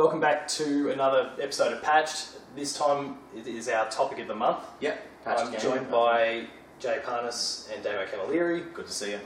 welcome 0.00 0.18
back 0.18 0.48
to 0.48 0.90
another 0.92 1.28
episode 1.38 1.74
of 1.74 1.82
Patched. 1.82 2.28
This 2.56 2.72
time 2.72 3.18
it 3.36 3.46
is 3.46 3.68
our 3.68 3.86
topic 3.90 4.18
of 4.20 4.28
the 4.28 4.34
month. 4.34 4.60
Yep. 4.80 5.24
Patched 5.26 5.40
I'm 5.40 5.50
game. 5.52 5.60
joined 5.60 5.90
by 5.90 6.46
Jay 6.78 7.00
Parnas 7.04 7.68
and 7.70 7.84
Damo 7.84 8.06
Camilleri. 8.06 8.72
Good 8.72 8.86
to 8.86 8.92
see 8.92 9.10
you. 9.10 9.20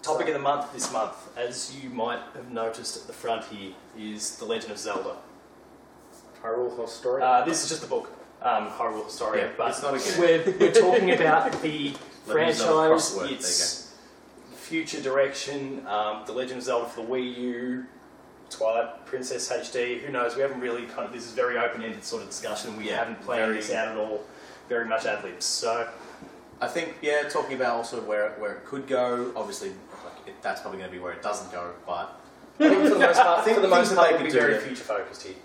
Topic 0.00 0.28
of 0.28 0.32
the 0.32 0.38
month 0.40 0.72
this 0.72 0.90
month, 0.94 1.12
as 1.36 1.76
you 1.76 1.90
might 1.90 2.20
have 2.34 2.50
noticed 2.50 2.96
at 2.96 3.06
the 3.06 3.12
front 3.12 3.44
here, 3.44 3.72
is 3.98 4.38
The 4.38 4.46
Legend 4.46 4.72
of 4.72 4.78
Zelda. 4.78 5.16
Hyrule 6.42 6.88
Story. 6.88 7.22
Uh, 7.22 7.44
this 7.44 7.62
is 7.62 7.68
just 7.68 7.82
the 7.82 7.88
book, 7.88 8.08
um, 8.40 8.70
Hyrule 8.70 9.04
Historia, 9.04 9.48
Yeah, 9.48 9.52
but 9.58 9.68
it's 9.68 9.82
not 9.82 9.92
a 9.94 9.98
game. 9.98 10.18
we're, 10.18 10.58
we're 10.58 10.72
talking 10.72 11.10
about 11.10 11.52
the 11.60 11.94
Legend 12.26 12.50
of 12.50 12.54
Zelda 12.56 12.98
franchise, 12.98 13.30
its 13.30 13.94
future 14.54 15.02
direction, 15.02 15.86
um, 15.86 16.22
The 16.24 16.32
Legend 16.32 16.60
of 16.60 16.64
Zelda 16.64 16.88
for 16.88 17.02
the 17.02 17.08
Wii 17.08 17.36
U, 17.36 17.84
Twilight 18.50 19.04
Princess 19.06 19.50
HD. 19.50 20.00
Who 20.00 20.12
knows? 20.12 20.34
We 20.36 20.42
haven't 20.42 20.60
really 20.60 20.86
kind 20.86 21.06
of. 21.06 21.12
This 21.12 21.24
is 21.26 21.32
very 21.32 21.58
open-ended 21.58 22.02
sort 22.04 22.22
of 22.22 22.28
discussion. 22.30 22.76
We 22.76 22.88
Yeah, 22.88 22.96
haven't 22.98 23.20
planned 23.22 23.46
very- 23.46 23.56
this 23.56 23.72
out 23.72 23.88
at 23.88 23.96
all. 23.96 24.24
Very 24.68 24.84
much 24.86 25.06
ad 25.06 25.22
libs. 25.24 25.44
So 25.44 25.88
I 26.60 26.68
think 26.68 26.96
yeah, 27.02 27.28
talking 27.28 27.54
about 27.56 27.76
also 27.76 28.00
where 28.02 28.30
where 28.38 28.52
it 28.56 28.64
could 28.64 28.86
go. 28.86 29.32
Obviously, 29.36 29.70
like, 29.70 30.28
it, 30.28 30.42
that's 30.42 30.60
probably 30.60 30.78
going 30.78 30.90
to 30.90 30.96
be 30.96 31.02
where 31.02 31.12
it 31.12 31.22
doesn't 31.22 31.50
go. 31.52 31.72
But 31.86 32.18
I 32.60 32.68
think 32.68 32.82
for 32.84 32.88
the 32.94 32.98
most 32.98 33.20
part, 33.20 33.38
I 33.38 33.42
think 33.42 33.54
for 33.56 33.62
the 33.62 33.68
most 33.78 33.94
part, 33.94 34.08
they 34.10 34.16
we'll 34.16 34.24
be 34.24 34.30
could 34.30 34.40
do 34.40 34.46
very 34.46 34.58
future 34.60 34.84
focused 34.84 35.22
here. 35.22 35.36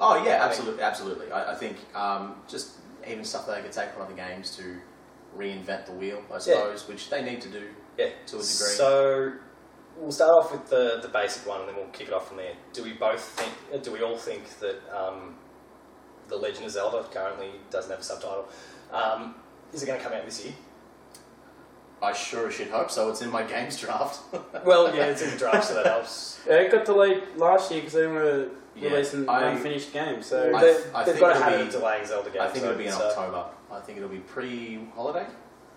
oh 0.00 0.16
yeah, 0.16 0.20
I 0.20 0.22
think- 0.22 0.42
absolutely, 0.50 0.82
absolutely. 0.82 1.32
I, 1.32 1.52
I 1.52 1.54
think 1.56 1.76
um, 1.94 2.36
just 2.48 2.70
even 3.06 3.24
stuff 3.24 3.46
that 3.46 3.56
they 3.56 3.62
could 3.62 3.72
take 3.72 3.90
from 3.90 4.02
other 4.02 4.14
games 4.14 4.54
to 4.56 4.76
reinvent 5.36 5.86
the 5.86 5.92
wheel, 5.92 6.22
I 6.32 6.38
suppose, 6.38 6.86
which 6.88 7.08
they 7.10 7.22
need 7.22 7.40
to 7.42 7.48
do 7.48 7.62
Yeah. 7.98 8.06
to 8.26 8.36
a 8.36 8.38
degree. 8.38 8.44
So 8.44 9.32
we'll 9.96 10.12
start 10.12 10.32
off 10.32 10.52
with 10.52 10.68
the, 10.68 10.98
the 11.02 11.08
basic 11.08 11.46
one, 11.46 11.60
and 11.60 11.68
then 11.68 11.76
we'll 11.76 11.86
kick 11.86 12.08
it 12.08 12.12
off 12.14 12.28
from 12.28 12.36
there. 12.38 12.54
Do 12.72 12.82
we 12.84 12.92
both 12.94 13.20
think? 13.22 13.52
uh, 13.74 13.78
Do 13.78 13.92
we 13.92 14.02
all 14.02 14.16
think 14.16 14.58
that 14.60 14.76
um, 14.96 15.34
the 16.28 16.36
Legend 16.36 16.66
of 16.66 16.70
Zelda 16.72 17.06
currently 17.12 17.50
doesn't 17.70 17.90
have 17.90 18.00
a 18.00 18.04
subtitle? 18.04 18.48
Um, 18.92 19.34
is 19.72 19.82
it 19.82 19.86
going 19.86 19.98
to 19.98 20.04
come 20.04 20.12
out 20.14 20.24
this 20.24 20.44
year? 20.44 20.54
I 22.02 22.12
sure 22.14 22.48
as 22.48 22.54
shit 22.54 22.70
hope 22.70 22.90
so. 22.90 23.10
It's 23.10 23.20
in 23.20 23.30
my 23.30 23.42
games 23.42 23.78
draft. 23.78 24.20
Well, 24.64 24.94
yeah, 24.94 25.06
it's 25.06 25.22
in 25.22 25.30
the 25.30 25.36
draft, 25.36 25.64
so 25.66 25.74
that 25.74 25.86
helps. 25.86 26.40
yeah, 26.46 26.54
it 26.56 26.72
got 26.72 26.84
delayed 26.86 27.22
last 27.36 27.70
year 27.70 27.80
because 27.80 27.92
they 27.94 28.00
didn't 28.00 28.14
want 28.16 28.26
to 28.26 28.50
Yeah, 28.74 28.90
release 28.90 29.12
an 29.14 29.28
I- 29.28 29.50
unfinished 29.50 29.92
game. 29.92 30.22
So 30.22 30.54
I- 30.54 30.60
they, 30.60 30.76
I 30.94 31.04
they've 31.04 31.20
got 31.20 31.32
a 31.32 31.36
it'll 31.36 31.42
habit 31.42 31.66
be- 31.66 31.72
delaying 31.72 32.06
Zelda 32.06 32.30
games. 32.30 32.42
I 32.42 32.48
think 32.48 32.64
it'll 32.64 32.78
be 32.78 32.86
in 32.86 32.92
so- 32.92 33.08
October. 33.08 33.44
I 33.70 33.80
think 33.80 33.98
it'll 33.98 34.08
be 34.10 34.18
pre-holiday. 34.20 35.26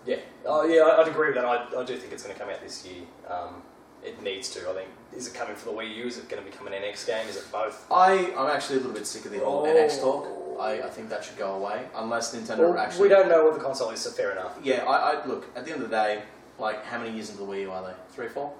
Yeah. 0.06 0.16
Oh, 0.46 0.64
yeah, 0.66 0.82
I- 0.82 1.02
I'd 1.02 1.08
agree 1.08 1.26
with 1.28 1.36
that. 1.36 1.44
I, 1.44 1.80
I 1.80 1.84
do 1.84 1.96
think 1.96 2.12
it's 2.12 2.22
going 2.22 2.34
to 2.34 2.40
come 2.40 2.50
out 2.50 2.60
this 2.62 2.84
year. 2.86 3.04
Um, 3.28 3.62
it 4.04 4.22
needs 4.22 4.48
to. 4.50 4.60
I 4.70 4.74
think. 4.74 4.88
Is 5.16 5.26
it 5.28 5.34
coming 5.34 5.54
for 5.54 5.66
the 5.66 5.72
Wii 5.76 5.94
U? 5.96 6.06
Is 6.06 6.18
it 6.18 6.28
going 6.28 6.44
to 6.44 6.50
become 6.50 6.66
an 6.66 6.72
NX 6.72 7.06
game? 7.06 7.28
Is 7.28 7.36
it 7.36 7.44
both? 7.52 7.86
I, 7.90 8.32
I'm 8.36 8.50
actually 8.50 8.76
a 8.76 8.80
little 8.80 8.92
bit 8.94 9.06
sick 9.06 9.24
of 9.24 9.30
the 9.32 9.38
whole 9.38 9.62
Oh. 9.62 9.66
NX 9.66 10.00
talk. 10.00 10.26
I, 10.60 10.82
I 10.82 10.90
think 10.90 11.08
that 11.08 11.24
should 11.24 11.36
go 11.36 11.54
away 11.54 11.82
unless 11.96 12.34
Nintendo 12.34 12.58
Well, 12.70 12.78
actually. 12.78 13.02
we 13.02 13.08
don't 13.08 13.28
know 13.28 13.44
what 13.44 13.54
the 13.54 13.60
console 13.60 13.90
is, 13.90 14.00
so 14.00 14.10
fair 14.10 14.32
enough. 14.32 14.56
Yeah, 14.62 14.84
I, 14.84 15.12
I 15.20 15.26
look 15.26 15.46
at 15.56 15.64
the 15.64 15.72
end 15.72 15.82
of 15.82 15.90
the 15.90 15.96
day. 15.96 16.22
Like, 16.58 16.84
how 16.84 16.98
many 16.98 17.12
years 17.12 17.30
into 17.30 17.42
the 17.42 17.48
Wii 17.48 17.62
U 17.62 17.70
are 17.72 17.82
they? 17.82 17.94
Three, 18.14 18.28
four? 18.28 18.52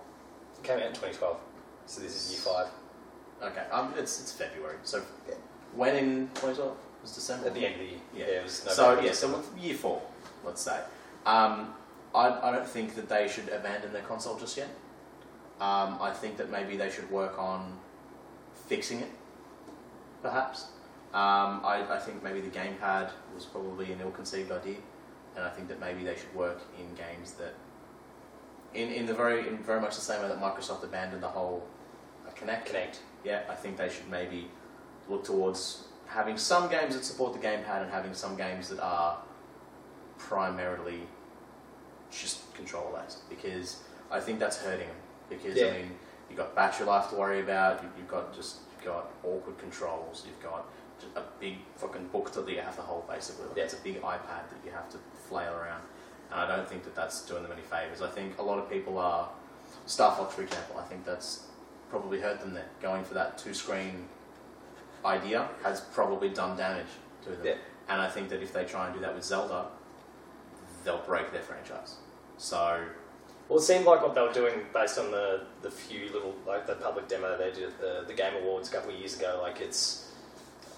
It 0.56 0.62
came 0.64 0.78
out 0.78 0.86
in 0.86 0.92
2012, 0.92 1.36
so 1.86 2.00
this 2.00 2.14
is 2.14 2.32
year 2.32 2.40
five. 2.54 2.66
Okay, 3.42 3.64
um, 3.70 3.92
it's 3.96 4.20
it's 4.20 4.32
February. 4.32 4.76
So 4.82 5.02
Yeah. 5.28 5.34
when 5.74 5.94
in 5.96 6.28
2012? 6.34 6.70
It 6.72 6.76
was 7.02 7.12
December. 7.14 7.46
At 7.48 7.54
the 7.54 7.66
end 7.66 7.74
of 7.74 7.80
the 7.80 7.86
year. 7.86 8.00
Yeah. 8.16 8.24
it 8.40 8.42
was 8.44 8.52
So 8.54 8.82
November, 8.82 9.02
yeah, 9.06 9.12
so 9.12 9.26
December. 9.28 9.36
with 9.54 9.62
year 9.64 9.74
four, 9.74 10.02
let's 10.44 10.62
say. 10.62 10.80
Um, 11.26 11.74
I, 12.14 12.48
I 12.48 12.52
don't 12.52 12.66
think 12.66 12.94
that 12.96 13.08
they 13.08 13.28
should 13.28 13.48
abandon 13.50 13.92
their 13.92 14.02
console 14.02 14.36
just 14.38 14.56
yet. 14.56 14.68
Um, 15.64 15.96
I 15.98 16.10
think 16.10 16.36
that 16.36 16.50
maybe 16.50 16.76
they 16.76 16.90
should 16.90 17.10
work 17.10 17.38
on 17.38 17.78
fixing 18.66 19.00
it, 19.00 19.10
perhaps. 20.20 20.64
Um, 21.14 21.62
I, 21.64 21.86
I 21.88 21.98
think 21.98 22.22
maybe 22.22 22.42
the 22.42 22.50
gamepad 22.50 23.10
was 23.34 23.46
probably 23.46 23.90
an 23.90 24.00
ill-conceived 24.02 24.52
idea, 24.52 24.76
and 25.34 25.42
I 25.42 25.48
think 25.48 25.68
that 25.68 25.80
maybe 25.80 26.04
they 26.04 26.16
should 26.16 26.34
work 26.34 26.60
in 26.78 26.94
games 26.94 27.32
that, 27.40 27.54
in, 28.74 28.90
in 28.90 29.06
the 29.06 29.14
very 29.14 29.48
in 29.48 29.56
very 29.56 29.80
much 29.80 29.94
the 29.94 30.02
same 30.02 30.20
way 30.20 30.28
that 30.28 30.38
Microsoft 30.38 30.84
abandoned 30.84 31.22
the 31.22 31.28
whole 31.28 31.66
uh, 32.28 32.32
Kinect. 32.32 32.66
Kinect. 32.66 32.98
Yeah, 33.24 33.40
I 33.48 33.54
think 33.54 33.78
they 33.78 33.88
should 33.88 34.10
maybe 34.10 34.50
look 35.08 35.24
towards 35.24 35.84
having 36.06 36.36
some 36.36 36.68
games 36.68 36.94
that 36.94 37.04
support 37.06 37.32
the 37.32 37.38
gamepad 37.38 37.80
and 37.84 37.90
having 37.90 38.12
some 38.12 38.36
games 38.36 38.68
that 38.68 38.80
are 38.80 39.16
primarily 40.18 41.00
just 42.10 42.52
control 42.54 42.94
based 43.00 43.26
because 43.30 43.78
I 44.10 44.20
think 44.20 44.38
that's 44.40 44.58
hurting 44.58 44.88
them. 44.88 45.03
Because 45.28 45.56
Yeah. 45.56 45.66
I 45.68 45.70
mean, 45.72 45.98
you've 46.28 46.38
got 46.38 46.54
battery 46.54 46.86
life 46.86 47.08
to 47.10 47.16
worry 47.16 47.40
about. 47.40 47.82
you- 47.82 47.90
You've 47.98 48.08
got 48.08 48.32
just 48.34 48.56
you've 48.76 48.84
got 48.84 49.10
awkward 49.24 49.58
controls. 49.58 50.24
You've 50.26 50.42
got 50.42 50.66
a 51.16 51.22
big 51.40 51.58
fucking 51.76 52.08
book 52.08 52.30
that 52.32 52.48
you 52.48 52.60
have 52.60 52.76
to 52.76 52.82
hold 52.82 53.06
basically. 53.08 53.46
Like 53.46 53.56
Yeah. 53.56 53.64
It's 53.64 53.74
a 53.74 53.78
big 53.82 54.00
iPad 54.02 54.48
that 54.50 54.60
you 54.64 54.70
have 54.70 54.88
to 54.90 54.98
flail 55.28 55.52
around, 55.54 55.82
and 56.30 56.40
I 56.40 56.46
don't 56.56 56.68
think 56.68 56.84
that 56.84 56.94
that's 56.94 57.22
doing 57.26 57.42
them 57.42 57.52
any 57.52 57.62
favors. 57.62 58.00
I 58.02 58.08
think 58.08 58.38
a 58.38 58.42
lot 58.42 58.58
of 58.58 58.68
people 58.70 58.98
are 58.98 59.28
Star 59.86 60.14
Fox, 60.16 60.34
for 60.34 60.42
example. 60.42 60.78
I 60.78 60.82
think 60.84 61.04
that's 61.04 61.46
probably 61.90 62.20
hurt 62.20 62.40
them 62.40 62.54
there. 62.54 62.68
Going 62.80 63.04
for 63.04 63.14
that 63.14 63.38
two 63.38 63.54
screen 63.54 64.08
idea 65.04 65.48
has 65.62 65.80
probably 65.80 66.30
done 66.30 66.56
damage 66.56 66.86
to 67.24 67.30
them. 67.30 67.40
Yeah. 67.44 67.54
And 67.88 68.00
I 68.00 68.08
think 68.08 68.30
that 68.30 68.42
if 68.42 68.52
they 68.52 68.64
try 68.64 68.86
and 68.86 68.94
do 68.94 69.00
that 69.00 69.14
with 69.14 69.24
Zelda, 69.24 69.66
they'll 70.84 70.98
break 71.06 71.32
their 71.32 71.42
franchise. 71.42 71.96
So 72.38 72.82
Well, 73.48 73.58
it 73.58 73.62
seemed 73.62 73.84
like 73.84 74.02
what 74.02 74.14
they 74.14 74.22
were 74.22 74.32
doing 74.32 74.60
based 74.72 74.98
on 74.98 75.10
the, 75.10 75.42
the 75.62 75.70
few 75.70 76.10
little, 76.12 76.34
like 76.46 76.66
the 76.66 76.74
public 76.76 77.08
demo 77.08 77.36
they 77.36 77.52
did 77.52 77.64
at 77.64 77.80
the, 77.80 78.04
the 78.06 78.14
Game 78.14 78.32
Awards 78.42 78.70
a 78.70 78.72
couple 78.72 78.90
of 78.92 78.98
years 78.98 79.18
ago. 79.18 79.38
Like, 79.42 79.60
it's. 79.60 80.00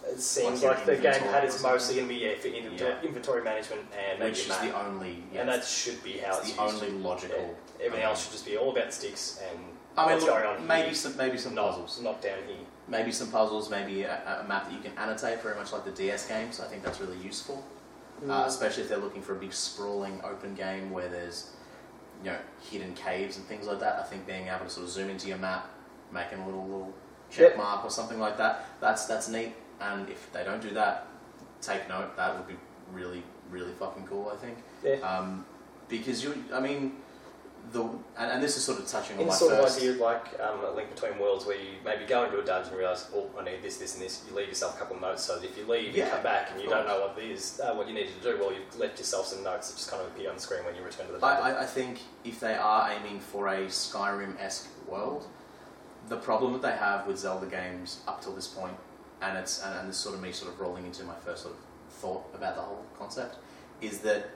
It 0.09 0.21
seems 0.21 0.63
Like 0.63 0.79
like, 0.79 0.87
the 0.87 0.97
game 0.97 1.21
or 1.25 1.45
is 1.45 1.61
mostly 1.63 1.97
going 1.97 2.07
to 2.09 2.15
be 2.15 2.21
yeah, 2.21 2.37
for 2.37 2.47
inventory, 2.47 2.91
Yeah. 2.91 3.03
inventory 3.09 3.43
management 3.43 3.83
and 3.93 4.23
which 4.23 4.39
is 4.39 4.47
the 4.59 4.73
only 4.79 5.25
yeah, 5.33 5.41
and 5.41 5.49
that 5.49 5.65
should 5.65 6.01
be 6.05 6.19
how 6.19 6.39
it's 6.39 6.49
it's, 6.51 6.57
the 6.57 6.63
used. 6.63 6.75
only 6.85 6.91
logical. 6.99 7.57
Everything 7.81 8.05
um, 8.05 8.11
else 8.11 8.23
should 8.23 8.31
just 8.33 8.47
be 8.47 8.57
all 8.57 8.71
about 8.71 8.95
sticks 8.95 9.41
and 9.51 9.59
I 9.99 10.03
mean, 10.07 10.13
what's 10.15 10.25
look, 10.25 10.35
going 10.35 10.47
on 10.47 10.65
maybe 10.65 10.85
here, 10.87 10.95
some 10.95 11.17
maybe 11.17 11.37
some 11.37 11.57
not, 11.57 11.71
puzzles, 11.71 12.01
not 12.03 12.23
down 12.23 12.39
here. 12.47 12.57
maybe 12.87 13.11
some 13.11 13.33
puzzles, 13.33 13.69
maybe 13.69 14.03
a, 14.03 14.43
a 14.45 14.49
map 14.49 14.67
that 14.67 14.73
you 14.75 14.79
can 14.79 14.97
annotate, 14.97 15.43
very 15.43 15.57
much 15.57 15.73
like 15.73 15.85
the 15.85 15.91
DS 15.91 16.29
games. 16.29 16.61
I 16.61 16.67
think 16.69 16.85
that's 16.85 17.01
really 17.01 17.19
useful. 17.19 17.65
uh, 18.29 18.45
especially 18.47 18.85
if 18.85 18.89
they're 18.89 18.99
looking 18.99 19.23
for 19.23 19.33
a 19.33 19.41
big 19.41 19.53
sprawling 19.53 20.21
open 20.23 20.55
game 20.55 20.93
where 20.93 21.09
there's 21.09 21.51
you 22.25 22.31
know 22.31 22.39
hidden 22.71 22.95
caves 22.95 23.37
and 23.37 23.47
things 23.47 23.67
like 23.67 23.81
that. 23.81 23.99
I 24.01 24.03
think 24.05 24.27
being 24.27 24.49
able 24.49 24.65
to 24.65 24.71
sort 24.71 24.85
of 24.87 24.93
zoom 24.93 25.11
into 25.11 25.29
your 25.29 25.39
map, 25.39 25.69
making 26.13 26.39
a 26.41 26.47
little 26.47 26.65
little 26.65 26.95
check 27.31 27.51
Yep. 27.51 27.57
mark 27.57 27.85
or 27.85 27.91
something 27.91 28.19
like 28.19 28.37
that, 28.39 28.67
that's 28.81 29.07
that's 29.07 29.29
neat. 29.29 29.53
And 29.81 30.09
if 30.09 30.33
they 30.33 30.45
don't 30.45 30.63
do 30.63 30.71
that, 30.71 31.07
take 31.61 31.89
note. 31.89 32.17
That 32.17 32.37
would 32.37 32.49
be 32.49 32.57
really 32.93 33.23
really 33.51 33.73
fucking 33.73 34.07
cool. 34.07 34.31
I 34.33 34.37
think 34.37 34.59
Yeah. 34.83 34.97
um, 35.07 35.45
because 35.89 36.23
you, 36.25 36.43
I 36.53 36.61
mean. 36.61 36.97
The, 37.73 37.83
and, 37.83 38.31
and 38.31 38.43
this 38.43 38.57
is 38.57 38.65
sort 38.65 38.79
of 38.79 38.87
touching 38.87 39.17
on 39.17 39.23
In 39.23 39.29
my 39.29 39.35
sort 39.35 39.53
first. 39.53 39.79
of 39.79 39.83
idea 39.83 40.03
like 40.03 40.39
um, 40.41 40.65
a 40.65 40.71
link 40.71 40.95
between 40.95 41.19
worlds 41.19 41.47
where 41.47 41.57
you 41.57 41.71
maybe 41.85 42.05
go 42.05 42.25
into 42.25 42.39
a 42.39 42.45
dungeon 42.45 42.71
and 42.71 42.79
realise, 42.79 43.09
well, 43.13 43.29
I 43.39 43.43
need 43.43 43.61
this, 43.61 43.79
this, 43.79 43.95
and 43.95 44.05
this. 44.05 44.25
You 44.29 44.37
leave 44.37 44.49
yourself 44.49 44.77
a 44.77 44.79
couple 44.79 44.97
of 44.97 45.03
notes 45.03 45.25
so 45.25 45.39
that 45.39 45.45
if 45.45 45.59
you 45.59 45.67
leave 45.67 45.97
Yeah, 45.97 46.05
and 46.05 46.13
come 46.13 46.23
back 46.23 46.51
and 46.53 46.63
you 46.63 46.69
don't 46.69 46.87
know 46.87 47.01
what 47.01 47.19
is, 47.23 47.61
uh, 47.65 47.75
what 47.75 47.89
you 47.89 47.95
needed 47.95 48.13
to 48.23 48.33
do, 48.33 48.39
well, 48.39 48.53
you've 48.53 48.79
left 48.79 48.99
yourself 48.99 49.27
some 49.27 49.43
notes 49.43 49.71
that 49.71 49.77
just 49.77 49.91
kind 49.91 50.01
of 50.01 50.09
appear 50.09 50.29
on 50.29 50.37
the 50.37 50.41
screen 50.41 50.65
when 50.65 50.77
you 50.77 50.83
return 50.83 51.07
to 51.07 51.13
the 51.13 51.19
dungeon. 51.19 51.45
I, 51.45 51.51
I, 51.51 51.63
I 51.63 51.67
think 51.67 52.01
if 52.25 52.39
they 52.39 52.55
are 52.55 52.91
aiming 52.93 53.19
for 53.19 53.49
a 53.49 53.67
Skyrim 53.67 54.39
esque 54.41 54.69
world, 54.87 55.27
the 56.09 56.17
problem 56.17 56.53
that 56.53 56.63
they 56.63 56.77
have 56.77 57.07
with 57.07 57.19
Zelda 57.19 57.47
games 57.47 58.01
up 58.07 58.23
till 58.23 58.35
this 58.35 58.47
point, 58.47 58.77
and 59.23 59.37
it's 59.37 59.63
and, 59.65 59.75
and 59.81 59.89
this 59.89 59.97
sort 59.97 60.15
of 60.15 60.21
me 60.23 60.31
sort 60.31 60.53
of 60.53 60.61
rolling 60.61 60.87
into 60.87 61.03
my 61.03 61.17
first 61.25 61.43
sort 61.43 61.55
of 61.55 61.61
thought 61.95 62.25
about 62.33 62.55
the 62.55 62.63
whole 62.63 62.85
concept, 62.97 63.39
is 63.81 63.99
that 64.01 64.31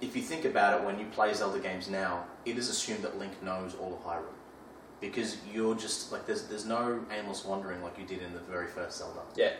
if 0.00 0.14
you 0.14 0.22
think 0.22 0.44
about 0.44 0.80
it, 0.80 0.86
when 0.86 0.98
you 0.98 1.06
play 1.06 1.32
Zelda 1.34 1.58
games 1.58 1.88
now, 1.88 2.24
it 2.44 2.58
is 2.58 2.68
assumed 2.68 3.02
that 3.04 3.18
Link 3.18 3.42
knows 3.42 3.74
all 3.80 3.94
of 3.94 4.04
Hyrule. 4.04 4.34
Because 5.00 5.36
you're 5.52 5.74
just 5.74 6.12
like 6.12 6.26
there's 6.26 6.44
there's 6.44 6.64
no 6.66 7.00
aimless 7.10 7.44
wandering 7.44 7.82
like 7.82 7.98
you 7.98 8.04
did 8.06 8.22
in 8.22 8.32
the 8.32 8.40
very 8.40 8.68
first 8.68 8.98
Zelda. 8.98 9.20
Yeah. 9.34 9.52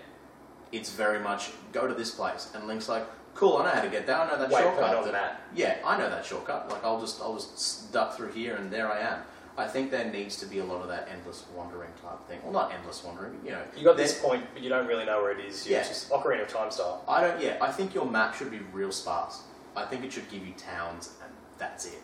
It's 0.71 0.91
very 0.91 1.19
much 1.19 1.51
go 1.73 1.87
to 1.87 1.95
this 1.95 2.11
place 2.13 2.51
and 2.55 2.67
Link's 2.67 2.89
like, 2.89 3.05
Cool, 3.35 3.57
I 3.57 3.65
know 3.65 3.71
how 3.71 3.81
to 3.83 3.89
get 3.89 4.07
there, 4.07 4.17
I 4.17 4.29
know 4.31 4.39
that 4.39 4.51
Wait, 4.51 4.61
shortcut. 4.63 4.95
on 4.95 5.05
that- 5.07 5.13
that. 5.13 5.41
yeah, 5.55 5.79
I 5.85 5.97
know 5.99 6.09
that 6.11 6.25
shortcut. 6.25 6.71
Like 6.71 6.85
I'll 6.85 7.01
just 7.01 7.21
I'll 7.21 7.35
just 7.35 7.93
duck 7.93 8.17
through 8.17 8.33
here 8.33 8.55
and 8.57 8.71
there 8.71 8.91
I 8.93 9.01
am. 9.01 9.19
I 9.59 9.67
think 9.67 9.91
there 9.91 10.11
needs 10.11 10.37
to 10.37 10.47
be 10.47 10.61
a 10.61 10.65
lot 10.65 10.81
of 10.81 10.89
that 10.89 11.09
endless 11.13 11.45
wandering 11.55 11.91
type 12.01 12.27
thing. 12.27 12.41
Well, 12.43 12.53
not 12.55 12.73
endless 12.73 13.05
wandering, 13.05 13.39
you 13.45 13.51
know. 13.51 13.61
You 13.77 13.85
got 13.85 13.99
this 13.99 14.19
point, 14.19 14.47
but 14.55 14.63
you 14.63 14.71
don't 14.71 14.87
really 14.87 15.05
know 15.05 15.21
where 15.21 15.33
it 15.39 15.45
is. 15.45 15.67
You're 15.67 15.79
Yeah. 15.81 15.87
just 15.87 16.09
Ocarina 16.09 16.43
of 16.43 16.49
Time 16.49 16.71
style. 16.71 17.05
I 17.07 17.21
don't. 17.21 17.39
Yeah, 17.41 17.59
I 17.61 17.71
think 17.71 17.95
your 17.95 18.07
map 18.07 18.35
should 18.35 18.51
be 18.51 18.61
real 18.73 18.91
sparse. 18.93 19.43
I 19.77 19.85
think 19.85 20.05
it 20.05 20.13
should 20.13 20.31
give 20.31 20.47
you 20.47 20.55
towns 20.55 21.11
and 21.23 21.31
that's 21.59 21.85
it. 21.85 22.01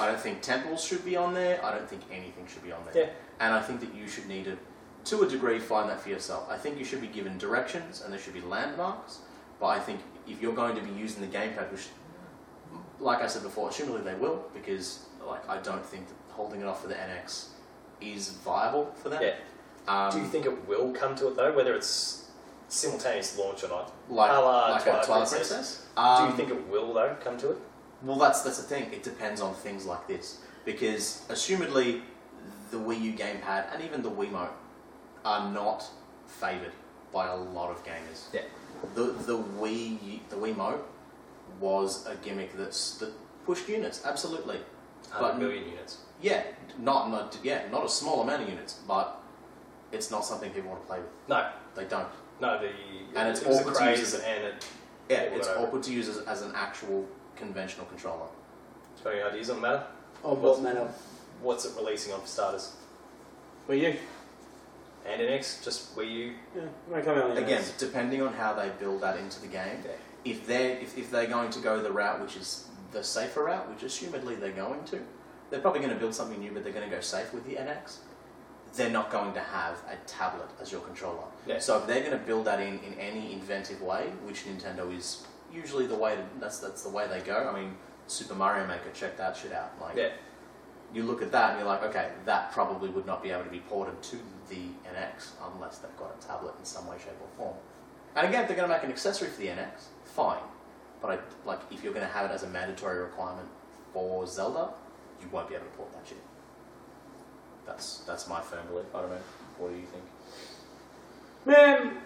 I 0.00 0.06
don't 0.06 0.20
think 0.20 0.42
temples 0.42 0.84
should 0.84 1.04
be 1.04 1.16
on 1.16 1.34
there. 1.34 1.64
I 1.64 1.72
don't 1.72 1.88
think 1.88 2.02
anything 2.12 2.46
should 2.46 2.62
be 2.62 2.72
on 2.72 2.80
there. 2.92 3.04
Yeah. 3.04 3.10
And 3.40 3.52
I 3.54 3.60
think 3.60 3.80
that 3.80 3.94
you 3.94 4.06
should 4.08 4.26
need 4.26 4.44
to, 4.44 4.56
to 5.16 5.22
a 5.22 5.28
degree, 5.28 5.58
find 5.58 5.88
that 5.90 6.00
for 6.00 6.08
yourself. 6.08 6.46
I 6.50 6.56
think 6.56 6.78
you 6.78 6.84
should 6.84 7.00
be 7.00 7.06
given 7.08 7.38
directions 7.38 8.02
and 8.02 8.12
there 8.12 8.20
should 8.20 8.34
be 8.34 8.40
landmarks. 8.40 9.18
But 9.60 9.66
I 9.66 9.80
think 9.80 10.00
if 10.28 10.40
you're 10.40 10.54
going 10.54 10.76
to 10.76 10.82
be 10.82 10.90
using 10.92 11.20
the 11.20 11.26
gamepad, 11.36 11.70
which, 11.72 11.88
like 13.00 13.20
I 13.22 13.26
said 13.26 13.42
before, 13.42 13.70
assumably 13.70 14.04
they 14.04 14.14
will, 14.14 14.44
because 14.54 15.06
like 15.26 15.48
I 15.48 15.58
don't 15.58 15.84
think 15.84 16.06
that 16.08 16.14
holding 16.30 16.60
it 16.60 16.66
off 16.66 16.82
for 16.82 16.88
the 16.88 16.94
NX 16.94 17.48
is 18.00 18.30
viable 18.30 18.92
for 19.02 19.08
them. 19.08 19.20
Yeah. 19.22 19.34
Um, 19.88 20.12
Do 20.12 20.18
you 20.18 20.26
think 20.26 20.46
it 20.46 20.68
will 20.68 20.92
come 20.92 21.16
to 21.16 21.28
it 21.28 21.36
though, 21.36 21.52
whether 21.56 21.74
it's 21.74 22.28
simultaneous 22.68 23.36
launch 23.38 23.64
or 23.64 23.68
not? 23.68 23.92
like, 24.08 24.30
a 24.30 24.34
la 24.34 24.70
like 24.72 24.82
Twilight 24.84 25.04
Twilight 25.04 25.28
Princess? 25.28 25.48
Princess? 25.48 25.86
Do 25.96 26.02
Um, 26.02 26.30
you 26.30 26.36
think 26.36 26.50
it 26.50 26.68
will 26.68 26.92
though 26.92 27.16
come 27.20 27.36
to 27.38 27.50
it? 27.52 27.58
Well, 28.02 28.18
that's 28.18 28.42
that's 28.42 28.58
the 28.58 28.62
thing. 28.62 28.92
It 28.92 29.02
depends 29.02 29.40
on 29.40 29.54
things 29.54 29.84
like 29.86 30.06
this 30.06 30.38
because, 30.64 31.22
assumedly, 31.28 32.02
the 32.70 32.76
Wii 32.76 33.00
U 33.00 33.12
gamepad 33.12 33.72
and 33.74 33.82
even 33.82 34.02
the 34.02 34.10
Wiimote 34.10 34.50
are 35.24 35.50
not 35.52 35.84
favoured 36.26 36.72
by 37.12 37.26
a 37.28 37.36
lot 37.36 37.70
of 37.70 37.84
gamers. 37.84 38.26
Yeah. 38.32 38.42
The 38.94 39.04
the 39.26 39.38
Wii 39.38 40.20
the 40.28 40.36
Wiimote 40.36 40.80
was 41.60 42.06
a 42.06 42.14
gimmick 42.16 42.56
that's 42.56 42.98
that 42.98 43.12
pushed 43.44 43.68
units 43.68 44.04
absolutely. 44.04 44.60
But- 45.18 45.38
million 45.38 45.64
units. 45.68 45.98
Yeah, 46.20 46.42
not 46.78 47.10
not 47.10 47.38
yeah, 47.42 47.68
not 47.70 47.84
a 47.84 47.88
small 47.88 48.22
amount 48.22 48.42
of 48.42 48.48
units, 48.48 48.74
but 48.86 49.20
it's 49.92 50.10
not 50.10 50.24
something 50.24 50.50
people 50.50 50.70
want 50.70 50.82
to 50.82 50.86
play 50.86 50.98
with. 50.98 51.08
No, 51.28 51.48
They 51.74 51.84
don't. 51.84 52.08
no, 52.40 52.58
the 52.60 52.70
And 53.18 53.28
it's 53.28 53.40
it 53.42 53.46
awkward 53.48 53.74
to 53.76 53.90
use 53.90 54.14
as- 54.14 54.20
and 54.20 54.44
it. 54.44 54.66
Yeah, 55.08 55.20
it's 55.36 55.48
awkward 55.48 55.82
to 55.84 55.92
use 55.92 56.08
as, 56.08 56.18
as 56.18 56.42
an 56.42 56.52
actual 56.54 57.06
conventional 57.38 57.86
controller. 57.86 58.26
Got 59.04 59.14
any 59.14 59.22
ideas 59.22 59.50
on 59.50 59.56
the 59.56 59.62
matter? 59.62 59.84
Of 60.24 60.40
what 60.40 60.60
manner? 60.60 60.88
What's 61.40 61.64
it 61.64 61.72
releasing 61.76 62.12
on 62.12 62.20
for 62.20 62.26
starters? 62.26 62.72
Were 63.68 63.74
you? 63.74 63.94
And 65.06 65.22
NX, 65.22 65.64
just 65.64 65.96
Wii 65.96 66.10
U. 66.12 66.32
Yeah, 66.56 66.62
might 66.90 67.04
come 67.04 67.16
out. 67.16 67.38
Again, 67.38 67.62
depending 67.78 68.20
on 68.22 68.32
how 68.34 68.54
they 68.54 68.70
build 68.80 69.00
that 69.02 69.16
into 69.18 69.40
the 69.40 69.46
game, 69.46 69.78
Yeah. 69.84 69.92
if 70.24 70.46
they're 70.46 70.78
if, 70.78 70.98
if 70.98 71.10
they're 71.10 71.26
going 71.28 71.50
to 71.50 71.60
go 71.60 71.80
the 71.82 71.92
route 71.92 72.20
which 72.20 72.36
is 72.36 72.66
the 72.92 73.02
safer 73.04 73.44
route, 73.44 73.68
which 73.70 73.80
assumedly 73.80 74.38
they're 74.40 74.50
going 74.52 74.82
to, 74.84 75.00
they're 75.50 75.60
probably 75.60 75.80
going 75.80 75.92
to 75.92 75.98
build 75.98 76.14
something 76.14 76.40
new, 76.40 76.50
but 76.50 76.64
they're 76.64 76.72
going 76.72 76.88
to 76.88 76.94
go 76.94 77.00
safe 77.00 77.32
with 77.32 77.46
the 77.46 77.54
NX. 77.54 77.98
They're 78.74 78.90
not 78.90 79.10
going 79.10 79.32
to 79.34 79.40
have 79.40 79.76
a 79.90 79.96
tablet 80.06 80.48
as 80.60 80.70
your 80.72 80.82
controller. 80.82 81.24
Yeah. 81.46 81.58
So 81.60 81.78
if 81.78 81.86
they're 81.86 82.00
going 82.00 82.18
to 82.18 82.26
build 82.26 82.44
that 82.46 82.60
in 82.60 82.80
in 82.80 82.94
any 82.98 83.32
inventive 83.32 83.80
way, 83.80 84.10
which 84.26 84.44
Nintendo 84.44 84.92
is 84.94 85.24
usually 85.52 85.86
the 85.86 85.96
way 85.96 86.16
to, 86.16 86.22
that's 86.40 86.58
that's 86.58 86.82
the 86.82 86.90
way 86.90 87.06
they 87.08 87.20
go. 87.20 87.50
I 87.52 87.58
mean, 87.58 87.76
Super 88.06 88.34
Mario 88.34 88.66
Maker, 88.66 88.90
check 88.94 89.16
that 89.18 89.36
shit 89.36 89.52
out. 89.52 89.72
Like, 89.80 89.96
Yeah. 89.96 90.10
you 90.94 91.02
look 91.02 91.22
at 91.22 91.30
that 91.32 91.50
and 91.50 91.58
you're 91.60 91.68
like, 91.68 91.82
okay, 91.84 92.10
that 92.24 92.52
probably 92.52 92.88
would 92.90 93.06
not 93.06 93.22
be 93.22 93.30
able 93.30 93.44
to 93.44 93.50
be 93.50 93.60
ported 93.60 94.00
to 94.04 94.16
the 94.48 94.68
NX 94.94 95.30
unless 95.54 95.78
they've 95.78 95.96
got 95.98 96.14
a 96.18 96.26
tablet 96.26 96.54
in 96.58 96.64
some 96.64 96.86
way, 96.86 96.96
shape, 96.98 97.12
or 97.20 97.28
form. 97.36 97.56
And 98.16 98.26
again, 98.26 98.42
if 98.42 98.48
they're 98.48 98.56
going 98.56 98.68
to 98.68 98.74
make 98.74 98.82
an 98.84 98.90
accessory 98.90 99.28
for 99.28 99.40
the 99.40 99.48
NX, 99.48 99.88
fine. 100.04 100.40
But 101.02 101.10
I, 101.10 101.18
like, 101.46 101.60
if 101.70 101.84
you're 101.84 101.92
going 101.92 102.06
to 102.06 102.12
have 102.12 102.30
it 102.30 102.34
as 102.34 102.42
a 102.42 102.48
mandatory 102.48 102.98
requirement 102.98 103.48
for 103.92 104.26
Zelda, 104.26 104.70
you 105.20 105.28
won't 105.30 105.48
be 105.48 105.54
able 105.54 105.66
to 105.66 105.70
port 105.72 105.92
that 105.92 106.06
shit. 106.08 106.18
That's 107.66 107.98
that's 108.00 108.26
my 108.28 108.40
firm 108.40 108.66
belief. 108.68 108.86
I 108.94 109.02
don't 109.02 109.10
know. 109.10 109.18
What 109.58 109.68
do 109.70 109.76
you 109.76 109.84
think? 109.86 110.04
Man, 111.44 111.98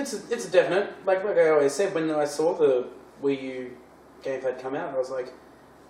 it's 0.00 0.14
a, 0.14 0.32
it's 0.32 0.46
a 0.46 0.50
definite. 0.50 0.92
Like 1.06 1.24
like 1.24 1.36
I 1.36 1.50
always 1.50 1.72
said, 1.72 1.94
when 1.94 2.10
I 2.10 2.24
saw 2.24 2.54
the 2.54 2.88
Wii 3.22 3.42
U 3.42 3.76
gamepad 4.22 4.60
come 4.60 4.74
out, 4.74 4.94
I 4.94 4.98
was 4.98 5.10
like, 5.10 5.32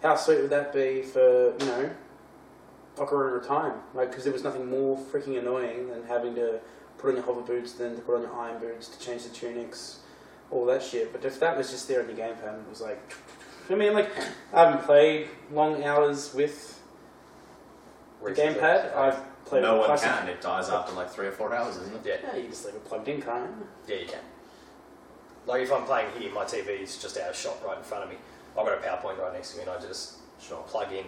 how 0.02 0.16
sweet 0.16 0.40
would 0.40 0.50
that 0.50 0.72
be 0.72 1.02
for 1.02 1.54
you 1.58 1.66
know, 1.66 1.90
Ocarina 2.96 3.38
of 3.38 3.46
Time? 3.46 3.74
Like, 3.94 4.10
because 4.10 4.24
there 4.24 4.32
was 4.32 4.44
nothing 4.44 4.68
more 4.68 4.96
freaking 4.96 5.38
annoying 5.38 5.88
than 5.88 6.04
having 6.04 6.34
to 6.36 6.60
put 6.98 7.10
on 7.10 7.16
your 7.16 7.24
hover 7.24 7.40
boots, 7.40 7.72
then 7.72 7.96
to 7.96 8.02
put 8.02 8.16
on 8.16 8.22
your 8.22 8.34
iron 8.34 8.60
boots 8.60 8.88
to 8.88 8.98
change 8.98 9.24
the 9.24 9.30
tunics, 9.30 10.00
all 10.50 10.66
that 10.66 10.82
shit. 10.82 11.12
But 11.12 11.24
if 11.24 11.40
that 11.40 11.56
was 11.56 11.70
just 11.70 11.88
there 11.88 12.00
on 12.00 12.06
the 12.06 12.12
gamepad, 12.12 12.60
it 12.60 12.68
was 12.68 12.80
like, 12.80 13.00
I 13.68 13.74
mean, 13.74 13.94
like 13.94 14.10
I 14.52 14.64
haven't 14.64 14.84
played 14.84 15.28
long 15.52 15.84
hours 15.84 16.34
with 16.34 16.80
the 18.22 18.32
gamepad. 18.32 18.94
I've 18.96 19.20
played 19.50 19.62
no 19.62 19.78
with 19.80 19.88
one 19.88 19.98
can. 19.98 20.28
It 20.28 20.40
dies 20.40 20.70
after 20.70 20.92
like 20.92 21.10
three 21.10 21.26
or 21.26 21.32
four 21.32 21.54
hours, 21.54 21.76
isn't 21.76 21.94
it? 21.94 22.00
Yeah, 22.24 22.32
Yeah, 22.32 22.40
you 22.42 22.48
just 22.48 22.64
leave 22.64 22.74
it 22.76 22.84
plugged 22.84 23.08
in, 23.08 23.20
can't 23.20 23.50
you? 23.50 23.94
yeah, 23.94 24.00
you 24.02 24.06
can. 24.06 24.20
Like 25.46 25.62
if 25.62 25.72
I'm 25.72 25.84
playing 25.84 26.08
here, 26.18 26.32
my 26.32 26.44
TV 26.44 26.80
is 26.80 26.96
just 26.98 27.18
out 27.18 27.30
of 27.30 27.36
shot 27.36 27.56
right 27.66 27.76
in 27.78 27.84
front 27.84 28.04
of 28.04 28.10
me. 28.10 28.16
I've 28.58 28.64
got 28.66 28.78
a 28.78 28.80
PowerPoint 28.80 29.18
right 29.18 29.32
next 29.32 29.50
to 29.52 29.56
me, 29.58 29.62
and 29.64 29.70
I 29.72 29.78
just 29.80 30.16
Sure. 30.40 30.62
plug 30.66 30.92
in. 30.92 31.04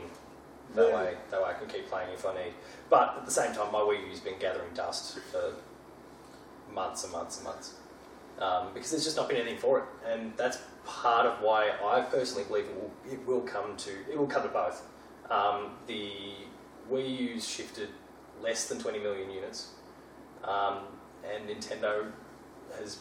That 0.75 0.89
Yeah. 0.89 0.97
way, 0.97 1.17
that 1.31 1.43
way 1.43 1.51
I 1.51 1.55
can 1.55 1.69
keep 1.69 1.89
playing 1.89 2.11
if 2.13 2.25
I 2.25 2.35
need. 2.35 2.55
But 2.89 3.17
at 3.19 3.25
the 3.27 3.31
same 3.31 3.55
time, 3.55 3.71
my 3.73 3.81
Wii 3.81 4.09
U's 4.09 4.21
been 4.21 4.39
gathering 4.39 4.73
dust 4.75 5.19
for 5.31 5.53
months 6.73 7.05
and 7.05 7.13
months 7.13 7.37
and 7.37 7.45
months 7.45 7.75
um, 8.39 8.73
because 8.73 8.91
there's 8.91 9.05
just 9.05 9.17
not 9.17 9.29
been 9.29 9.37
anything 9.39 9.59
for 9.59 9.81
it, 9.81 9.85
and 10.07 10.33
that's 10.37 10.59
part 10.85 11.27
of 11.27 11.41
why 11.43 11.71
I 11.85 12.01
personally 12.01 12.45
believe 12.45 12.65
it 12.65 12.75
will 12.75 12.91
it 13.13 13.27
will 13.27 13.43
come 13.43 13.77
to 13.77 13.91
it 14.11 14.19
will 14.19 14.27
come 14.27 14.43
to 14.43 14.49
both. 14.49 14.83
Um, 15.31 15.77
the 15.87 16.11
Wii 16.91 17.19
U's 17.35 17.47
shifted 17.47 17.91
less 18.43 18.69
than 18.69 18.79
20 18.79 18.99
million 18.99 19.31
units, 19.31 19.69
um, 20.45 20.79
and 21.25 21.49
Nintendo 21.49 22.11
has 22.79 22.99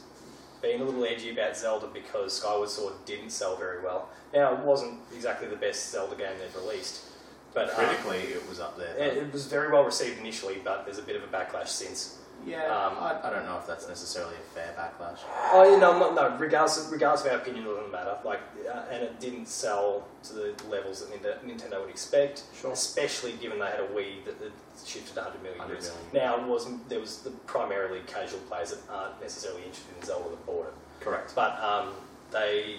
been 0.61 0.81
a 0.81 0.83
little 0.83 1.03
edgy 1.05 1.31
about 1.31 1.57
Zelda 1.57 1.88
because 1.91 2.33
Skyward 2.38 2.69
Sword 2.69 2.93
didn't 3.05 3.31
sell 3.31 3.55
very 3.57 3.81
well. 3.83 4.09
Now, 4.33 4.53
it 4.53 4.59
wasn't 4.59 4.99
exactly 5.15 5.47
the 5.47 5.55
best 5.55 5.89
Zelda 5.91 6.15
game 6.15 6.33
they've 6.39 6.55
released, 6.63 7.05
but 7.53 7.69
um, 7.69 7.75
Critically, 7.85 8.19
it 8.33 8.47
was 8.47 8.59
up 8.59 8.77
there. 8.77 8.95
it, 8.97 9.17
it 9.17 9.33
was 9.33 9.47
very 9.47 9.71
well 9.71 9.83
received 9.83 10.19
initially, 10.19 10.61
but 10.63 10.85
there's 10.85 10.99
a 10.99 11.03
bit 11.03 11.15
of 11.15 11.23
a 11.23 11.27
backlash 11.27 11.67
since. 11.69 12.17
Yeah, 12.45 12.65
um, 12.65 12.95
I, 12.99 13.19
I 13.23 13.29
don't 13.29 13.45
know 13.45 13.57
if 13.57 13.67
that's 13.67 13.88
necessarily 13.88 14.35
a 14.35 14.53
fair 14.55 14.73
backlash. 14.77 15.19
Oh, 15.53 15.63
you 15.73 15.79
know, 15.79 15.97
no, 15.99 16.13
no 16.13 16.38
regardless, 16.38 16.89
regardless 16.91 17.25
of 17.25 17.31
our 17.33 17.38
opinion, 17.39 17.65
it 17.65 17.69
doesn't 17.69 17.91
matter. 17.91 18.17
Like, 18.25 18.39
uh, 18.67 18.83
and 18.91 19.03
it 19.03 19.19
didn't 19.19 19.47
sell 19.47 20.07
to 20.23 20.33
the 20.33 20.53
levels 20.69 21.05
that 21.05 21.45
Nintendo 21.45 21.81
would 21.81 21.89
expect, 21.89 22.43
Sure. 22.59 22.71
especially 22.71 23.33
given 23.33 23.59
they 23.59 23.65
had 23.67 23.79
a 23.79 23.88
Wii 23.88 24.25
that 24.25 24.39
that 24.39 24.51
shifted 24.85 25.15
100 25.15 25.41
million 25.43 25.67
units. 25.67 25.91
Now, 26.13 26.38
it 26.39 26.43
wasn't 26.47 26.88
there 26.89 26.99
was 26.99 27.19
the 27.19 27.31
primarily 27.45 28.01
casual 28.07 28.39
players 28.41 28.71
that 28.71 28.79
aren't 28.91 29.21
necessarily 29.21 29.63
interested 29.63 29.95
in 29.99 30.03
Zelda 30.05 30.29
that 30.29 30.45
bought 30.45 30.67
it. 30.67 30.73
Correct. 30.99 31.33
But 31.35 31.59
um, 31.61 31.93
they 32.31 32.77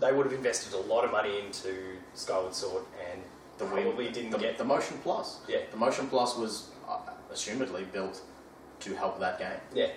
they 0.00 0.12
would 0.12 0.26
have 0.26 0.34
invested 0.34 0.74
a 0.74 0.80
lot 0.82 1.04
of 1.04 1.10
money 1.12 1.40
into 1.44 1.96
Skyward 2.14 2.54
Sword 2.54 2.84
and 3.10 3.20
The 3.58 3.64
probably 3.64 4.06
Wii, 4.06 4.12
didn't 4.12 4.30
the, 4.30 4.38
get 4.38 4.56
the 4.58 4.64
Motion 4.64 4.96
Plus. 5.02 5.40
yeah 5.48 5.58
The 5.72 5.76
Motion 5.76 6.06
Plus 6.08 6.36
was 6.36 6.68
uh, 6.88 6.98
assumedly 7.32 7.90
built 7.92 8.20
to 8.80 8.94
help 8.94 9.18
that 9.20 9.38
game 9.38 9.60
yeah 9.74 9.88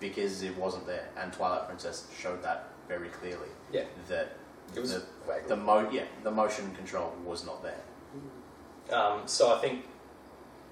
because 0.00 0.42
it 0.42 0.56
wasn't 0.58 0.86
there, 0.86 1.08
and 1.16 1.32
Twilight 1.32 1.66
Princess 1.66 2.06
showed 2.18 2.42
that 2.42 2.68
very 2.88 3.08
clearly. 3.08 3.48
Yeah. 3.72 3.84
That 4.08 4.36
it 4.74 4.80
was 4.80 4.92
the, 4.92 5.02
vaguely. 5.26 5.48
the 5.48 5.56
mo 5.56 5.88
yeah 5.90 6.04
the 6.22 6.30
motion 6.30 6.74
control 6.74 7.12
was 7.24 7.46
not 7.46 7.62
there. 7.62 7.80
Um, 8.96 9.22
so 9.26 9.54
I 9.54 9.60
think 9.60 9.86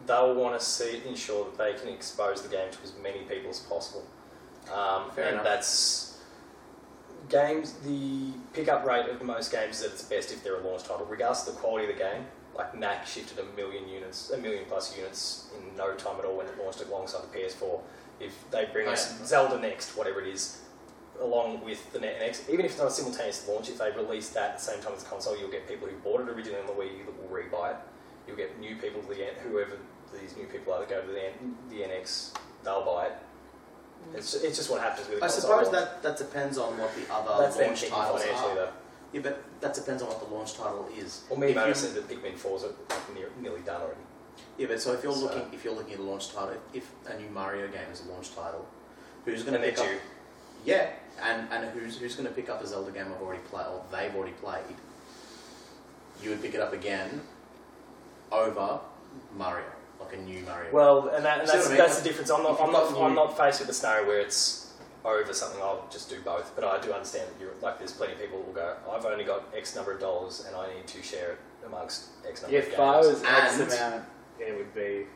they'll 0.06 0.34
want 0.34 0.58
to 0.58 0.64
see 0.64 1.02
ensure 1.06 1.44
that 1.46 1.58
they 1.58 1.74
can 1.80 1.88
expose 1.88 2.42
the 2.42 2.48
game 2.48 2.70
to 2.70 2.78
as 2.82 2.92
many 3.02 3.20
people 3.20 3.50
as 3.50 3.60
possible. 3.60 4.04
Um, 4.72 5.10
Fair 5.10 5.24
and 5.24 5.34
enough. 5.34 5.44
that's 5.44 6.18
games. 7.28 7.74
The 7.84 8.32
pickup 8.52 8.84
rate 8.84 9.08
of 9.08 9.22
most 9.22 9.50
games 9.50 9.80
is 9.80 9.86
at 9.86 9.92
its 9.92 10.02
best 10.02 10.32
if 10.32 10.44
they're 10.44 10.60
a 10.60 10.66
launch 10.66 10.82
title, 10.82 11.06
regardless 11.08 11.48
of 11.48 11.54
the 11.54 11.60
quality 11.60 11.90
of 11.90 11.96
the 11.96 12.02
game. 12.02 12.26
Like 12.54 12.74
Knack 12.76 13.06
shifted 13.06 13.38
a 13.38 13.44
million 13.56 13.88
units, 13.88 14.30
a 14.30 14.38
million 14.38 14.64
plus 14.68 14.96
units 14.96 15.48
in 15.56 15.76
no 15.76 15.94
time 15.94 16.18
at 16.18 16.24
all 16.26 16.36
when 16.36 16.46
it 16.46 16.58
launched 16.62 16.82
alongside 16.82 17.22
the 17.22 17.38
PS4. 17.38 17.80
If 18.20 18.34
they 18.50 18.66
bring 18.72 18.88
Oh, 18.88 18.92
us 18.92 19.16
yeah. 19.20 19.26
Zelda 19.26 19.58
next, 19.58 19.96
whatever 19.96 20.20
it 20.20 20.28
is, 20.28 20.58
along 21.20 21.64
with 21.64 21.92
the 21.92 22.00
Net 22.00 22.16
next, 22.20 22.48
even 22.50 22.64
if 22.64 22.72
it's 22.72 22.80
not 22.80 22.88
a 22.88 22.90
simultaneous 22.90 23.48
launch, 23.48 23.68
if 23.70 23.78
they 23.78 23.90
release 23.92 24.28
that 24.30 24.50
at 24.50 24.58
the 24.58 24.64
same 24.64 24.80
time 24.82 24.92
as 24.94 25.02
the 25.02 25.08
console, 25.08 25.36
you'll 25.38 25.50
get 25.50 25.66
people 25.68 25.88
who 25.88 25.96
bought 25.98 26.20
it 26.20 26.28
originally 26.28 26.60
on 26.60 26.66
the 26.66 26.72
Wii 26.72 26.98
U 26.98 27.04
that 27.06 27.22
will 27.22 27.36
rebuy 27.36 27.70
it. 27.70 27.76
You'll 28.26 28.36
get 28.36 28.58
new 28.60 28.76
people 28.76 29.00
to 29.02 29.08
the 29.08 29.24
N- 29.26 29.34
whoever 29.48 29.78
these 30.20 30.36
new 30.36 30.44
people 30.46 30.72
are 30.74 30.80
that 30.80 30.90
go 30.90 31.00
to 31.00 31.06
the, 31.10 31.26
N- 31.28 31.56
the 31.70 31.76
NX, 31.80 32.32
they'll 32.64 32.84
buy 32.84 33.06
it. 33.06 33.12
Mm. 34.12 34.18
It's, 34.18 34.34
it's 34.34 34.56
just 34.58 34.70
what 34.70 34.80
happens 34.82 35.08
with 35.08 35.20
the 35.20 35.24
I 35.24 35.28
console 35.28 35.50
suppose 35.50 35.72
that 35.72 36.02
that 36.02 36.18
depends 36.18 36.58
on 36.58 36.76
what 36.78 36.90
the 36.94 37.12
other 37.12 37.42
that's 37.44 37.56
launch 37.56 37.80
thinking 37.80 37.98
titles 37.98 38.22
are. 38.22 38.54
though. 38.54 38.68
Yeah, 39.12 39.20
but 39.22 39.42
that 39.60 39.74
depends 39.74 40.02
on 40.02 40.08
what 40.08 40.26
the 40.26 40.34
launch 40.34 40.54
title 40.54 40.88
is. 40.96 41.22
If 41.30 41.38
Miyamoto 41.38 41.68
you- 41.68 41.74
said 41.74 41.94
that 41.94 42.08
Pikmin 42.08 42.38
4's 42.38 42.64
are 42.64 42.68
like 42.88 43.14
near, 43.14 43.28
nearly 43.40 43.60
done 43.60 43.82
already. 43.82 44.00
Yeah, 44.56 44.66
but 44.68 44.80
so 44.80 44.92
if 44.92 45.02
you're 45.02 45.12
So- 45.12 45.24
looking 45.24 45.52
if 45.52 45.64
you're 45.64 45.74
looking 45.74 45.94
at 45.94 46.00
a 46.00 46.02
launch 46.02 46.32
title, 46.32 46.54
if 46.72 46.90
a 47.06 47.14
new 47.18 47.28
Mario 47.30 47.68
game 47.68 47.90
is 47.92 48.02
a 48.06 48.10
launch 48.10 48.34
title, 48.34 48.66
who's 49.24 49.42
going 49.42 49.60
to 49.60 49.66
pick 49.66 49.78
up? 49.78 49.84
due. 49.86 49.98
Yeah, 50.64 50.90
and 51.20 51.48
and 51.52 51.70
who's 51.70 51.98
who's 51.98 52.14
going 52.16 52.28
to 52.28 52.34
pick 52.34 52.48
up 52.48 52.62
a 52.62 52.66
Zelda 52.66 52.90
game 52.90 53.06
I've 53.14 53.20
already 53.22 53.42
played 53.42 53.66
or 53.66 53.84
they've 53.90 54.14
already 54.14 54.32
played? 54.34 54.76
You 56.22 56.30
would 56.30 56.40
pick 56.42 56.54
it 56.54 56.60
up 56.60 56.72
again 56.72 57.22
over 58.30 58.80
Mario, 59.36 59.66
like 60.00 60.14
a 60.14 60.16
new 60.18 60.42
Mario. 60.44 60.70
Well, 60.72 61.08
and, 61.08 61.24
that, 61.24 61.40
and 61.40 61.48
that's, 61.48 61.66
I 61.66 61.68
mean? 61.70 61.78
that's 61.78 61.98
the 61.98 62.04
difference. 62.04 62.30
I'm 62.30 62.42
not, 62.42 62.60
I'm 62.60 62.72
not, 62.72 62.94
I'm 62.96 63.14
not 63.14 63.36
faced 63.36 63.60
with 63.60 63.68
a 63.68 63.74
scenario 63.74 64.06
where 64.06 64.20
it's 64.20 64.61
over 65.04 65.32
something. 65.32 65.60
I'll 65.60 65.86
just 65.90 66.08
do 66.08 66.20
both. 66.20 66.52
But 66.54 66.64
I 66.64 66.80
do 66.80 66.92
understand 66.92 67.28
that 67.28 67.40
you're 67.40 67.54
like, 67.60 67.78
there's 67.78 67.92
plenty 67.92 68.12
of 68.14 68.20
people 68.20 68.38
who 68.38 68.46
will 68.46 68.52
go. 68.52 68.76
I've 68.90 69.04
only 69.04 69.24
got 69.24 69.44
X 69.56 69.74
number 69.74 69.92
of 69.92 70.00
dollars, 70.00 70.44
and 70.46 70.56
I 70.56 70.74
need 70.74 70.86
to 70.86 71.02
share 71.02 71.32
it 71.32 71.38
amongst 71.66 72.10
X 72.28 72.42
number 72.42 72.58
of 72.58 72.64
If. 72.64 72.78
I 72.78 72.98
was 72.98 73.22
X 73.22 73.60
amount, 73.60 74.04
it 74.38 74.56
would 74.56 74.74
be 74.74 75.06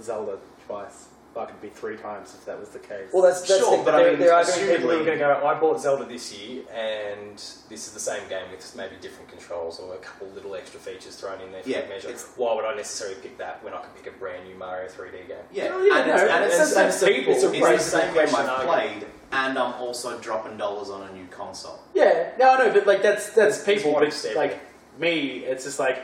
Zelda 0.00 0.38
twice. 0.66 1.08
Fuck, 1.34 1.48
it'd 1.50 1.60
be 1.60 1.68
three 1.68 1.96
times 1.96 2.34
if 2.34 2.44
that 2.46 2.58
was 2.58 2.70
the 2.70 2.78
case. 2.78 3.10
Well, 3.12 3.22
that's, 3.22 3.40
that's 3.42 3.60
Sure, 3.60 3.70
the 3.70 3.76
thing, 3.76 3.84
but 3.84 3.94
I 3.94 4.10
mean, 4.10 4.18
there 4.18 4.32
are 4.34 4.42
going 4.44 4.58
to 4.58 4.66
be 4.66 4.72
people 4.76 4.90
who 4.90 4.96
are 5.00 5.04
going 5.04 5.18
to 5.18 5.24
go, 5.24 5.46
I 5.46 5.58
bought 5.60 5.80
Zelda 5.80 6.04
this 6.04 6.32
year, 6.36 6.62
and 6.74 7.36
this 7.68 7.86
is 7.86 7.92
the 7.92 8.00
same 8.00 8.26
game 8.28 8.50
with 8.50 8.74
maybe 8.76 8.96
different 9.00 9.28
controls 9.30 9.78
or 9.78 9.94
a 9.94 9.98
couple 9.98 10.26
little 10.28 10.54
extra 10.54 10.80
features 10.80 11.16
thrown 11.16 11.40
in 11.40 11.52
there 11.52 11.62
for 11.62 11.68
Yeah, 11.68 11.80
good 11.82 11.88
measure. 11.90 12.16
Why 12.36 12.54
would 12.54 12.64
I 12.64 12.74
necessarily 12.74 13.16
pick 13.20 13.38
that 13.38 13.62
when 13.62 13.74
I 13.74 13.80
can 13.80 13.90
pick 13.96 14.12
a 14.12 14.16
brand 14.18 14.48
new 14.48 14.54
Mario 14.56 14.88
3D 14.88 15.28
game? 15.28 15.36
Yeah, 15.52 15.70
Oh, 15.72 15.82
yeah, 15.84 15.98
and, 15.98 16.08
no, 16.08 16.14
it's, 16.14 16.22
and 16.22 16.44
it's- 16.44 16.60
it's, 16.60 16.70
it's- 16.72 17.02
it's, 17.02 17.04
people. 17.12 17.32
It's 17.34 17.44
a 17.44 17.52
it's 17.74 17.84
the 17.92 17.98
same 18.00 18.14
game 18.14 18.34
I've 18.34 18.66
played, 18.66 19.06
and 19.32 19.58
I'm 19.58 19.74
also 19.74 20.18
dropping 20.18 20.56
dollars 20.56 20.88
on 20.90 21.08
a 21.08 21.12
new 21.12 21.26
console. 21.26 21.78
yeah, 21.94 22.30
no, 22.38 22.50
I 22.54 22.58
know, 22.66 22.72
but 22.72 22.86
like 22.86 23.02
that's 23.02 23.30
that's 23.30 23.60
It's- 23.60 23.82
people. 23.82 23.98
it's 24.00 24.22
But 24.22 24.28
just 24.28 24.36
like 24.36 24.60
me, 24.98 25.44
it's 25.44 25.64
just 25.64 25.78
like 25.78 26.02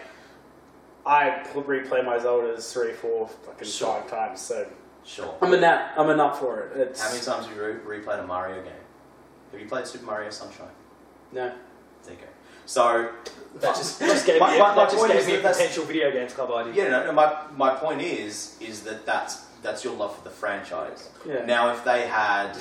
I 1.07 1.31
pl- 1.53 1.65
replay 1.65 2.05
my 2.05 2.19
Zeldas 2.19 2.73
three, 2.73 2.93
four, 2.93 3.29
fucking 3.29 3.69
Sure. 3.69 3.95
five 4.01 4.11
times. 4.11 4.41
So 4.41 4.67
Sure. 5.05 5.35
I'm 5.43 5.53
a 5.53 5.61
nut. 5.61 5.93
I'm 5.97 6.09
a 6.09 6.17
nut 6.17 6.37
for 6.37 6.61
it. 6.61 6.77
It's 6.79 7.03
How 7.03 7.11
many 7.11 7.23
times 7.23 7.47
have 7.47 7.57
you 7.57 7.63
re- 7.63 7.99
replayed 8.01 8.21
a 8.23 8.27
Mario 8.27 8.63
game? 8.63 8.73
Have 9.53 9.61
you 9.61 9.67
played 9.69 9.87
Super 9.87 10.07
Mario 10.07 10.31
Sunshine? 10.31 10.69
no. 11.33 11.53
There 12.05 12.13
you 12.15 12.21
go. 12.21 12.27
So, 12.67 13.11
That 13.57 13.77
just, 13.77 13.99
just 14.13 14.27
gave 14.27 14.41
My- 14.41 14.53
me, 14.53 14.59
my- 14.59 14.69
that 14.69 14.77
my 14.77 14.85
just 14.85 14.97
point 14.97 15.13
gave 15.13 15.21
is 15.23 15.27
me 15.27 15.33
a 15.33 15.37
that 15.37 15.43
that's- 15.43 15.57
potential 15.59 15.85
video 15.85 16.11
games 16.11 16.33
club 16.35 16.51
idea. 16.53 16.85
yeah, 16.85 16.91
no, 16.91 17.07
no, 17.07 17.13
my, 17.13 17.35
my 17.57 17.71
point 17.75 18.01
is, 18.03 18.57
is 18.61 18.83
that 18.83 19.05
that's, 19.07 19.37
that's 19.63 19.85
your 19.85 19.95
love 19.95 20.17
for 20.17 20.25
the 20.25 20.31
franchise. 20.31 21.11
Yeah. 21.27 21.45
Now, 21.47 21.73
if 21.73 21.83
they 21.85 22.07
had, 22.07 22.59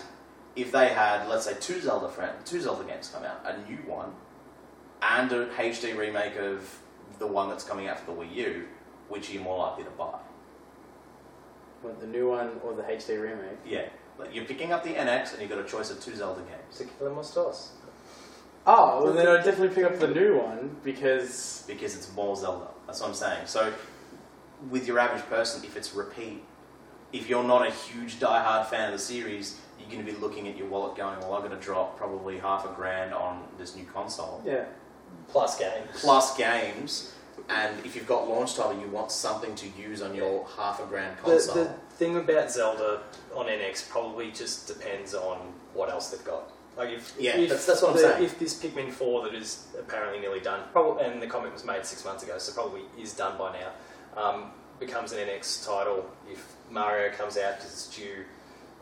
if 0.55 0.71
they 0.71 0.89
had, 0.89 1.27
let's 1.27 1.45
say, 1.45 1.55
two 1.59 1.79
Zelda 1.81 2.07
friend, 2.09 2.31
two 2.45 2.61
Zelda 2.61 2.83
games 2.85 3.09
come 3.13 3.23
out, 3.23 3.41
a 3.45 3.57
new 3.69 3.77
one, 3.85 4.11
and 5.01 5.29
a 5.31 5.47
HD 5.47 5.97
remake 5.97 6.35
of 6.37 6.79
the 7.19 7.27
one 7.27 7.49
that's 7.49 7.63
coming 7.65 7.87
out 7.89 7.99
for 7.99 8.11
the 8.13 8.17
Wii 8.17 8.33
U, 8.35 8.65
which 9.09 9.29
are 9.29 9.33
you 9.33 9.39
more 9.41 9.57
likely 9.57 9.83
to 9.83 9.89
buy? 9.91 10.19
What, 11.83 11.99
the 11.99 12.07
new 12.07 12.29
one 12.29 12.59
or 12.63 12.73
the 12.73 12.83
HD 12.83 13.21
remake? 13.21 13.57
Yeah, 13.65 13.85
like 14.17 14.33
you're 14.33 14.45
picking 14.45 14.71
up 14.71 14.83
the 14.83 14.93
NX 14.93 15.33
and 15.33 15.41
you've 15.41 15.49
got 15.51 15.59
a 15.59 15.63
choice 15.63 15.91
of 15.91 15.99
two 15.99 16.15
Zelda 16.15 16.41
games. 16.41 16.63
So 16.71 16.85
give 16.85 16.97
them 16.99 17.13
more 17.13 17.23
stores. 17.23 17.71
Oh, 18.65 19.03
well 19.03 19.13
then 19.13 19.27
I'd 19.27 19.43
definitely 19.43 19.75
pick 19.75 19.83
up 19.83 19.99
the 19.99 20.07
new 20.07 20.37
one 20.37 20.77
because 20.83 21.63
because 21.67 21.95
it's 21.95 22.11
more 22.15 22.35
Zelda. 22.35 22.67
That's 22.87 23.01
what 23.01 23.09
I'm 23.09 23.15
saying. 23.15 23.47
So, 23.47 23.73
with 24.69 24.87
your 24.87 24.99
average 24.99 25.25
person, 25.25 25.63
if 25.65 25.75
it's 25.75 25.93
repeat, 25.93 26.43
if 27.11 27.29
you're 27.29 27.43
not 27.43 27.67
a 27.67 27.71
huge 27.71 28.19
die-hard 28.19 28.67
fan 28.67 28.91
of 28.91 28.93
the 28.93 29.03
series, 29.03 29.59
you're 29.79 29.89
going 29.89 30.05
to 30.05 30.11
be 30.11 30.17
looking 30.17 30.47
at 30.47 30.57
your 30.57 30.67
wallet 30.67 30.95
going, 30.97 31.19
well, 31.19 31.33
I'm 31.33 31.41
going 31.45 31.57
to 31.57 31.63
drop 31.63 31.97
probably 31.97 32.37
half 32.39 32.65
a 32.65 32.73
grand 32.73 33.13
on 33.13 33.43
this 33.57 33.75
new 33.75 33.85
console. 33.85 34.41
yeah. 34.45 34.65
Plus 35.27 35.57
games. 35.59 35.87
Plus 36.01 36.35
games, 36.37 37.12
and 37.49 37.85
if 37.85 37.95
you've 37.95 38.07
got 38.07 38.29
launch 38.29 38.55
title, 38.55 38.79
you 38.79 38.87
want 38.87 39.11
something 39.11 39.53
to 39.55 39.67
use 39.79 40.01
on 40.01 40.15
your 40.15 40.47
half 40.57 40.79
a 40.81 40.85
grand 40.85 41.17
console. 41.17 41.55
the 41.55 41.69
thing 41.97 42.15
about 42.17 42.51
Zelda 42.51 43.01
on 43.35 43.45
NX 43.47 43.89
probably 43.89 44.31
just 44.31 44.67
depends 44.67 45.13
on 45.13 45.37
what 45.73 45.89
else 45.89 46.09
they've 46.09 46.23
got. 46.25 46.51
Like 46.77 46.89
if 46.89 47.13
Yeah, 47.19 47.37
if 47.37 47.49
that's- 47.49 47.65
that's 47.67 47.81
what 47.81 47.91
I'm 47.91 47.95
the- 47.97 48.01
saying. 48.01 48.23
If 48.23 48.39
this 48.39 48.55
Pikmin 48.61 48.91
Four 48.91 49.23
that 49.25 49.35
is 49.35 49.65
apparently 49.77 50.19
nearly 50.19 50.39
done, 50.39 50.61
probably, 50.71 51.03
and 51.05 51.21
the 51.21 51.27
comic 51.27 51.53
was 51.53 51.63
made 51.63 51.85
six 51.85 52.03
months 52.03 52.23
ago, 52.23 52.37
so 52.39 52.51
probably 52.53 52.81
is 52.97 53.13
done 53.13 53.37
by 53.37 53.53
now, 53.59 53.71
um, 54.21 54.51
becomes 54.79 55.11
an 55.11 55.19
NX 55.19 55.65
title. 55.65 56.09
If 56.31 56.43
Mario 56.71 57.11
comes 57.13 57.37
out 57.37 57.57
because 57.57 57.71
it's 57.73 57.87
due, 57.95 58.25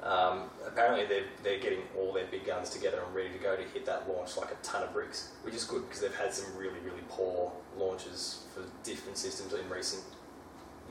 um, 0.04 0.50
apparently 0.66 1.06
they're 1.06 1.26
they're 1.44 1.60
getting 1.60 1.82
all 1.98 2.12
their 2.14 2.26
big 2.28 2.46
guns 2.46 2.70
together 2.70 3.02
and 3.06 3.16
ready 3.16 3.30
to 3.30 3.38
go 3.38 3.56
to 3.56 3.62
hit 3.64 3.86
that 3.86 4.10
launch 4.10 4.36
like 4.38 4.52
a 4.52 4.56
ton 4.64 4.84
of 4.84 4.94
bricks, 4.94 5.32
which 5.44 5.54
is 5.54 5.64
good 5.64 5.84
because 5.88 6.02
they've 6.02 6.16
had 6.16 6.34
some 6.34 6.46
really 6.58 6.80
really 6.84 7.04
poor 7.10 7.52
launches 7.78 8.44
for 8.54 8.64
different 8.84 9.18
systems 9.18 9.54
in 9.54 9.70
recent 9.70 10.04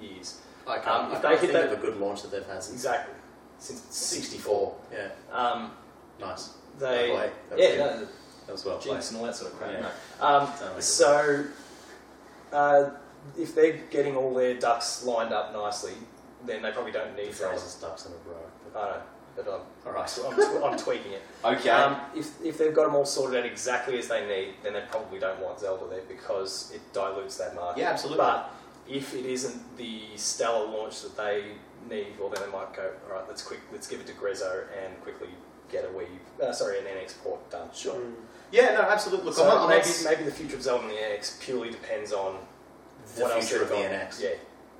years. 0.00 0.40
I 0.66 0.76
can't, 0.78 0.86
um, 0.88 1.12
I 1.12 1.16
if 1.16 1.22
they 1.22 1.28
hit 1.30 1.40
think 1.40 1.52
that- 1.54 1.72
of 1.72 1.78
a 1.78 1.80
good 1.82 1.96
launch 1.98 2.22
that 2.22 2.30
they've 2.30 2.46
had 2.46 2.62
since 2.62 2.76
Exactly. 2.76 3.14
Since 3.58 3.82
64. 3.90 4.74
Yeah, 4.92 5.08
Um, 5.32 5.72
nice. 6.18 6.50
they, 6.78 7.10
Well 7.10 7.18
played. 7.18 7.32
That 7.50 7.58
was 7.58 7.68
yeah, 7.68 7.76
no, 7.76 7.98
That 8.46 8.52
was 8.52 8.64
well 8.64 8.78
played. 8.78 8.92
jinx 8.94 9.10
and 9.10 9.20
all 9.20 9.26
that 9.26 9.36
sort 9.36 9.52
of 9.52 9.58
crap. 9.58 9.72
Yeah. 9.72 10.26
Um, 10.26 10.46
Sound 10.56 10.82
so, 10.82 11.44
uh, 12.52 12.90
if 13.38 13.54
they're 13.54 13.78
getting 13.90 14.16
all 14.16 14.32
their 14.32 14.54
ducks 14.54 15.04
lined 15.04 15.32
up 15.34 15.52
nicely, 15.52 15.92
then 16.46 16.62
they 16.62 16.70
probably 16.72 16.92
don't 16.92 17.14
need 17.16 17.26
throws 17.32 17.36
Zelda. 17.38 17.60
his 17.60 17.74
ducks 17.74 18.06
in 18.06 18.12
a 18.12 18.16
row. 18.28 18.36
I 18.74 18.86
know, 18.96 19.02
but 19.36 19.46
I'm, 19.48 19.60
All 19.86 19.92
right. 19.92 20.18
I'm, 20.26 20.34
tw- 20.36 20.64
I'm 20.64 20.78
tweaking 20.78 21.12
it. 21.12 21.22
Okay. 21.44 21.70
Um, 21.70 21.96
if, 22.14 22.28
if 22.44 22.58
they've 22.58 22.74
got 22.74 22.84
them 22.86 22.94
all 22.94 23.06
sorted 23.06 23.38
out 23.40 23.46
exactly 23.46 23.98
as 23.98 24.08
they 24.08 24.26
need, 24.26 24.54
then 24.62 24.74
they 24.74 24.82
probably 24.90 25.18
don't 25.18 25.40
want 25.40 25.60
Zelda 25.60 25.86
there 25.88 26.02
because 26.08 26.70
it 26.74 26.80
dilutes 26.92 27.36
that 27.38 27.54
market. 27.54 27.80
yeah, 27.80 27.90
absolutely. 27.90 28.18
But 28.18 28.50
if 28.88 29.14
it 29.14 29.24
isn't 29.24 29.76
the 29.76 30.02
stellar 30.16 30.66
launch 30.66 31.02
that 31.02 31.16
they 31.16 31.44
need, 31.88 32.08
well, 32.18 32.28
then 32.28 32.42
they 32.44 32.52
might 32.52 32.74
go, 32.74 32.90
all 33.08 33.16
right, 33.18 33.24
let's 33.28 33.42
quick, 33.42 33.60
let's 33.72 33.86
give 33.86 34.00
it 34.00 34.06
to 34.08 34.12
Grezzo 34.12 34.64
and 34.84 35.00
quickly 35.02 35.28
get 35.70 35.84
a 35.84 35.88
Wii, 35.88 36.06
uh, 36.42 36.52
sorry, 36.52 36.78
an 36.80 36.84
NX 36.84 37.22
port 37.22 37.48
done. 37.50 37.68
sure. 37.74 37.94
Mm. 37.94 38.12
Yeah, 38.52 38.74
no, 38.74 38.80
absolutely. 38.82 39.26
Look, 39.26 39.34
So 39.36 39.42
I'm 39.44 39.48
not, 39.48 39.62
I'm 39.62 39.68
maybe, 39.70 39.88
not- 39.88 40.04
maybe 40.04 40.24
the 40.24 40.30
future 40.36 40.56
of 40.56 40.62
Zelda 40.62 40.82
on 40.82 40.88
the 40.90 40.96
NX 40.96 41.40
purely 41.40 41.70
depends 41.70 42.12
on 42.12 42.36
the 43.14 43.22
what 43.22 43.32
else 43.32 43.48
future 43.48 43.64
they've 43.64 43.72
of 43.78 43.82
the 43.90 43.96
got. 43.96 44.10
NX. 44.10 44.20
Yeah, 44.22 44.28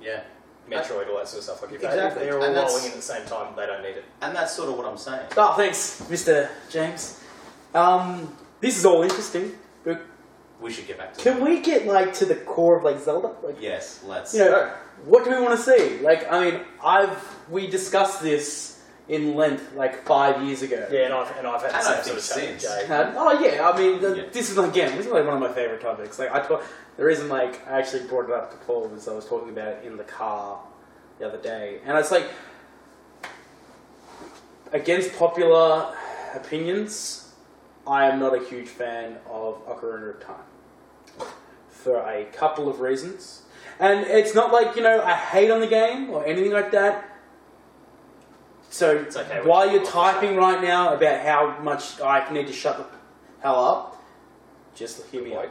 Yeah, 0.01 0.23
Metroid, 0.69 1.09
all 1.09 1.17
that 1.17 1.27
sort 1.27 1.39
of 1.39 1.43
stuff. 1.43 1.61
Like 1.61 1.73
if, 1.73 1.81
they, 1.81 1.87
if 1.87 1.93
Exactly. 1.93 2.23
they're 2.25 2.37
all 2.37 2.43
And 2.43 2.55
that's- 2.55 2.71
rolling 2.71 2.85
in 2.85 2.91
at 2.91 2.95
the 2.97 3.01
same 3.01 3.25
time, 3.25 3.53
they 3.55 3.65
don't 3.65 3.81
need 3.81 3.97
it. 3.97 4.05
and 4.21 4.35
that's 4.35 4.53
sort 4.53 4.69
of 4.69 4.77
what 4.77 4.85
I'm 4.87 4.97
saying. 4.97 5.25
Oh, 5.37 5.53
thanks, 5.55 6.01
Mr. 6.09 6.49
James. 6.69 7.19
Um, 7.73 8.35
this 8.61 8.77
is 8.77 8.85
all 8.85 9.01
interesting, 9.03 9.53
but 9.83 10.01
We 10.61 10.71
should 10.71 10.87
get 10.87 10.97
back 10.97 11.13
to 11.15 11.21
can 11.23 11.37
it. 11.37 11.43
we 11.43 11.59
get 11.61 11.87
like 11.87 12.13
to 12.15 12.25
the 12.25 12.35
core 12.35 12.77
of 12.77 12.83
like 12.83 12.99
Zelda? 12.99 13.31
Like, 13.43 13.57
Yes, 13.59 14.01
let's. 14.05 14.33
you 14.33 14.45
know, 14.45 14.71
what 15.05 15.23
do 15.23 15.31
we 15.31 15.41
want 15.41 15.57
to 15.57 15.63
see? 15.63 15.99
Like, 15.99 16.31
I 16.31 16.51
mean, 16.51 16.61
I've 16.83 17.17
we 17.49 17.67
discussed 17.67 18.21
this 18.21 18.70
in 19.09 19.35
length 19.35 19.73
like 19.75 20.05
five 20.05 20.41
years 20.43 20.61
ago. 20.61 20.87
Yeah, 20.91 21.05
and 21.05 21.13
I've, 21.13 21.37
and 21.37 21.47
I've 21.47 21.61
had 21.61 21.71
the 21.73 21.81
same 21.81 21.97
I 21.97 22.01
sort 22.01 22.17
of 22.17 22.23
think 22.23 22.59
chat 22.59 22.61
since. 22.61 22.87
Jay. 22.87 23.13
Oh 23.17 23.39
yeah, 23.43 23.69
I 23.69 23.77
mean, 23.77 24.01
the, 24.01 24.15
Yeah. 24.17 24.23
this 24.31 24.49
is 24.49 24.57
again, 24.57 24.95
this 24.97 25.05
is 25.05 25.11
like 25.11 25.25
one 25.25 25.33
of 25.35 25.39
my 25.39 25.51
favorite 25.51 25.81
topics. 25.81 26.19
Like 26.19 26.31
I 26.31 26.39
talk, 26.39 26.63
the 26.97 27.03
reason 27.03 27.27
like 27.29 27.67
I 27.67 27.79
actually 27.79 28.03
brought 28.07 28.25
it 28.25 28.31
up 28.31 28.51
to 28.51 28.57
Paul 28.65 28.87
was 28.87 29.07
I 29.07 29.13
was 29.13 29.25
talking 29.25 29.49
about 29.49 29.67
it 29.69 29.83
in 29.85 29.97
the 29.97 30.03
car 30.03 30.59
the 31.19 31.27
other 31.27 31.37
day, 31.39 31.79
and 31.85 31.97
it's 31.97 32.11
like 32.11 32.27
against 34.71 35.17
popular 35.17 35.93
opinions, 36.35 37.33
I 37.85 38.05
am 38.07 38.19
not 38.19 38.35
a 38.35 38.43
huge 38.45 38.67
fan 38.69 39.17
of 39.29 39.65
Ocarina 39.67 40.15
of 40.15 40.19
Time 40.25 41.27
for 41.69 41.97
a 42.07 42.25
couple 42.25 42.69
of 42.69 42.79
reasons, 42.79 43.41
and 43.79 44.05
it's 44.05 44.35
not 44.35 44.53
like 44.53 44.75
you 44.75 44.83
know 44.83 45.01
I 45.01 45.15
hate 45.15 45.49
on 45.51 45.59
the 45.59 45.67
game 45.67 46.09
or 46.11 46.25
anything 46.25 46.51
like 46.51 46.71
that. 46.71 47.07
So 48.81 48.97
It's 48.97 49.15
okay, 49.15 49.41
while 49.43 49.71
you're 49.71 49.85
typing 49.85 50.35
right 50.37 50.59
now 50.59 50.95
about 50.95 51.23
how 51.23 51.55
much 51.61 52.01
I 52.01 52.27
need 52.33 52.47
to 52.47 52.51
shut 52.53 52.79
the 52.79 52.85
hell 53.43 53.63
up, 53.63 54.03
just 54.73 55.05
hear 55.11 55.23
me 55.23 55.35
out. 55.35 55.49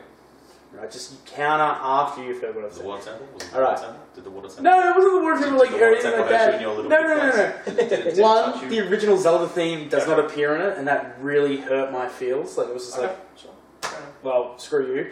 Right, 0.73 0.91
just 0.91 1.25
counter 1.27 1.63
after 1.81 2.25
you've 2.25 2.43
heard 2.43 2.57
what 2.57 2.65
I've 2.65 2.71
The 2.73 2.79
said. 2.79 2.87
water 2.87 3.05
temple? 3.05 3.29
Was 3.35 3.43
it 3.45 3.51
the 3.53 3.57
All 3.57 3.63
right. 3.63 3.71
water 3.71 3.83
temple? 3.87 4.01
Did 4.17 4.25
the 4.25 4.31
water 4.31 4.49
temple? 4.49 4.65
No, 4.65 4.91
it 4.91 4.97
wasn't 4.97 5.15
the 5.15 5.21
water 5.23 5.41
the 5.49 5.57
like 5.57 5.71
water 5.71 5.85
or 5.85 5.93
anything 5.93 6.21
like 6.21 6.29
that. 6.29 6.61
No, 6.61 6.83
no, 6.83 6.89
no, 6.89 6.89
no, 6.89 7.31
no. 7.31 7.53
Did 7.77 7.89
did 7.89 8.19
One, 8.19 8.69
the 8.69 8.81
original 8.91 9.17
Zelda 9.17 9.47
theme 9.49 9.89
does 9.89 10.09
not 10.09 10.19
appear 10.19 10.57
in 10.57 10.63
it, 10.63 10.77
and 10.77 10.89
that 10.89 11.17
really 11.21 11.59
hurt 11.59 11.93
my 11.93 12.09
feels. 12.09 12.59
Like 12.59 12.67
it 12.67 12.75
was 12.75 12.87
just 12.87 12.99
Okay, 12.99 13.07
like, 13.07 13.19
sure. 13.37 13.51
Well, 14.25 14.59
screw 14.59 14.93
you. 14.97 15.11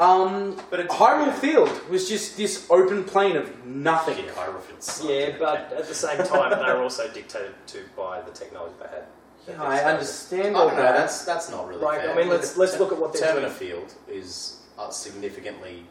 Um, 0.00 0.56
But 0.70 0.80
it's 0.80 0.94
Hyrule 0.94 1.32
Field 1.34 1.70
was 1.90 2.08
just 2.08 2.36
this 2.36 2.66
open 2.70 3.04
plain 3.04 3.36
of 3.36 3.46
nothing. 3.66 4.16
Yeah, 4.24 4.32
Hyrule 4.32 4.60
Field 4.60 4.82
sucked. 4.82 5.10
Yeah, 5.10 5.36
but 5.38 5.72
at 5.72 5.86
the 5.86 5.94
same 5.94 6.18
time, 6.26 6.50
they 6.50 6.72
were 6.72 6.82
also 6.82 7.06
dictated 7.08 7.54
to 7.68 7.78
by 7.96 8.22
the 8.22 8.30
technology 8.32 8.74
they 8.80 8.88
had. 8.88 9.04
Yeah, 9.48 9.62
I 9.62 9.78
understand 9.92 10.56
all 10.56 10.68
don't 10.68 10.76
know. 10.76 10.82
that. 10.82 10.96
That's 10.96 11.24
that's 11.24 11.50
not 11.50 11.68
really 11.68 11.82
Like, 11.82 12.00
fair. 12.00 12.12
I 12.12 12.16
mean, 12.16 12.28
let's 12.28 12.56
let's 12.56 12.78
look 12.78 12.92
at 12.92 12.98
what 12.98 13.12
they're 13.12 13.22
Termina 13.34 13.40
doing. 13.42 13.52
Field 13.52 13.94
is 14.08 14.60
uh, 14.78 14.90
significantly. 14.90 15.84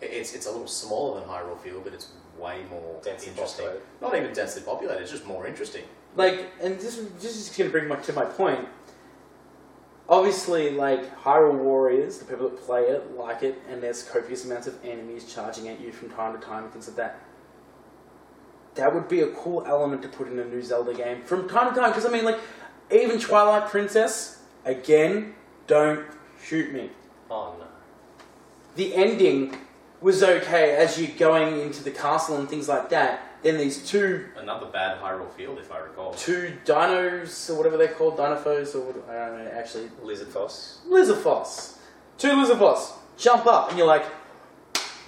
It's 0.00 0.34
it's 0.34 0.46
a 0.46 0.50
little 0.50 0.66
smaller 0.66 1.20
than 1.20 1.28
Hyrule 1.28 1.58
Field, 1.58 1.84
but 1.84 1.92
it's 1.94 2.08
way 2.38 2.62
more 2.70 3.00
Densely 3.02 3.28
interesting. 3.30 3.66
populated. 3.66 3.86
Not 4.00 4.16
even 4.16 4.32
densely 4.32 4.62
populated. 4.62 5.02
It's 5.02 5.10
just 5.10 5.26
more 5.26 5.46
interesting. 5.46 5.84
like, 6.16 6.50
and 6.60 6.74
this, 6.78 6.96
this 7.20 7.36
is 7.36 7.46
just 7.46 7.56
going 7.58 7.70
to 7.70 7.72
bring 7.72 7.88
me 7.88 7.96
to 8.02 8.12
my 8.12 8.24
point. 8.24 8.66
Obviously, 10.12 10.72
like 10.72 11.18
Hyrule 11.22 11.54
Warriors, 11.54 12.18
the 12.18 12.26
people 12.26 12.50
that 12.50 12.60
play 12.66 12.82
it 12.82 13.16
like 13.16 13.42
it, 13.42 13.56
and 13.70 13.82
there's 13.82 14.02
copious 14.02 14.44
amounts 14.44 14.66
of 14.66 14.76
enemies 14.84 15.32
charging 15.32 15.70
at 15.70 15.80
you 15.80 15.90
from 15.90 16.10
time 16.10 16.38
to 16.38 16.46
time 16.46 16.64
and 16.64 16.72
things 16.72 16.86
like 16.86 16.98
that. 16.98 17.18
That 18.74 18.94
would 18.94 19.08
be 19.08 19.20
a 19.20 19.28
cool 19.28 19.64
element 19.66 20.02
to 20.02 20.08
put 20.08 20.28
in 20.28 20.38
a 20.38 20.44
new 20.44 20.60
Zelda 20.60 20.92
game 20.92 21.22
from 21.22 21.48
time 21.48 21.72
to 21.72 21.80
time. 21.80 21.92
Because 21.92 22.04
I 22.04 22.10
mean, 22.10 22.26
like, 22.26 22.38
even 22.90 23.18
Twilight 23.18 23.70
Princess, 23.70 24.42
again, 24.66 25.32
don't 25.66 26.04
shoot 26.44 26.74
me. 26.74 26.90
Oh 27.30 27.56
no. 27.58 27.64
the 28.76 28.94
ending 28.94 29.56
was 30.02 30.22
okay 30.22 30.76
as 30.76 31.00
you're 31.00 31.16
going 31.16 31.58
into 31.58 31.82
the 31.82 31.90
castle 31.90 32.36
and 32.36 32.50
things 32.50 32.68
like 32.68 32.90
that. 32.90 33.31
Then 33.42 33.58
these 33.58 33.88
two 33.88 34.26
Another 34.36 34.66
bad 34.66 35.00
Hyrule 35.00 35.30
Field, 35.32 35.58
if 35.58 35.72
I 35.72 35.78
recall. 35.78 36.14
two 36.14 36.56
dinos 36.64 37.50
or 37.50 37.54
whatever 37.56 37.76
they're 37.76 37.88
called, 37.88 38.16
Dinolfos 38.16 38.74
or 38.74 38.80
what, 38.80 39.10
I 39.10 39.28
don't 39.28 39.44
know. 39.44 39.50
Actually, 39.50 39.90
Lizard 40.02 40.28
Foss. 40.28 40.80
Lizalfos, 40.88 41.76
two 42.18 42.28
Lizalfos 42.28 42.92
jump 43.18 43.46
up 43.46 43.68
and 43.68 43.78
you're 43.78 43.86
like, 43.86 44.04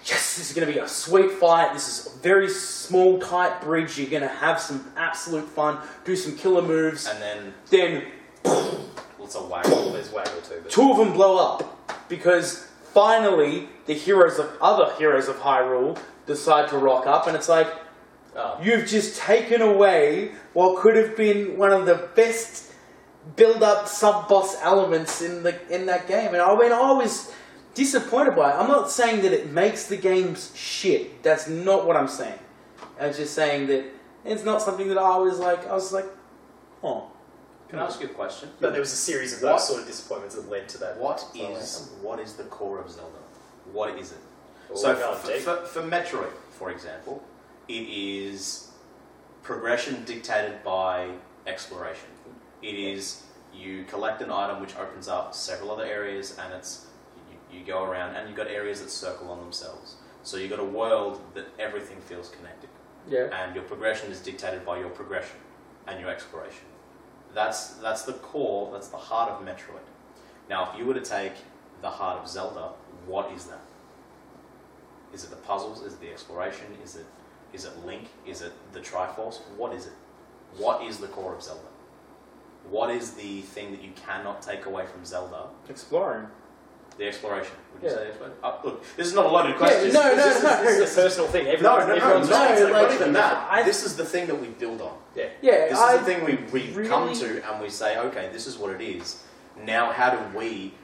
yes, 0.05 0.37
this 0.37 0.51
is 0.51 0.53
going 0.53 0.67
to 0.67 0.73
be 0.73 0.79
a 0.79 0.89
sweet 0.89 1.33
fight. 1.33 1.73
This 1.73 1.89
is 1.89 2.15
a 2.15 2.19
very 2.19 2.49
small, 2.49 3.19
tight 3.21 3.61
bridge. 3.61 3.99
You're 3.99 4.11
going 4.11 4.23
to 4.23 4.29
have 4.29 4.61
some 4.61 4.93
absolute 4.97 5.49
fun, 5.49 5.79
do 6.05 6.17
some 6.17 6.37
killer 6.37 6.63
moves. 6.63 7.07
And 7.07 7.23
then 7.23 7.55
Then 7.71 8.05
well, 8.45 8.85
it's 9.23 9.35
a 9.37 9.43
waggle. 9.43 9.93
There's 9.93 10.13
waggle 10.13 10.41
too. 10.43 10.61
But 10.63 10.71
two 10.71 10.91
of 10.91 10.97
them 10.97 11.13
blow 11.13 11.39
up 11.39 12.09
because 12.09 12.67
finally 12.93 13.69
the 13.87 13.95
heroes 13.95 14.39
of 14.39 14.51
other 14.61 14.93
heroes 14.99 15.29
of 15.29 15.37
Hyrule 15.37 15.99
decide 16.27 16.69
to 16.71 16.79
rock 16.79 17.07
up, 17.07 17.27
and 17.27 17.37
it's 17.37 17.49
like 17.49 17.69
oh, 18.37 18.59
you've 18.63 18.87
just 18.87 19.17
taken 19.19 19.61
away 19.63 20.33
what 20.53 20.81
could 20.81 20.97
have 20.97 21.17
been 21.17 21.57
one 21.57 21.73
of 21.73 21.87
the 21.87 22.09
best 22.15 22.73
build-up 23.37 23.89
sub-boss 23.89 24.57
elements 24.61 25.23
in 25.23 25.43
the 25.43 25.55
in 25.75 25.87
that 25.87 26.07
game. 26.07 26.35
And 26.35 26.43
I 26.43 26.57
mean, 26.59 26.73
I 26.73 26.93
was 26.93 27.33
disappointed 27.75 28.37
by 28.37 28.51
it. 28.53 28.55
I'm 28.55 28.69
not 28.69 28.91
saying 28.91 29.23
that 29.23 29.33
it 29.33 29.51
makes 29.51 29.87
the 29.87 29.97
games 29.97 30.53
shit. 30.55 31.23
That's 31.23 31.49
not 31.49 31.87
what 31.87 31.97
I'm 31.97 32.09
saying. 32.09 32.39
I 33.01 33.09
was 33.09 33.17
just 33.17 33.35
saying 33.35 33.67
that 33.69 33.85
it's 34.25 34.45
not 34.45 34.63
something 34.63 34.89
that 34.89 34.99
I 34.99 35.17
was 35.19 35.39
like. 35.39 35.67
I 35.67 35.75
was 35.75 35.93
like, 35.93 36.07
oh, 36.83 37.11
Can 37.69 37.79
I 37.79 37.85
ask 37.85 38.01
you 38.01 38.07
a 38.07 38.11
question? 38.11 38.51
but 38.61 38.71
there 38.73 38.81
was 38.81 38.93
a 38.93 38.97
series 38.97 39.33
of 39.35 39.41
those 39.41 39.53
What? 39.53 39.61
sort 39.63 39.81
of 39.81 39.87
disappointments 39.87 40.35
that 40.37 40.49
led 40.49 40.69
to 40.71 40.79
that. 40.79 40.99
What 40.99 41.21
final 41.33 41.57
is 41.57 41.91
what 42.03 42.21
is 42.21 42.35
the 42.35 42.45
core 42.45 42.79
of 42.79 42.91
Zelda? 42.91 43.19
What 43.73 43.99
is 43.99 44.13
it? 44.13 44.19
outcome. 44.71 44.75
so 44.77 44.95
for, 44.95 45.39
for, 45.41 45.67
for 45.67 45.83
Metroid, 45.83 46.33
for 46.51 46.71
example, 46.71 47.23
it 47.69 47.89
is 47.89 48.69
progression 49.43 50.05
dictated 50.05 50.63
by 50.65 51.11
exploration. 51.47 52.09
It 52.63 52.75
is 52.75 53.25
you 53.55 53.85
collect 53.85 54.21
an 54.23 54.31
item 54.31 54.61
which 54.61 54.75
opens 54.77 55.09
up 55.09 55.35
several 55.35 55.71
other 55.71 55.85
areas, 55.85 56.37
and 56.39 56.53
it's 56.53 56.87
you, 57.31 57.59
you 57.61 57.65
go 57.65 57.85
around, 57.85 58.17
and 58.17 58.29
you've 58.29 58.37
got 58.37 58.49
areas 58.49 58.81
that 58.81 58.91
circle 58.91 59.31
on 59.31 59.39
themselves. 59.41 59.97
So 60.23 60.37
you've 60.37 60.51
got 60.51 60.59
a 60.59 60.65
world 60.65 61.21
that 61.35 61.47
everything 61.59 62.01
feels 62.01 62.31
connected, 62.31 62.71
yeah, 63.09 63.29
and 63.45 63.55
your 63.55 63.65
progression 63.65 64.11
is 64.11 64.21
dictated 64.21 64.65
by 64.65 64.79
your 64.79 64.89
progression 64.91 65.37
and 65.87 66.01
your 66.01 66.09
exploration. 66.11 66.65
That's 67.35 67.75
that's 67.75 68.03
the 68.03 68.15
core. 68.15 68.71
That's 68.73 68.89
the 68.89 68.97
heart 68.97 69.31
of 69.31 69.47
Metroid. 69.47 69.87
Now, 70.49 70.71
if 70.71 70.79
you 70.79 70.85
were 70.85 70.95
to 70.95 71.01
take 71.01 71.35
the 71.83 71.91
heart 71.91 72.19
of 72.23 72.29
Zelda, 72.29 72.71
what 73.07 73.31
is 73.33 73.45
that? 73.47 73.61
Is 75.13 75.25
it 75.25 75.31
the 75.31 75.37
puzzles? 75.37 75.83
Is 75.83 75.95
it 75.95 76.01
the 76.01 76.11
exploration? 76.11 76.67
Is 76.83 76.97
it 76.97 77.07
is 77.55 77.65
it 77.65 77.87
Link? 77.87 78.09
Is 78.27 78.43
it 78.43 78.53
the 78.73 78.81
Triforce? 78.81 79.41
What 79.57 79.73
is 79.75 79.87
it? 79.87 79.93
What 80.59 80.83
is 80.85 80.99
the 80.99 81.07
core 81.09 81.35
of 81.35 81.43
Zelda? 81.43 81.61
What 82.69 82.91
is 82.91 83.13
the 83.13 83.43
thing 83.43 83.71
that 83.73 83.83
you 83.83 83.93
cannot 84.07 84.43
take 84.43 84.67
away 84.67 84.87
from 84.87 85.05
Zelda? 85.05 85.49
exploring. 85.69 86.27
The 86.97 87.09
exploration. 87.09 87.57
Would 87.75 87.83
you 87.83 87.89
Yeah. 87.89 87.95
say 87.97 88.07
exploration? 88.09 88.39
Uh, 88.43 88.53
look, 88.63 88.85
this 88.97 89.09
is 89.09 89.15
not 89.15 89.27
a 89.27 89.29
loaded 89.29 89.57
question. 89.57 89.93
no, 89.93 90.01
no, 90.03 90.15
this, 90.15 90.37
is, 90.37 90.43
no. 90.45 90.63
this 90.63 90.79
is 90.79 90.97
a 90.97 91.03
personal 91.03 91.29
thing. 91.29 91.45
No, 91.47 91.51
Everyone, 91.53 91.79
no, 91.81 91.87
no, 91.87 91.95
everyone's 91.95 92.29
no, 92.31 92.37
trying 92.37 92.57
to 92.57 92.67
no, 92.67 92.73
like- 92.73 92.83
not 92.83 92.93
even 92.95 93.13
that. 93.15 93.49
I- 93.51 93.63
this 93.65 93.85
is 93.85 93.97
the 93.97 94.05
thing 94.05 94.27
that 94.29 94.41
we 94.41 94.47
build 94.47 94.81
on. 94.81 94.97
Yeah. 95.17 95.25
Yeah, 95.43 95.69
This 95.71 95.79
I 95.79 95.95
is 95.95 96.01
the 96.01 96.07
thing 96.07 96.25
we, 96.25 96.35
we 96.53 96.73
really- 96.73 96.89
come 96.89 97.13
to 97.13 97.43
and 97.51 97.61
we 97.63 97.69
say, 97.69 97.99
okay, 97.99 98.29
this 98.33 98.47
is 98.47 98.59
what 98.59 98.71
it 98.71 98.81
is. 98.81 99.25
Now, 99.65 99.91
how 99.93 100.11
do 100.11 100.39
we, 100.39 100.75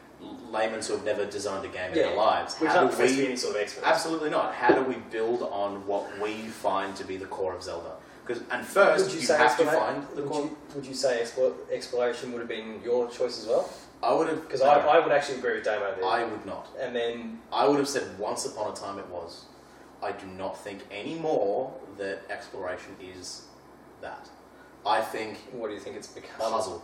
laymen 0.50 0.82
who 0.82 0.92
have 0.94 1.04
never 1.04 1.24
designed 1.24 1.64
a 1.64 1.68
game 1.68 1.92
in 1.92 1.98
Yeah. 1.98 2.08
their 2.08 2.16
lives, 2.16 2.56
We 2.60 2.66
how 2.66 2.74
can't 2.74 2.90
do 2.90 2.96
profess 2.96 3.10
to 3.12 3.16
be 3.16 3.22
we... 3.22 3.28
any 3.28 3.36
sort 3.36 3.56
of 3.56 3.62
expert. 3.62 3.84
Absolutely 3.86 4.30
not. 4.30 4.54
How 4.54 4.74
do 4.74 4.82
we 4.82 4.96
build 5.10 5.42
on 5.42 5.86
what 5.86 6.04
we 6.20 6.42
find 6.48 6.94
to 6.96 7.04
be 7.04 7.16
the 7.16 7.26
core 7.26 7.54
of 7.54 7.62
Zelda? 7.62 7.92
Because 8.26 8.42
And 8.50 8.64
first, 8.66 9.06
Would 9.12 9.22
you, 9.22 9.28
have 9.28 9.56
to 9.58 9.64
find 9.64 10.06
the 10.14 10.22
would 10.22 10.30
core... 10.30 10.44
you, 10.44 10.56
would 10.74 10.86
you 10.86 10.94
say 10.94 11.20
explo- 11.22 11.54
exploration 11.72 12.32
would 12.32 12.40
have 12.40 12.48
been 12.48 12.80
your 12.84 13.08
choice 13.10 13.38
as 13.40 13.46
well? 13.46 13.68
I 14.02 14.12
would 14.14 14.28
have... 14.28 14.42
Because 14.42 14.62
I, 14.62 14.74
I 14.78 14.98
would 14.98 15.12
actually 15.12 15.38
agree 15.38 15.54
with 15.56 15.64
Damo 15.64 15.94
there. 15.94 16.04
I 16.04 16.24
would 16.24 16.44
not. 16.46 16.68
and 16.80 16.94
then 16.94 17.40
I 17.52 17.66
would 17.68 17.78
have 17.78 17.88
said 17.88 18.18
once 18.18 18.46
upon 18.46 18.72
a 18.72 18.74
time 18.74 18.98
it 18.98 19.06
was. 19.08 19.44
I 20.02 20.12
do 20.12 20.26
not 20.26 20.58
think 20.58 20.80
anymore 20.90 21.74
that 21.98 22.20
exploration 22.30 22.96
is 23.02 23.42
that. 24.00 24.28
I 24.86 25.02
think 25.02 25.36
what 25.52 25.68
do 25.68 25.74
you 25.74 25.80
think 25.80 25.96
it's 25.96 26.06
become? 26.06 26.38
puzzle. 26.38 26.82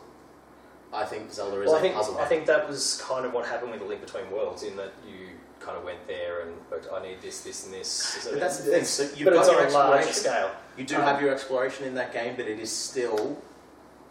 I 0.92 1.04
think 1.04 1.32
Zelda 1.32 1.60
is 1.60 1.66
Well, 1.66 1.76
I 1.76 1.78
a 1.78 1.82
think 1.82 1.94
puzzle. 1.94 2.18
I 2.18 2.24
think 2.26 2.46
that 2.46 2.68
was 2.68 3.02
kind 3.06 3.26
of 3.26 3.32
what 3.32 3.46
happened 3.46 3.70
with 3.72 3.80
the 3.80 3.86
Link 3.86 4.00
Between 4.00 4.30
Worlds, 4.30 4.62
in 4.62 4.76
that 4.76 4.92
you 5.06 5.28
kind 5.60 5.76
of 5.76 5.84
went 5.84 6.06
there 6.06 6.42
and 6.42 6.52
I 6.94 7.02
need 7.02 7.20
this, 7.20 7.40
this, 7.42 7.64
and 7.64 7.74
this. 7.74 7.88
So 7.88 8.30
But 8.32 8.40
that's 8.40 8.58
the 8.58 8.70
thing. 8.70 8.84
So 8.84 9.02
you've 9.16 9.24
but 9.24 9.34
got 9.34 9.40
it's 9.40 9.50
your 9.50 9.60
on 9.62 9.66
a 9.68 9.70
larger 9.72 10.08
exploration. 10.08 10.12
scale. 10.14 10.50
You 10.76 10.84
do 10.84 10.96
Um, 10.96 11.02
have 11.02 11.20
your 11.20 11.32
exploration 11.32 11.86
in 11.86 11.94
that 11.96 12.12
game, 12.12 12.36
but 12.36 12.46
it 12.46 12.60
is 12.60 12.70
still 12.70 13.36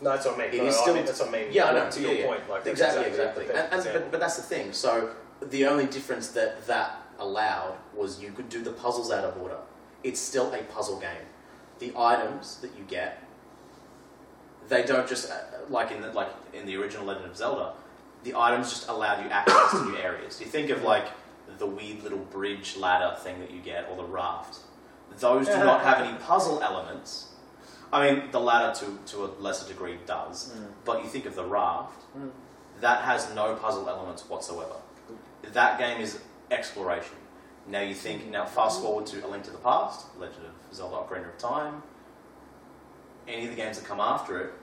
No, 0.01 0.09
that's 0.11 0.25
what 0.25 0.35
I 0.35 0.37
mean. 0.39 0.47
It 0.53 0.57
No, 0.57 0.65
is 0.65 0.75
no, 0.75 0.79
I 0.79 0.83
still- 0.83 0.93
mean, 0.95 1.05
that's 1.05 1.19
what 1.21 1.29
I 1.29 1.31
mean. 1.31 1.47
yeah, 1.51 1.65
I 1.65 1.71
know. 1.73 1.89
To 1.89 2.01
yeah, 2.01 2.07
your 2.09 2.17
yeah. 2.17 2.25
point, 2.27 2.49
like 2.49 2.63
that's 2.65 2.71
exactly, 2.81 3.05
exactly. 3.05 3.45
And, 3.49 3.73
and 3.73 3.83
but, 3.93 4.11
but 4.11 4.19
that's 4.19 4.35
the 4.35 4.43
thing. 4.43 4.73
So 4.73 5.11
the 5.41 5.65
only 5.67 5.85
difference 5.85 6.27
that 6.29 6.67
that 6.67 7.01
allowed 7.19 7.75
was 7.95 8.19
you 8.21 8.31
could 8.33 8.49
do 8.49 8.61
the 8.61 8.71
puzzles 8.73 9.09
out 9.11 9.23
of 9.23 9.41
order. 9.41 9.57
It's 10.03 10.19
still 10.19 10.51
a 10.53 10.61
puzzle 10.63 10.99
game. 10.99 11.25
The 11.79 11.93
items 11.97 12.57
that 12.57 12.71
you 12.77 12.83
get, 12.87 13.23
they 14.69 14.83
don't 14.83 15.07
just 15.07 15.31
uh, 15.31 15.35
like 15.69 15.91
in 15.91 16.01
the, 16.01 16.11
like 16.13 16.29
in 16.53 16.65
the 16.65 16.75
original 16.77 17.05
Legend 17.05 17.25
of 17.27 17.37
Zelda. 17.37 17.73
The 18.23 18.33
items 18.35 18.69
just 18.71 18.87
allowed 18.89 19.23
you 19.23 19.29
access 19.29 19.71
to 19.71 19.85
new 19.85 19.97
areas. 19.97 20.39
You 20.39 20.47
think 20.47 20.69
of 20.71 20.81
like 20.83 21.05
the 21.59 21.65
weird 21.67 22.01
little 22.03 22.17
bridge 22.19 22.75
ladder 22.75 23.15
thing 23.19 23.39
that 23.39 23.51
you 23.51 23.61
get, 23.61 23.87
or 23.89 23.95
the 23.97 24.03
raft. 24.03 24.57
Those 25.19 25.45
do 25.45 25.51
Yeah. 25.53 25.63
not 25.63 25.81
have 25.81 25.99
any 25.99 26.17
puzzle 26.17 26.61
elements. 26.61 27.29
I 27.93 28.09
mean, 28.11 28.31
the 28.31 28.39
ladder 28.39 28.77
to, 28.79 28.97
to 29.13 29.25
a 29.25 29.27
lesser 29.39 29.67
degree 29.71 29.97
does, 30.05 30.51
but 30.83 31.03
you 31.03 31.09
think 31.09 31.25
of 31.25 31.35
the 31.35 31.45
raft, 31.45 32.01
Mm. 32.17 32.31
that 32.81 33.03
has 33.03 33.33
no 33.35 33.55
puzzle 33.55 33.87
elements 33.87 34.27
whatsoever. 34.27 34.75
That 35.53 35.77
game 35.77 36.01
is 36.01 36.19
exploration. 36.51 37.15
Now 37.67 37.81
you 37.81 37.93
think, 37.93 38.25
now 38.29 38.45
fast 38.45 38.81
forward 38.81 39.05
to 39.07 39.25
A 39.25 39.27
Link 39.27 39.43
to 39.45 39.51
the 39.51 39.57
Past, 39.59 40.05
Legend 40.17 40.45
of 40.47 40.75
Zelda 40.75 40.95
Ocarina 40.97 41.29
of 41.29 41.37
Time, 41.37 41.83
any 43.27 43.45
of 43.45 43.49
the 43.49 43.55
games 43.55 43.79
that 43.79 43.87
come 43.87 43.99
after 43.99 44.39
it, 44.39 44.53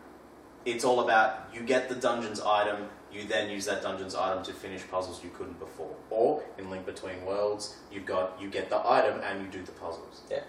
it's 0.64 0.84
all 0.84 1.00
about 1.00 1.48
you 1.52 1.62
get 1.62 1.88
the 1.88 1.94
dungeon's 1.94 2.40
item, 2.40 2.88
you 3.12 3.24
then 3.24 3.50
use 3.50 3.66
that 3.66 3.82
dungeon's 3.82 4.14
item 4.14 4.42
to 4.44 4.52
finish 4.52 4.82
puzzles 4.90 5.22
you 5.22 5.30
couldn't 5.30 5.58
before. 5.58 5.94
Or 6.10 6.42
in 6.58 6.70
Link 6.70 6.86
Between 6.86 7.24
Worlds, 7.24 7.76
you've 7.90 8.06
got 8.06 8.40
you 8.40 8.48
get 8.48 8.70
the 8.70 8.80
item 8.88 9.20
and 9.24 9.42
you 9.42 9.48
do 9.48 9.64
the 9.64 9.72
puzzles. 9.72 10.22
Yeah. 10.30 10.42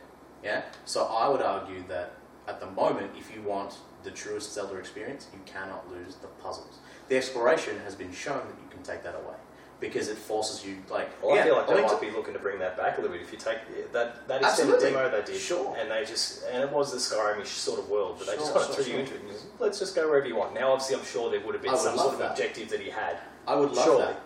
Yeah. 0.44 0.64
So 0.86 1.06
I 1.06 1.28
would 1.28 1.42
argue 1.42 1.84
that 1.88 2.14
at 2.48 2.60
the 2.60 2.68
moment, 2.68 3.12
if 3.18 3.34
you 3.34 3.42
want 3.42 3.78
the 4.04 4.12
truest 4.12 4.54
Zelda 4.54 4.76
experience, 4.76 5.28
you 5.34 5.40
cannot 5.46 5.90
lose 5.90 6.16
the 6.16 6.28
puzzles. 6.28 6.80
The 7.08 7.18
exploration 7.18 7.80
has 7.86 7.96
been 7.96 8.12
shown 8.12 8.40
that 8.40 8.58
you 8.62 8.70
can 8.70 8.84
take 8.84 9.04
that 9.04 9.16
away 9.16 9.36
because 9.84 10.08
it 10.08 10.18
forces 10.18 10.66
you 10.66 10.78
like. 10.90 11.10
Well, 11.22 11.36
yeah, 11.36 11.42
I 11.42 11.46
feel 11.46 11.56
like 11.58 11.68
they 11.68 11.82
might 11.82 11.90
to- 11.90 11.98
be 12.06 12.10
looking 12.12 12.34
to 12.34 12.40
bring 12.40 12.58
that 12.60 12.78
back 12.78 12.98
a 12.98 13.02
little 13.02 13.16
bit. 13.16 13.22
If 13.26 13.32
you 13.34 13.38
take 13.38 13.58
that 13.92 14.28
that 14.30 14.42
extended 14.42 14.80
demo 14.80 15.10
they 15.12 15.22
did, 15.32 15.40
Sure. 15.40 15.76
and 15.78 15.92
they 15.92 16.06
just 16.06 16.44
and 16.52 16.64
it 16.64 16.70
was 16.72 16.92
the 16.92 16.98
Skyrim-ish 16.98 17.50
sort 17.50 17.80
of 17.80 17.90
world, 17.90 18.16
but 18.18 18.28
they 18.28 18.36
just 18.36 18.48
Sure, 18.54 18.60
kind 18.62 18.70
of 18.70 18.76
sure, 18.76 18.84
threw 18.86 18.94
you 18.94 19.00
into 19.02 19.16
it. 19.16 19.20
And 19.22 19.30
just, 19.32 19.46
Let's 19.60 19.80
just 19.80 19.94
go 19.96 20.08
wherever 20.08 20.26
you 20.28 20.36
want. 20.38 20.54
Now, 20.54 20.72
obviously, 20.72 20.96
I'm 20.96 21.06
sure 21.06 21.30
there 21.30 21.42
would 21.42 21.54
have 21.54 21.64
been 21.64 21.78
some 21.78 21.98
sort 21.98 22.14
of 22.14 22.20
that. 22.20 22.32
objective 22.32 22.70
that 22.70 22.80
he 22.80 22.90
had. 22.90 23.18
I 23.48 23.56
would 23.56 23.72
love 23.74 23.86
Surely. 23.86 24.06
that. 24.06 24.22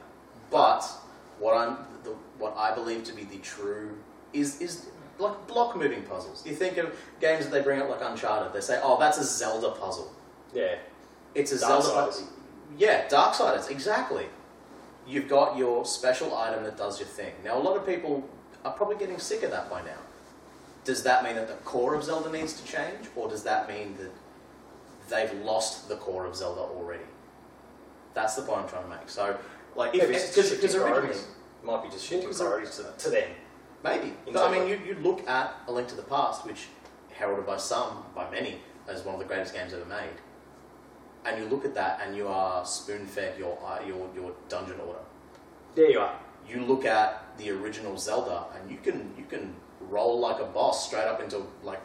But 0.52 0.84
what 1.40 1.58
I'm 1.58 1.78
the, 2.04 2.12
what 2.38 2.56
I 2.56 2.74
believe 2.76 3.04
to 3.06 3.14
be 3.14 3.24
the 3.24 3.40
true 3.40 3.98
is 4.34 4.62
is 4.62 4.86
like 5.18 5.48
block 5.48 5.76
moving 5.76 6.04
puzzles. 6.04 6.46
You 6.46 6.54
think 6.56 6.78
of 6.78 6.96
games 7.20 7.46
that 7.46 7.52
they 7.52 7.62
bring 7.62 7.82
up 7.82 7.90
like 7.90 8.02
Uncharted. 8.02 8.54
They 8.54 8.62
say, 8.62 8.80
"Oh, 8.84 9.00
that's 9.00 9.18
a 9.18 9.24
Zelda 9.24 9.72
puzzle." 9.72 10.12
Yeah, 10.54 10.76
It's 11.34 11.52
a 11.52 11.56
Darksiders. 11.56 11.60
Zelda 11.60 11.90
puzzle. 12.06 12.28
Yeah, 12.78 13.08
Darksiders, 13.08 13.70
exactly. 13.72 14.28
You've 15.08 15.30
got 15.30 15.58
your 15.58 15.86
special 15.86 16.36
item 16.36 16.64
that 16.66 16.78
does 16.78 17.00
your 17.00 17.08
thing. 17.08 17.34
Now, 17.44 17.58
a 17.58 17.64
lot 17.64 17.78
of 17.78 17.86
people 17.86 18.28
are 18.66 18.74
probably 18.74 18.98
getting 18.98 19.20
sick 19.20 19.44
of 19.44 19.52
that 19.52 19.70
by 19.70 19.82
now. 19.82 20.00
Does 20.84 21.04
that 21.04 21.24
mean 21.24 21.36
that 21.36 21.48
the 21.48 21.54
core 21.56 21.96
of 21.96 22.04
Zelda 22.04 22.30
needs 22.32 22.54
to 22.60 22.66
change, 22.66 23.08
or 23.16 23.30
does 23.30 23.44
that 23.44 23.68
mean 23.68 23.98
that 23.98 24.12
they've 25.10 25.42
lost 25.42 25.90
the 25.90 25.96
core 25.96 26.26
of 26.26 26.36
Zelda 26.36 26.62
already? 26.62 27.04
That's 28.14 28.36
the 28.36 28.42
point 28.42 28.62
I'm 28.64 28.70
trying 28.70 28.84
to 28.84 28.90
make. 28.90 29.10
So, 29.10 29.38
like, 29.76 29.96
if 29.96 30.10
it's 30.10 30.36
just 30.36 30.56
because 30.56 30.76
originally, 30.76 31.00
priorities. 31.00 31.28
Might 31.64 31.84
be 31.84 31.90
just 31.90 32.06
shifting 32.06 32.34
priorities 32.34 32.78
to, 32.78 32.86
to 32.98 33.10
them. 33.10 33.30
maybe. 33.84 34.14
In 34.26 34.34
But 34.34 34.50
I 34.50 34.58
mean, 34.58 34.68
you, 34.68 34.80
you 34.86 34.96
look 35.02 35.28
at 35.28 35.56
A 35.68 35.72
Link 35.72 35.88
to 35.90 35.96
the 35.96 36.04
Past, 36.04 36.46
which 36.46 36.68
heralded 37.12 37.46
by 37.46 37.58
some, 37.58 38.06
by 38.16 38.30
many, 38.32 38.60
as 38.88 39.04
one 39.04 39.16
of 39.16 39.20
the 39.20 39.26
greatest 39.26 39.54
games 39.54 39.74
ever 39.74 39.86
made, 39.86 40.16
and 41.28 41.38
you 41.42 41.46
look 41.50 41.66
at 41.66 41.74
that, 41.76 42.02
and 42.04 42.16
you 42.16 42.28
are 42.28 42.66
spoon-fed 42.66 43.38
your 43.38 43.58
uh, 43.66 43.80
your 43.86 44.10
your 44.16 44.32
dungeon 44.50 44.80
order. 44.88 45.00
There 45.76 45.90
you 45.92 46.00
are. 46.00 46.16
You 46.50 46.64
look 46.64 46.86
at 46.86 47.24
the 47.38 47.50
original 47.52 47.98
Zelda, 47.98 48.46
and 48.56 48.72
you 48.72 48.78
can 48.78 49.14
you 49.18 49.26
can 49.30 49.54
roll 49.82 50.20
like 50.20 50.40
a 50.42 50.46
boss 50.46 50.88
straight 50.88 51.06
up 51.08 51.22
into 51.22 51.44
like 51.64 51.82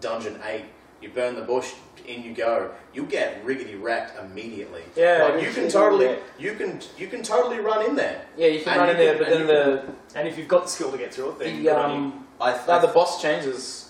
dungeon 0.00 0.38
eight. 0.46 0.66
You 1.02 1.10
burn 1.10 1.34
the 1.34 1.42
bush, 1.42 1.72
in 2.06 2.22
you 2.22 2.32
go. 2.32 2.70
You 2.94 3.04
get 3.04 3.44
riggedy 3.44 3.76
wrecked 3.80 4.18
immediately. 4.18 4.82
Yeah, 4.96 5.24
Like, 5.24 5.34
you 5.42 5.48
you 5.48 5.52
can 5.54 5.64
can- 5.64 5.70
totally 5.72 6.06
yeah. 6.06 6.16
you 6.38 6.54
can 6.54 6.80
you 6.96 7.08
can 7.08 7.22
totally 7.22 7.58
run 7.58 7.84
in 7.84 7.94
there. 7.96 8.24
Yeah, 8.38 8.46
you 8.46 8.60
can 8.62 8.72
And 8.72 8.80
run 8.80 8.88
you 8.88 8.94
in 8.94 8.98
there, 8.98 9.14
can- 9.16 9.22
but 9.24 9.30
then 9.30 9.40
you 9.40 9.46
the 9.46 10.18
And 10.18 10.28
if 10.28 10.38
you've 10.38 10.48
got 10.48 10.62
the 10.64 10.70
skill 10.70 10.90
to 10.92 10.96
get 10.98 11.12
through 11.12 11.30
it, 11.32 11.38
then 11.40 11.56
the 11.56 11.62
good 11.64 11.72
on 11.76 11.90
um, 11.90 12.26
I, 12.40 12.52
no, 12.66 12.80
the 12.80 12.88
boss 12.88 13.20
changes. 13.20 13.83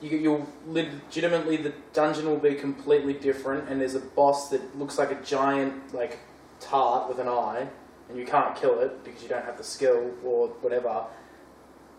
You, 0.00 0.16
you'll 0.18 0.48
legitimately 0.66 1.58
the 1.58 1.72
dungeon 1.92 2.26
will 2.26 2.38
be 2.38 2.54
completely 2.54 3.12
different, 3.12 3.68
and 3.68 3.80
there's 3.80 3.94
a 3.94 4.00
boss 4.00 4.48
that 4.50 4.78
looks 4.78 4.98
like 4.98 5.10
a 5.10 5.22
giant 5.22 5.92
like 5.94 6.18
tart 6.58 7.08
with 7.08 7.18
an 7.18 7.28
eye, 7.28 7.66
and 8.08 8.18
you 8.18 8.24
can't 8.24 8.56
kill 8.56 8.80
it 8.80 9.04
because 9.04 9.22
you 9.22 9.28
don't 9.28 9.44
have 9.44 9.58
the 9.58 9.64
skill 9.64 10.10
or 10.24 10.48
whatever. 10.62 11.04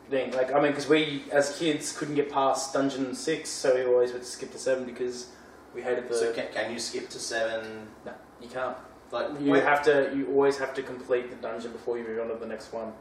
thing. 0.09 0.31
Like, 0.31 0.51
I 0.53 0.59
mean, 0.61 0.71
because 0.71 0.89
we 0.89 1.23
as 1.31 1.57
kids 1.57 1.95
couldn't 1.97 2.15
get 2.15 2.31
past 2.31 2.73
dungeon 2.73 3.13
six, 3.15 3.49
so 3.49 3.75
we 3.75 3.85
always 3.85 4.11
would 4.13 4.25
skip 4.25 4.51
to 4.51 4.57
seven 4.57 4.85
because 4.85 5.27
we 5.73 5.81
hated 5.81 6.09
the. 6.09 6.15
So 6.15 6.33
can, 6.33 6.47
can 6.53 6.71
you 6.71 6.79
skip 6.79 7.09
to 7.09 7.19
seven? 7.19 7.87
no, 8.05 8.13
you 8.41 8.49
can't. 8.49 8.75
Like, 9.11 9.39
You 9.41 9.53
have 9.53 9.83
to. 9.83 10.11
You 10.15 10.27
always 10.27 10.57
have 10.57 10.73
to 10.75 10.83
complete 10.83 11.29
the 11.29 11.35
dungeon 11.37 11.71
before 11.71 11.97
you 11.97 12.03
move 12.03 12.19
on 12.19 12.27
to 12.29 12.35
the 12.35 12.45
next 12.47 12.73
one. 12.73 12.93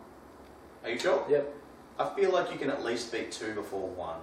are 0.84 0.90
you 0.90 0.98
sure? 0.98 1.24
Yep. 1.28 1.54
I 1.98 2.14
feel 2.14 2.32
like 2.32 2.50
you 2.50 2.58
can 2.58 2.70
at 2.70 2.84
least 2.84 3.12
beat 3.12 3.30
two 3.30 3.54
before 3.54 3.86
one. 3.88 4.16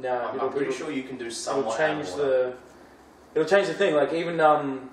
No, 0.00 0.18
I'm, 0.18 0.40
I'm 0.40 0.50
pretty 0.50 0.72
sure 0.72 0.90
you 0.90 1.04
can 1.04 1.16
do 1.16 1.26
it'll 1.26 1.76
change 1.76 2.12
the. 2.14 2.54
It'll 3.34 3.48
change 3.48 3.68
the 3.68 3.74
thing. 3.74 3.94
Like 3.94 4.12
even 4.12 4.40
um, 4.40 4.90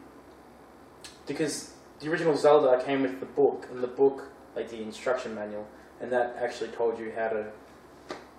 because 1.28 1.74
the 2.00 2.10
original 2.10 2.36
Zelda 2.36 2.84
came 2.84 3.02
with 3.02 3.20
the 3.20 3.26
book, 3.26 3.68
and 3.72 3.82
the 3.84 3.88
book, 3.88 4.24
like 4.56 4.70
the 4.70 4.82
instruction 4.82 5.34
manual, 5.36 5.68
and 6.00 6.12
that 6.12 6.38
actually 6.40 6.70
told 6.70 7.00
you 7.00 7.12
how 7.16 7.30
to 7.30 7.46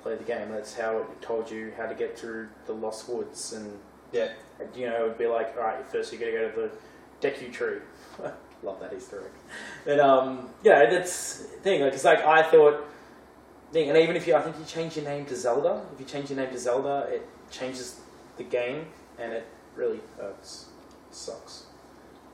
play 0.02 0.16
the 0.16 0.24
game. 0.24 0.50
That's 0.50 0.74
how 0.74 0.98
it 0.98 1.22
told 1.22 1.50
you 1.50 1.72
how 1.76 1.86
to 1.86 1.94
get 1.94 2.18
through 2.18 2.48
the 2.66 2.72
Lost 2.72 3.08
Woods, 3.08 3.52
and 3.52 3.78
Yeah. 4.12 4.28
you 4.74 4.88
know, 4.88 5.04
it'd 5.06 5.18
be 5.18 5.26
like, 5.26 5.54
all 5.56 5.64
right, 5.64 5.86
first 5.86 6.12
you 6.12 6.18
got 6.18 6.26
to 6.26 6.32
go 6.32 6.50
to 6.50 6.70
the 7.20 7.28
Deku 7.28 7.52
tree. 7.52 7.78
Love 8.62 8.78
that 8.80 8.92
Easter 8.94 9.20
egg. 9.24 9.90
And 9.92 10.00
um, 10.00 10.48
yeah, 10.62 10.88
that's 10.88 11.38
the 11.38 11.44
thing. 11.58 11.82
Like, 11.82 11.94
it's 11.94 12.04
like 12.04 12.20
I 12.20 12.42
thought. 12.42 12.84
Thing, 13.72 13.88
and 13.88 13.96
even 13.96 14.16
if 14.16 14.26
you, 14.26 14.34
I 14.34 14.42
think 14.42 14.58
you 14.58 14.66
change 14.66 14.96
your 14.96 15.06
name 15.06 15.24
to 15.26 15.36
Zelda. 15.36 15.82
If 15.94 16.00
you 16.00 16.06
change 16.06 16.28
your 16.30 16.38
name 16.38 16.50
to 16.50 16.58
Zelda, 16.58 17.08
it 17.10 17.26
changes 17.50 17.98
the 18.36 18.44
game, 18.44 18.86
and 19.18 19.32
it 19.32 19.46
really 19.74 20.00
hurts. 20.18 20.66
sucks. 21.10 21.64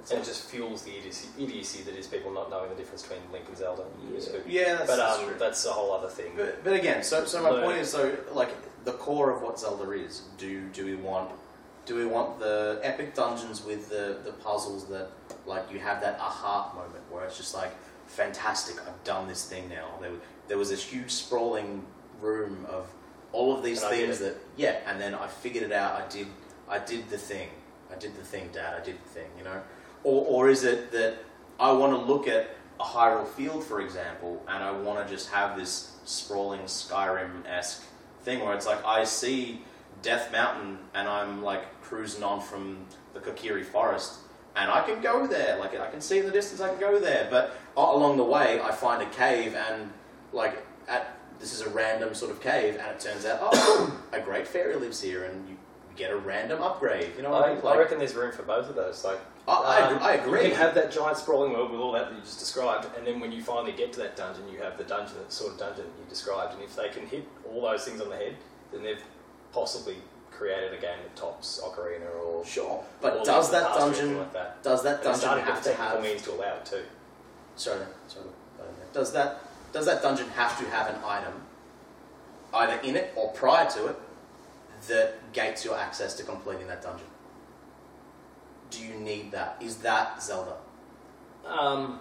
It's 0.00 0.10
And 0.10 0.20
it 0.20 0.24
just 0.24 0.50
fuels 0.50 0.82
the 0.82 0.96
idiocy, 0.96 1.28
idiocy 1.38 1.82
that 1.82 1.96
is 1.96 2.06
people 2.06 2.32
not 2.32 2.50
knowing 2.50 2.70
the 2.70 2.76
difference 2.76 3.02
between 3.02 3.20
Link 3.32 3.44
and 3.48 3.56
Zelda. 3.56 3.84
Yeah. 4.02 4.18
good. 4.32 4.42
Yeah, 4.46 4.74
that's, 4.74 4.90
but 4.90 4.96
that's 4.96 5.18
um, 5.18 5.24
true. 5.26 5.34
that's 5.38 5.66
a 5.66 5.70
whole 5.72 5.92
other 5.92 6.08
thing. 6.08 6.32
But, 6.36 6.64
but 6.64 6.72
again, 6.72 7.02
so 7.02 7.24
so 7.24 7.42
my 7.42 7.50
Learn. 7.50 7.64
point 7.64 7.78
is, 7.78 7.90
so 7.90 8.16
like 8.32 8.50
the 8.84 8.92
core 8.92 9.30
of 9.30 9.42
what 9.42 9.58
Zelda 9.58 9.90
is. 9.92 10.22
Do 10.38 10.68
do 10.68 10.84
we 10.84 10.94
want 10.96 11.30
do 11.86 11.96
we 11.96 12.06
want 12.06 12.38
the 12.38 12.80
epic 12.82 13.14
dungeons 13.14 13.64
with 13.64 13.88
the 13.90 14.18
the 14.24 14.32
puzzles 14.32 14.86
that 14.88 15.10
like 15.46 15.70
you 15.72 15.78
have 15.78 16.00
that 16.00 16.18
aha 16.20 16.72
moment 16.74 17.04
where 17.10 17.24
it's 17.24 17.36
just 17.36 17.54
like 17.54 17.72
fantastic, 18.06 18.76
I've 18.80 19.04
done 19.04 19.28
this 19.28 19.48
thing 19.48 19.68
now. 19.68 19.88
There 20.48 20.58
was- 20.58 20.70
this 20.70 20.82
huge 20.82 21.10
sprawling 21.10 21.86
room 22.20 22.66
of 22.68 22.86
all 23.32 23.54
of 23.54 23.62
these 23.62 23.82
And 23.82 23.90
things 23.90 24.18
that 24.20 24.36
yeah, 24.56 24.76
and 24.86 25.00
then 25.00 25.14
I 25.14 25.26
figured 25.26 25.64
it 25.64 25.72
out. 25.72 25.94
I 25.94 26.08
did 26.08 26.26
I 26.68 26.78
did 26.78 27.08
the 27.08 27.18
thing. 27.18 27.48
I 27.90 27.94
did 27.94 28.16
the 28.16 28.22
thing, 28.22 28.50
Dad. 28.52 28.74
I 28.80 28.84
did 28.84 28.96
the 29.02 29.08
thing. 29.08 29.30
You 29.38 29.44
know, 29.44 29.62
or 30.04 30.24
or 30.26 30.48
is 30.48 30.64
it 30.64 30.90
that 30.92 31.18
I 31.60 31.72
want 31.72 31.92
to 31.92 31.98
look 31.98 32.26
at 32.26 32.50
a 32.80 32.84
Hyrule 32.84 33.26
Field, 33.26 33.64
for 33.64 33.80
example, 33.80 34.42
and 34.48 34.62
I 34.62 34.70
want 34.70 35.06
to 35.06 35.12
just 35.14 35.30
have 35.30 35.58
this 35.58 35.96
sprawling 36.04 36.62
Skyrim 36.62 37.46
esque 37.46 37.82
thing 38.22 38.40
where 38.44 38.54
it's 38.54 38.66
like 38.66 38.84
I 38.84 39.04
see 39.04 39.62
Death 40.02 40.30
Mountain 40.32 40.78
and 40.94 41.08
I'm 41.08 41.42
like 41.42 41.82
cruising 41.82 42.22
on 42.22 42.40
from 42.40 42.86
the 43.14 43.20
Kokiri 43.20 43.64
Forest 43.64 44.18
and 44.56 44.70
I 44.70 44.82
can 44.82 45.00
go 45.00 45.26
there. 45.26 45.58
Like 45.58 45.78
I 45.78 45.90
can 45.90 46.00
see 46.00 46.18
in 46.18 46.26
the 46.26 46.32
distance, 46.32 46.60
I 46.60 46.68
can 46.68 46.80
go 46.80 46.98
there. 46.98 47.28
But 47.30 47.56
uh, 47.76 47.80
along 47.80 48.16
the 48.16 48.24
way, 48.24 48.60
I 48.60 48.72
find 48.72 49.02
a 49.02 49.10
cave 49.10 49.54
and 49.54 49.92
like 50.32 50.64
at 50.88 51.14
this 51.40 51.52
is 51.52 51.60
a 51.60 51.70
random 51.70 52.14
sort 52.14 52.30
of 52.30 52.40
cave, 52.40 52.74
and 52.80 52.90
it 52.90 53.00
turns 53.00 53.24
out 53.24 53.38
oh, 53.42 54.00
a 54.12 54.20
great 54.20 54.46
fairy 54.48 54.74
lives 54.76 55.00
here, 55.00 55.24
and 55.24 55.48
you 55.48 55.56
get 55.96 56.10
a 56.10 56.16
random 56.16 56.62
upgrade. 56.62 57.10
You 57.16 57.22
know 57.22 57.30
what 57.30 57.44
I 57.44 57.50
I, 57.50 57.54
mean? 57.54 57.66
I 57.66 57.76
reckon 57.76 57.98
there's 57.98 58.14
room 58.14 58.32
for 58.32 58.42
both 58.42 58.68
of 58.68 58.74
those. 58.76 59.04
Like, 59.04 59.18
I, 59.46 59.80
um, 59.82 59.94
agree- 59.96 60.06
I 60.06 60.12
agree. 60.14 60.42
You 60.44 60.48
can 60.50 60.58
have 60.58 60.74
that 60.74 60.90
giant 60.92 61.16
sprawling 61.18 61.52
world 61.52 61.70
with 61.70 61.80
all 61.80 61.92
that 61.92 62.08
that 62.10 62.14
you 62.14 62.20
just 62.22 62.38
described, 62.38 62.86
and 62.96 63.06
then 63.06 63.20
when 63.20 63.32
you 63.32 63.42
finally 63.42 63.72
get 63.72 63.92
to 63.94 64.00
that 64.00 64.16
dungeon, 64.16 64.48
you 64.52 64.58
have 64.60 64.76
the 64.78 64.84
dungeon, 64.84 65.16
that 65.18 65.32
sort 65.32 65.52
of 65.52 65.58
dungeon 65.58 65.84
you 65.98 66.04
described. 66.08 66.54
And 66.54 66.62
if 66.62 66.74
they 66.76 66.88
can 66.88 67.06
hit 67.06 67.24
all 67.48 67.62
those 67.62 67.84
things 67.84 68.00
on 68.00 68.10
the 68.10 68.16
head, 68.16 68.36
then 68.72 68.82
they've 68.82 69.02
possibly 69.52 69.96
created 70.30 70.72
a 70.72 70.80
game 70.80 70.98
that 71.02 71.16
tops 71.16 71.60
Ocarina 71.64 72.14
or. 72.24 72.44
Sure, 72.44 72.84
but 73.00 73.24
does 73.24 73.50
that 73.50 73.66
Past 73.68 73.80
or 73.80 73.82
anything 73.86 74.00
dungeon 74.06 74.18
Like 74.18 74.32
that. 74.34 74.62
does 74.62 74.82
that 74.84 75.04
And 75.04 75.14
they're 75.14 75.20
dungeon 75.20 75.44
have 75.46 75.62
to 75.64 75.74
have 75.74 76.02
means 76.02 76.22
to 76.22 76.32
allow 76.32 76.54
it 76.56 76.64
too. 76.64 76.82
sorry, 77.56 77.80
sorry, 78.06 78.26
does 78.92 79.12
that 79.12 79.42
does 79.72 79.86
that 79.86 80.02
dungeon 80.02 80.28
have 80.30 80.58
to 80.58 80.64
have 80.70 80.88
an 80.88 81.00
item 81.04 81.32
either 82.54 82.80
in 82.80 82.96
it 82.96 83.12
or 83.16 83.30
prior 83.32 83.68
to 83.70 83.86
it 83.86 83.96
that 84.88 85.32
gates 85.32 85.64
your 85.64 85.76
access 85.76 86.14
to 86.14 86.22
completing 86.22 86.66
that 86.68 86.82
dungeon? 86.82 87.06
Do 88.70 88.84
you 88.84 88.94
need 88.94 89.32
that? 89.32 89.56
Is 89.60 89.78
that 89.78 90.22
Zelda? 90.22 90.56
Um, 91.46 92.00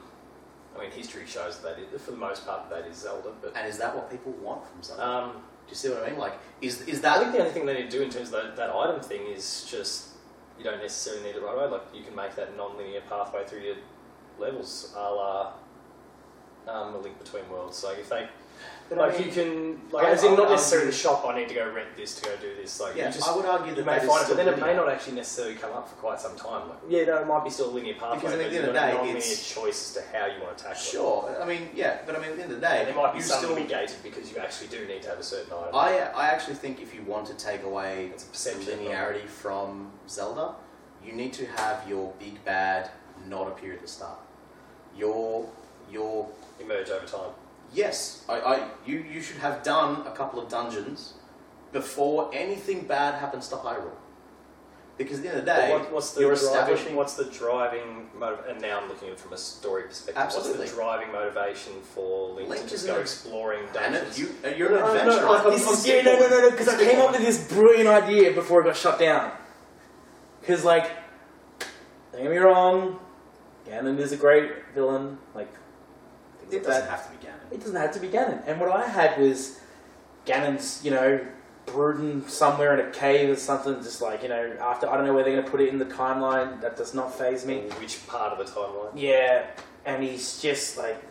I 0.77 0.81
mean, 0.81 0.91
history 0.91 1.25
shows 1.25 1.59
that 1.61 1.79
it, 1.79 1.99
for 1.99 2.11
the 2.11 2.17
most 2.17 2.45
part 2.45 2.69
that 2.69 2.85
is 2.85 2.97
Zelda, 2.97 3.31
but 3.41 3.55
And 3.55 3.67
is 3.67 3.77
that 3.77 3.95
what 3.95 4.09
people 4.11 4.31
want 4.33 4.65
from 4.67 4.83
Zelda? 4.83 5.05
um, 5.05 5.31
do 5.31 5.71
you 5.71 5.75
see 5.75 5.89
what 5.89 6.03
I 6.03 6.09
mean? 6.11 6.19
Like, 6.19 6.33
is 6.61 6.81
is 6.83 7.01
that? 7.01 7.17
I 7.17 7.19
think 7.19 7.33
the 7.33 7.39
only 7.39 7.51
thing 7.51 7.65
they 7.65 7.73
need 7.73 7.91
to 7.91 7.97
do 7.97 8.01
in 8.01 8.09
terms 8.09 8.27
of 8.27 8.41
that, 8.41 8.55
that 8.55 8.69
item 8.69 9.01
thing 9.01 9.27
is 9.27 9.67
just 9.69 10.09
you 10.57 10.63
don't 10.63 10.79
necessarily 10.79 11.23
need 11.23 11.35
it 11.35 11.41
right 11.43 11.55
away. 11.55 11.65
Like 11.65 11.81
you 11.93 12.03
can 12.03 12.15
make 12.15 12.35
that 12.35 12.55
non-linear 12.55 13.01
pathway 13.09 13.45
through 13.45 13.61
your 13.61 13.75
levels, 14.39 14.93
a 14.95 14.99
la 15.13 15.53
um, 16.67 16.95
a 16.95 16.97
link 16.99 17.17
between 17.19 17.47
worlds. 17.49 17.77
So 17.77 17.91
if 17.91 18.09
they 18.09 18.27
But 18.89 18.99
I 18.99 19.07
like 19.07 19.19
mean, 19.19 19.27
you 19.27 19.33
can 19.33 19.81
like 19.91 20.05
I- 20.05 20.11
as 20.11 20.23
in 20.23 20.31
would 20.31 20.39
not 20.39 20.49
necessarily 20.49 20.91
the 20.91 20.97
argue- 20.97 21.23
shop. 21.23 21.25
I 21.27 21.37
need 21.39 21.49
to 21.49 21.55
go 21.55 21.69
rent 21.69 21.89
this 21.97 22.15
to 22.19 22.21
go 22.29 22.35
do 22.37 22.55
this. 22.55 22.79
Like 22.79 22.95
yeah, 22.95 23.07
you 23.07 23.13
just 23.13 23.27
I 23.27 23.35
would 23.35 23.45
argue 23.45 23.69
you 23.69 23.75
that 23.75 23.85
may 23.85 23.93
that 23.99 24.03
is 24.03 24.09
find 24.09 24.21
it, 24.21 24.23
still 24.25 24.35
but 24.37 24.45
then 24.45 24.53
it 24.53 24.57
may 24.59 24.67
linear. 24.67 24.85
not 24.85 24.89
actually 24.93 25.15
necessarily 25.15 25.55
come 25.55 25.73
up 25.73 25.89
for 25.89 25.95
quite 25.95 26.19
some 26.21 26.35
time. 26.37 26.69
Like, 26.69 26.77
yeah, 26.87 27.03
no, 27.03 27.17
it 27.17 27.27
might 27.27 27.43
be 27.43 27.49
still 27.49 27.69
a 27.69 27.73
linear 27.77 27.95
pathway, 27.95 28.15
Because 28.17 28.33
at 28.33 28.37
the 28.39 28.43
but 28.45 28.53
end 28.55 28.65
of 28.67 28.73
the 28.73 28.79
day, 28.79 28.93
non-linear 28.93 29.17
it's- 29.17 29.53
choice 29.53 29.79
as 29.97 30.03
to 30.03 30.17
how 30.17 30.25
you 30.27 30.41
want 30.41 30.57
to 30.57 30.63
tackle 30.63 30.79
it. 30.81 30.85
Sure, 30.85 31.37
I 31.41 31.45
mean, 31.45 31.69
yeah, 31.75 31.99
but 32.05 32.15
I 32.15 32.19
mean, 32.19 32.29
at 32.31 32.37
the 32.37 32.43
end 32.43 32.51
of 32.53 32.61
the 32.61 32.65
day, 32.67 32.77
And 32.79 32.87
there 32.87 32.95
might 32.95 33.11
be 33.11 33.17
you 33.19 33.23
some 33.25 33.37
still. 33.39 33.55
that 33.55 33.61
be 33.61 33.67
gated 33.67 33.97
because 34.03 34.31
you 34.31 34.37
actually 34.37 34.67
do 34.67 34.85
need 34.87 35.01
to 35.03 35.09
have 35.09 35.19
a 35.19 35.23
certain 35.23 35.51
item. 35.53 35.75
I 35.75 35.89
I 36.15 36.27
actually 36.27 36.55
think 36.55 36.81
if 36.81 36.95
you 36.95 37.03
want 37.03 37.27
to 37.27 37.33
take 37.33 37.63
away 37.63 38.11
It's 38.13 38.23
a 38.23 38.27
perception. 38.27 38.79
linearity 38.79 39.27
from 39.27 39.91
Zelda, 40.07 40.55
you 41.03 41.11
need 41.11 41.33
to 41.33 41.45
have 41.45 41.87
your 41.89 42.13
big 42.19 42.43
bad 42.45 42.89
not 43.27 43.47
appear 43.49 43.73
at 43.73 43.81
the 43.81 43.87
start. 43.87 44.19
Your 44.95 45.45
your 45.91 46.27
emerge 46.59 46.89
over 46.89 47.05
time. 47.05 47.31
yes, 47.73 48.23
I, 48.29 48.39
I 48.39 48.67
you 48.85 48.99
you 48.99 49.21
should 49.21 49.37
have 49.37 49.63
done 49.63 50.05
a 50.07 50.11
couple 50.11 50.41
of 50.41 50.49
dungeons 50.49 51.13
before 51.71 52.29
anything 52.33 52.85
bad 52.87 53.15
happens 53.15 53.47
to 53.49 53.55
Hyrule. 53.55 53.91
Because 54.97 55.19
at 55.19 55.23
the 55.25 55.29
end 55.29 55.39
of 55.39 55.45
the 55.45 55.51
day, 55.51 55.71
what, 55.73 55.91
what's 55.93 56.11
the 56.13 56.21
you're 56.21 56.33
driving, 56.33 56.47
establishing 56.49 56.95
What's 56.95 57.13
the 57.13 57.25
driving 57.25 58.09
motive? 58.17 58.45
And 58.49 58.59
now 58.59 58.79
I'm 58.81 58.89
looking 58.89 59.09
at 59.09 59.13
it 59.13 59.19
from 59.19 59.33
a 59.33 59.37
story 59.37 59.83
perspective. 59.83 60.17
Absolutely. 60.17 60.57
What's 60.61 60.71
the 60.71 60.75
driving 60.75 61.11
motivation 61.11 61.73
for 61.93 62.29
Link, 62.33 62.49
Link 62.49 62.61
to 62.61 62.65
is 62.65 62.71
just 62.71 62.87
go 62.87 62.93
ex- 62.99 63.13
exploring 63.21 63.65
and 63.65 63.73
dungeons? 63.75 64.17
it, 64.17 64.21
you 64.21 64.29
uh, 64.43 64.55
you're 64.55 64.69
an 64.69 64.73
No, 64.75 64.79
no, 64.79 64.87
adventurer. 64.97 65.21
no, 65.27 65.43
no, 65.43 65.49
this 65.51 65.69
is- 65.69 65.87
yeah, 65.87 66.01
no, 66.01 66.13
no, 66.19 66.27
no, 66.29 66.39
no, 66.41 66.49
because 66.49 66.67
I 66.69 66.83
came 66.83 66.99
up 66.99 67.11
with 67.11 67.21
this 67.21 67.47
brilliant 67.47 67.87
idea 67.89 68.31
before 68.33 68.61
it 68.61 68.65
got 68.65 68.75
shut 68.75 68.97
down. 68.97 69.31
Because, 70.41 70.63
like, 70.65 70.89
don't 72.11 72.23
get 72.23 72.31
me 72.31 72.37
wrong, 72.37 72.99
Ganon 73.67 73.99
is 73.99 74.13
a 74.13 74.17
great 74.17 74.49
villain. 74.73 75.19
Like, 75.35 75.49
things 75.53 75.59
It 76.51 76.63
doesn't 76.63 76.81
that. 76.81 76.89
have 76.89 77.05
to 77.05 77.17
be 77.17 77.25
Ganon. 77.25 77.51
It 77.51 77.59
doesn't 77.59 77.75
have 77.75 77.91
to 77.93 77.99
be 77.99 78.07
Ganon. 78.07 78.43
And 78.47 78.59
what 78.59 78.71
I 78.71 78.87
had 78.87 79.19
was 79.19 79.59
Ganon's, 80.25 80.83
you 80.83 80.91
know, 80.91 81.25
brooding 81.65 82.27
somewhere 82.27 82.79
in 82.79 82.87
a 82.87 82.91
cave 82.91 83.29
or 83.29 83.35
something, 83.35 83.75
just 83.83 84.01
like, 84.01 84.23
you 84.23 84.29
know, 84.29 84.55
after, 84.61 84.89
I 84.89 84.95
don't 84.95 85.05
know 85.05 85.13
where 85.13 85.23
they're 85.23 85.33
going 85.33 85.45
to 85.45 85.51
put 85.51 85.61
it 85.61 85.69
in 85.69 85.77
the 85.77 85.85
timeline, 85.85 86.61
that 86.61 86.77
does 86.77 86.93
not 86.93 87.13
phase 87.13 87.45
me. 87.45 87.63
Which 87.79 88.05
part 88.07 88.31
of 88.31 88.45
the 88.45 88.51
timeline? 88.51 88.91
Yeah, 88.95 89.45
and 89.85 90.03
he's 90.03 90.41
just 90.41 90.77
like 90.77 91.03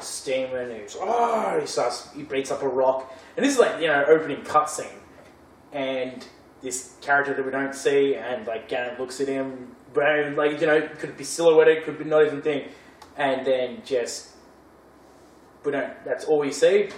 steaming, 0.00 0.70
and 0.70 0.82
he's 0.82 0.96
oh, 0.98 1.58
he 1.60 1.66
starts, 1.66 2.12
he 2.12 2.22
beats 2.22 2.50
up 2.50 2.62
a 2.62 2.68
rock, 2.68 3.12
and 3.36 3.44
this 3.44 3.54
is 3.54 3.58
like 3.58 3.80
you 3.80 3.86
know 3.86 4.04
opening 4.06 4.42
cutscene, 4.42 4.86
and 5.72 6.26
this 6.62 6.94
character 7.00 7.34
that 7.34 7.44
we 7.44 7.50
don't 7.50 7.74
see, 7.74 8.16
and 8.16 8.46
like 8.46 8.68
Ganon 8.68 8.98
looks 8.98 9.20
at 9.20 9.28
him, 9.28 9.74
boom, 9.92 10.36
like 10.36 10.60
you 10.60 10.66
know, 10.66 10.88
could 10.98 11.16
be 11.16 11.24
silhouetted, 11.24 11.84
could 11.84 11.98
be 11.98 12.04
not 12.04 12.24
even 12.26 12.42
thing, 12.42 12.68
and 13.16 13.46
then 13.46 13.82
just 13.84 14.30
we 15.64 15.72
don't. 15.72 15.92
That's 16.04 16.24
all 16.24 16.38
we 16.40 16.52
see. 16.52 16.90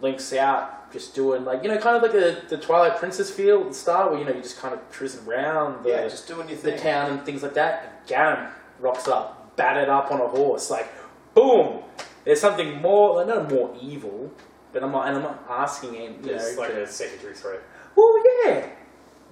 Link's 0.00 0.32
out, 0.32 0.92
just 0.92 1.14
doing 1.14 1.44
like 1.44 1.62
you 1.62 1.68
know, 1.68 1.78
kind 1.78 1.96
of 1.96 2.02
like 2.02 2.14
a, 2.14 2.42
the 2.48 2.58
Twilight 2.58 2.98
Princess 2.98 3.30
feel 3.30 3.60
at 3.62 3.68
the 3.68 3.74
start, 3.74 4.10
where 4.10 4.18
you 4.20 4.24
know 4.26 4.32
you're 4.32 4.42
just 4.42 4.58
kind 4.58 4.74
of 4.74 4.90
cruising 4.90 5.26
around. 5.26 5.84
The, 5.84 5.90
Yeah, 5.90 6.08
just 6.08 6.26
doing 6.28 6.48
your 6.48 6.58
the 6.58 6.76
town 6.76 7.10
and 7.12 7.24
things 7.24 7.42
like 7.42 7.54
that. 7.54 8.02
And 8.14 8.48
rocks 8.80 9.08
up, 9.08 9.56
battered 9.56 9.88
up 9.88 10.10
on 10.10 10.20
a 10.20 10.26
horse, 10.28 10.70
like 10.70 10.88
boom. 11.34 11.82
There's 12.24 12.40
something 12.40 12.80
more, 12.80 13.16
like, 13.16 13.26
not 13.26 13.50
more 13.50 13.74
evil, 13.80 14.30
but 14.72 14.82
I'm 14.82 14.92
not, 14.92 15.08
and 15.08 15.16
I'm 15.18 15.22
not 15.22 15.44
asking 15.48 15.92
him. 15.94 16.12
You 16.22 16.22
There's 16.22 16.54
know, 16.56 16.62
like 16.62 16.70
to- 16.70 16.82
a 16.82 16.86
secondary 16.86 17.34
threat. 17.34 17.60
well, 17.94 18.22
yeah, 18.46 18.66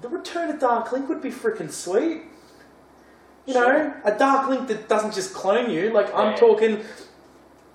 the 0.02 0.08
Return 0.08 0.50
of 0.50 0.58
Dark 0.60 0.92
Link 0.92 1.08
would 1.08 1.22
be 1.22 1.30
freaking 1.30 1.70
sweet. 1.70 2.22
You 3.46 3.54
know, 3.54 3.92
a 4.04 4.12
Dark 4.16 4.48
Link 4.48 4.68
that 4.68 4.88
doesn't 4.88 5.14
just 5.14 5.34
clone 5.34 5.68
you. 5.70 5.90
Like 5.90 6.14
I'm 6.14 6.36
talking. 6.38 6.84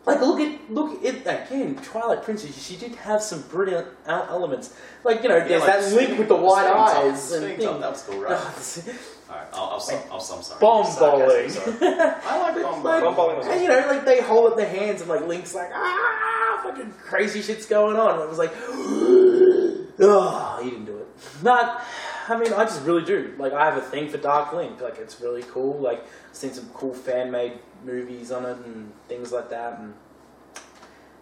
Like 0.08 0.22
look 0.22 0.40
at 0.40 0.72
look 0.72 1.04
at 1.06 1.16
again, 1.48 1.76
Twilight 1.84 2.24
Princess. 2.24 2.58
She 2.66 2.78
did 2.78 2.96
have 2.96 3.22
some 3.22 3.42
brilliant 3.44 3.88
el- 4.06 4.28
elements. 4.30 4.74
Like 5.04 5.22
you 5.22 5.28
know, 5.30 5.36
Yeah, 5.38 5.44
there's 5.48 5.62
like 5.64 5.74
that 5.74 5.84
spinning- 5.84 6.08
Link 6.08 6.20
with 6.20 6.28
the 6.30 6.36
white 6.38 6.64
spinning 6.64 6.78
top- 6.78 6.96
eyes 6.96 7.32
and 7.34 7.44
spinning 7.44 7.60
top, 7.68 7.80
that 7.82 7.92
was 7.92 8.02
cool, 8.04 8.22
right? 8.22 8.32
Alright, 9.30 9.48
I'll, 9.54 9.64
I'll, 9.72 9.80
stop, 9.82 10.06
I'll, 10.10 10.14
I'm 10.16 10.42
sorry. 10.42 10.60
Bomb 10.62 10.96
bowling. 10.98 11.50
Sorry. 11.50 11.76
I 11.82 12.40
like 12.40 12.64
bomb 12.64 12.82
Like, 12.84 13.04
Bomb 13.04 13.16
bowling 13.16 13.38
was 13.38 13.48
and 13.48 13.62
you 13.62 13.68
know, 13.68 13.86
like 13.88 14.06
they 14.06 14.22
hold 14.22 14.50
up 14.52 14.58
their 14.58 14.70
hands 14.70 15.02
and 15.02 15.10
like 15.10 15.28
Link's 15.28 15.54
like 15.54 15.70
ah, 15.74 16.62
fucking 16.64 16.94
crazy 17.04 17.42
shit's 17.42 17.66
going 17.66 17.98
on. 17.98 18.14
And 18.16 18.22
it 18.24 18.30
was 18.30 18.38
like, 18.38 18.54
oh, 20.00 20.60
he 20.64 20.70
didn't 20.70 20.86
do 20.86 20.98
it. 20.98 21.08
Not, 21.44 21.84
I 22.30 22.38
mean, 22.40 22.54
I 22.54 22.64
just 22.64 22.84
really 22.86 23.04
do. 23.04 23.34
Like, 23.38 23.54
I 23.54 23.66
have 23.66 23.78
a 23.78 23.82
thing 23.82 24.08
for 24.10 24.18
Dark 24.18 24.54
Link. 24.54 24.80
Like, 24.82 24.98
it's 25.00 25.20
really 25.20 25.44
cool. 25.44 25.78
Like, 25.80 26.00
I've 26.30 26.36
seen 26.36 26.54
some 26.54 26.70
cool 26.74 26.94
fan 26.94 27.32
made 27.32 27.54
movies 27.84 28.32
on 28.32 28.46
it 28.46 28.58
and 28.66 28.92
things 29.08 29.32
like 29.32 29.50
that. 29.50 29.80
And 29.80 29.94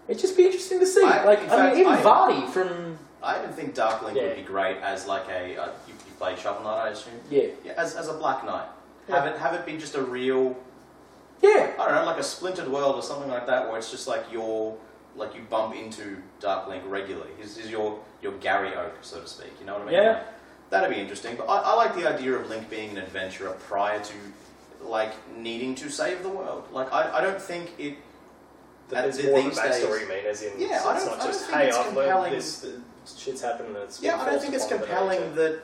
it'd 0.08 0.22
just 0.22 0.38
be 0.38 0.46
interesting 0.46 0.80
to 0.80 0.86
see. 0.86 1.04
I- 1.04 1.24
like, 1.26 1.40
I 1.44 1.48
fact, 1.48 1.76
mean, 1.76 1.82
even 1.82 1.94
I- 1.94 2.02
Vardy 2.02 2.50
from, 2.50 2.98
I 3.24 3.40
even 3.40 3.52
think 3.54 3.76
Darklink 3.76 4.16
Yeah. 4.16 4.24
would 4.24 4.36
be 4.38 4.42
great 4.44 4.78
as 4.78 5.08
like 5.08 5.28
a 5.30 5.58
uh, 5.58 5.66
you, 5.88 5.94
you 5.94 6.14
play 6.20 6.36
Shovel 6.36 6.64
Knight, 6.64 6.78
I 6.86 6.90
assume. 6.90 7.14
yeah, 7.30 7.48
Yeah, 7.64 7.74
as, 7.78 7.96
as 7.96 8.08
a 8.08 8.14
Black 8.14 8.46
Knight. 8.46 8.68
Yeah. 9.08 9.16
Have 9.16 9.28
it 9.28 9.38
have 9.40 9.54
it 9.54 9.66
be 9.66 9.78
just 9.78 9.96
a 9.96 10.02
real 10.02 10.56
yeah, 11.42 11.74
I 11.80 11.86
don't 11.86 11.96
know, 11.96 12.06
like 12.06 12.18
a 12.20 12.24
splintered 12.24 12.68
world 12.68 12.96
or 12.96 13.02
something 13.04 13.30
like 13.30 13.46
that, 13.48 13.68
where 13.68 13.78
it's 13.78 13.92
just 13.92 14.08
like 14.08 14.24
you're 14.32 14.76
like 15.16 15.36
you 15.36 15.42
bump 15.50 15.76
into 15.76 16.18
Darklink 16.42 16.82
regularly. 16.90 17.30
He's, 17.38 17.58
he's 17.58 17.70
your 17.70 18.00
your 18.22 18.32
Gary 18.34 18.74
Oak, 18.76 18.94
so 19.02 19.20
to 19.22 19.28
speak. 19.28 19.52
You 19.60 19.66
know 19.66 19.74
what 19.74 19.82
I 19.84 19.86
mean? 19.86 19.94
Yeah. 19.96 20.24
That'd 20.72 20.90
be 20.90 21.00
interesting. 21.00 21.36
But 21.36 21.48
I, 21.48 21.60
I 21.60 21.74
like 21.76 21.96
the 21.96 22.08
idea 22.08 22.34
of 22.34 22.50
Link 22.50 22.70
being 22.70 22.90
an 22.92 22.98
adventurer 22.98 23.52
prior 23.68 24.00
to 24.00 24.14
like 24.86 25.14
needing 25.38 25.76
to 25.76 25.90
save 25.90 26.24
the 26.24 26.30
world. 26.30 26.64
Like 26.72 26.92
I, 26.94 27.18
I 27.18 27.22
don't 27.22 27.42
think 27.42 27.72
it. 27.78 27.96
That 28.90 29.12
the- 29.14 29.24
more 29.24 29.40
of 29.40 29.46
a 29.46 29.50
these 29.50 29.58
days- 29.60 29.84
backstory, 29.84 30.02
you 30.02 30.08
mean, 30.10 30.26
as 30.28 30.44
in, 30.44 30.60
Yeah, 30.60 30.80
so 30.80 30.90
I 30.90 30.96
it's 30.98 31.06
don't 31.06 31.22
just, 31.22 31.50
hey, 31.50 31.68
it's 31.70 31.78
I've 31.78 31.86
learned 31.96 31.98
compelling- 32.12 32.34
this, 32.34 32.64
uh, 32.64 32.70
shit's 33.18 33.42
happened 33.42 33.70
and 33.70 33.78
it's 33.78 34.00
Yeah, 34.02 34.22
I 34.22 34.30
don't 34.30 34.40
think 34.40 34.54
it's 34.54 34.68
compelling 34.68 35.34
that 35.36 35.60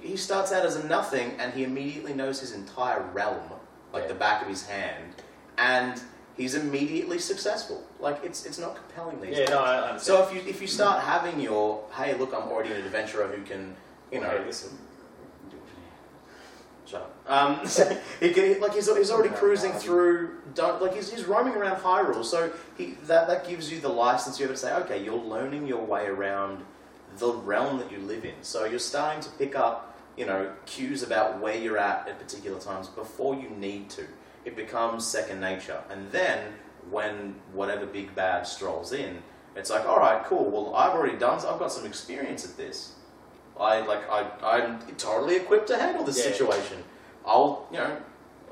he 0.00 0.16
starts 0.16 0.50
out 0.52 0.66
as 0.66 0.74
a 0.74 0.84
nothing 0.88 1.36
and 1.38 1.54
he 1.54 1.62
immediately 1.62 2.14
knows 2.14 2.40
his 2.40 2.52
entire 2.52 3.00
realm, 3.12 3.48
like 3.92 4.02
Yeah. 4.02 4.08
the 4.08 4.14
back 4.14 4.42
of 4.42 4.48
his 4.48 4.66
hand, 4.66 5.14
and 5.56 6.02
he's 6.36 6.56
immediately 6.56 7.20
successful. 7.20 7.80
Like 8.00 8.18
it's 8.24 8.44
it's 8.44 8.58
not 8.58 8.74
compelling 8.74 9.20
these 9.20 9.30
Yeah, 9.38 9.46
days. 9.46 9.50
no, 9.50 9.58
I 9.60 9.76
understand. 9.76 10.00
So 10.00 10.22
if 10.24 10.34
you 10.34 10.40
if 10.50 10.60
you 10.60 10.66
start 10.66 11.00
having 11.00 11.38
your 11.38 11.84
hey 11.92 12.14
look 12.14 12.34
I'm 12.34 12.48
already 12.48 12.72
an 12.72 12.78
adventurer 12.84 13.28
who 13.28 13.44
can 13.44 13.76
you 14.10 14.20
know 14.20 14.26
Okay, 14.30 14.44
listen. 14.46 14.76
Shut 16.94 17.02
up. 17.02 17.14
Um, 17.26 17.66
so 17.66 17.98
he 18.20 18.32
can, 18.32 18.60
like 18.60 18.74
he's, 18.74 18.94
he's 18.94 19.10
already 19.10 19.34
cruising 19.34 19.72
through. 19.72 20.38
Like 20.56 20.94
he's, 20.94 21.12
he's 21.12 21.24
roaming 21.24 21.54
around 21.54 21.76
Hyrule, 21.76 22.24
so 22.24 22.52
he 22.76 22.96
that 23.04 23.26
that 23.28 23.46
gives 23.48 23.72
you 23.72 23.80
the 23.80 23.88
license 23.88 24.38
you 24.38 24.44
ever 24.44 24.54
to 24.54 24.58
say, 24.58 24.72
okay, 24.74 25.02
you're 25.02 25.14
learning 25.14 25.66
your 25.66 25.84
way 25.84 26.06
around 26.06 26.62
the 27.18 27.32
realm 27.32 27.78
that 27.78 27.90
you 27.90 27.98
live 27.98 28.24
in. 28.24 28.34
So 28.42 28.64
you're 28.64 28.78
starting 28.78 29.22
to 29.22 29.30
pick 29.30 29.56
up, 29.56 29.98
you 30.16 30.26
know, 30.26 30.52
cues 30.66 31.02
about 31.02 31.40
where 31.40 31.56
you're 31.56 31.78
at 31.78 32.08
at 32.08 32.18
particular 32.18 32.58
times 32.58 32.88
before 32.88 33.34
you 33.34 33.50
need 33.50 33.90
to. 33.90 34.06
It 34.44 34.56
becomes 34.56 35.06
second 35.06 35.40
nature, 35.40 35.82
and 35.90 36.10
then 36.12 36.54
when 36.90 37.34
whatever 37.52 37.86
big 37.86 38.14
bad 38.14 38.46
strolls 38.46 38.92
in, 38.92 39.22
it's 39.56 39.70
like, 39.70 39.86
all 39.86 39.98
right, 39.98 40.22
cool. 40.24 40.50
Well, 40.50 40.74
I've 40.74 40.92
already 40.92 41.16
done. 41.16 41.38
I've 41.38 41.58
got 41.58 41.72
some 41.72 41.86
experience 41.86 42.44
at 42.44 42.56
this. 42.56 42.92
I 43.60 43.80
like 43.80 44.08
I 44.10 44.26
I'm 44.42 44.80
totally 44.96 45.36
equipped 45.36 45.68
to 45.68 45.76
handle 45.78 46.04
this 46.04 46.18
Yeah. 46.18 46.32
situation. 46.32 46.82
I'll 47.26 47.66
you 47.70 47.78
know 47.78 47.96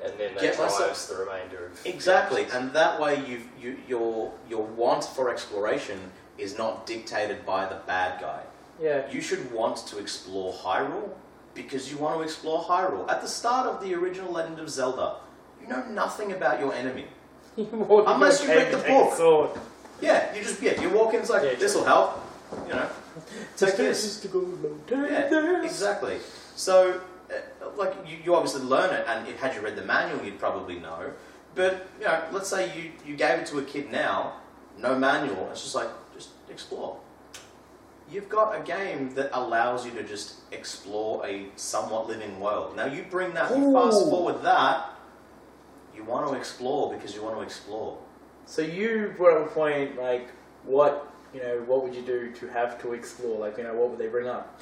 And 0.05 0.13
then 0.19 0.35
that 0.35 0.41
Get 0.43 0.57
drives 0.57 0.79
myself- 0.81 1.09
the 1.09 1.17
remainder 1.25 1.67
of 1.67 1.87
exactly, 1.87 2.47
and 2.53 2.73
that 2.73 3.01
way 3.01 3.15
you 3.31 3.39
you 3.63 3.71
your 3.89 4.33
your 4.49 4.63
want 4.83 5.05
for 5.05 5.31
exploration 5.31 5.99
is 6.39 6.57
not 6.59 6.87
dictated 6.87 7.45
by 7.47 7.67
the 7.67 7.79
bad 7.87 8.21
guy. 8.21 8.41
yeah. 8.81 9.03
You 9.15 9.21
should 9.21 9.53
want 9.53 9.77
to 9.91 9.99
explore 9.99 10.53
Hyrule 10.65 11.11
because 11.55 11.83
you 11.91 11.99
want 11.99 12.15
to 12.19 12.23
explore 12.23 12.61
Hyrule. 12.71 13.05
At 13.15 13.21
the 13.21 13.29
start 13.29 13.67
of 13.67 13.77
the 13.83 13.95
original 13.95 14.33
Legend 14.33 14.59
of 14.59 14.69
Zelda, 14.71 15.09
you 15.61 15.67
know 15.69 15.83
nothing 16.03 16.33
about 16.33 16.59
your 16.63 16.73
enemy. 16.83 17.07
Unless 17.57 18.43
you 18.43 18.49
read 18.49 18.73
the 18.73 18.79
book. 18.79 19.15
Sword. 19.17 19.51
Yeah, 20.01 20.35
you 20.35 20.43
just 20.43 20.61
yeah 20.63 20.81
you 20.83 20.89
walk 20.91 21.13
in, 21.15 21.21
it's 21.21 21.31
like 21.31 21.45
Yeah, 21.45 21.55
this 21.65 21.75
will 21.77 21.85
help. 21.85 22.09
You 22.69 22.75
know, 22.75 22.89
take 23.57 23.77
this. 23.77 24.21
to 24.21 24.29
go 24.29 24.41
take 24.87 25.11
Yeah, 25.11 25.29
this. 25.29 25.65
exactly. 25.73 26.19
So, 26.57 27.01
uh, 27.31 27.35
like, 27.77 27.95
you, 28.07 28.19
you 28.25 28.35
obviously 28.35 28.63
learn 28.63 28.95
it, 28.95 29.05
and 29.09 29.27
if, 29.29 29.39
had 29.41 29.55
you 29.55 29.61
read 29.61 29.77
the 29.77 29.85
manual, 29.85 30.25
you'd 30.25 30.39
probably 30.39 30.79
know. 30.79 31.13
But, 31.55 31.87
you 31.99 32.07
know, 32.07 32.23
let's 32.33 32.49
say 32.49 32.77
you, 32.79 32.93
you 33.07 33.17
gave 33.17 33.39
it 33.39 33.47
to 33.47 33.59
a 33.59 33.63
kid 33.65 33.91
now, 33.91 34.35
no 34.79 34.99
manual, 34.99 35.49
it's 35.51 35.63
just 35.63 35.75
like, 35.75 35.89
just 36.15 36.31
explore. 36.51 36.99
You've 38.11 38.29
got 38.29 38.59
a 38.59 38.63
game 38.63 39.15
that 39.15 39.31
allows 39.33 39.87
you 39.87 39.93
to 39.93 40.03
just 40.03 40.37
explore 40.51 41.25
a 41.27 41.47
somewhat 41.57 42.09
living 42.09 42.41
world. 42.41 42.77
Now, 42.77 42.87
you 42.87 43.05
bring 43.09 43.33
that, 43.35 43.57
you 43.57 43.73
fast 43.73 44.01
forward 44.11 44.43
that, 44.43 44.91
you 45.97 46.05
want 46.05 46.29
to 46.29 46.35
explore 46.37 46.93
because 46.93 47.15
you 47.15 47.23
want 47.23 47.37
to 47.37 47.43
explore. 47.43 47.99
So 48.47 48.63
you 48.63 49.15
brought 49.17 49.41
up 49.41 49.51
a 49.51 49.55
point 49.55 49.97
like 49.97 50.29
what 50.65 51.12
you 51.35 51.41
know 51.43 51.63
what 51.67 51.83
would 51.85 51.95
you 51.95 52.03
do 52.03 52.31
to 52.33 52.47
have 52.49 52.81
to 52.83 52.93
explore 52.93 53.39
like 53.39 53.57
you 53.59 53.65
know 53.65 53.75
what 53.75 53.91
would 53.91 53.99
they 53.99 54.09
bring 54.09 54.27
up? 54.29 54.61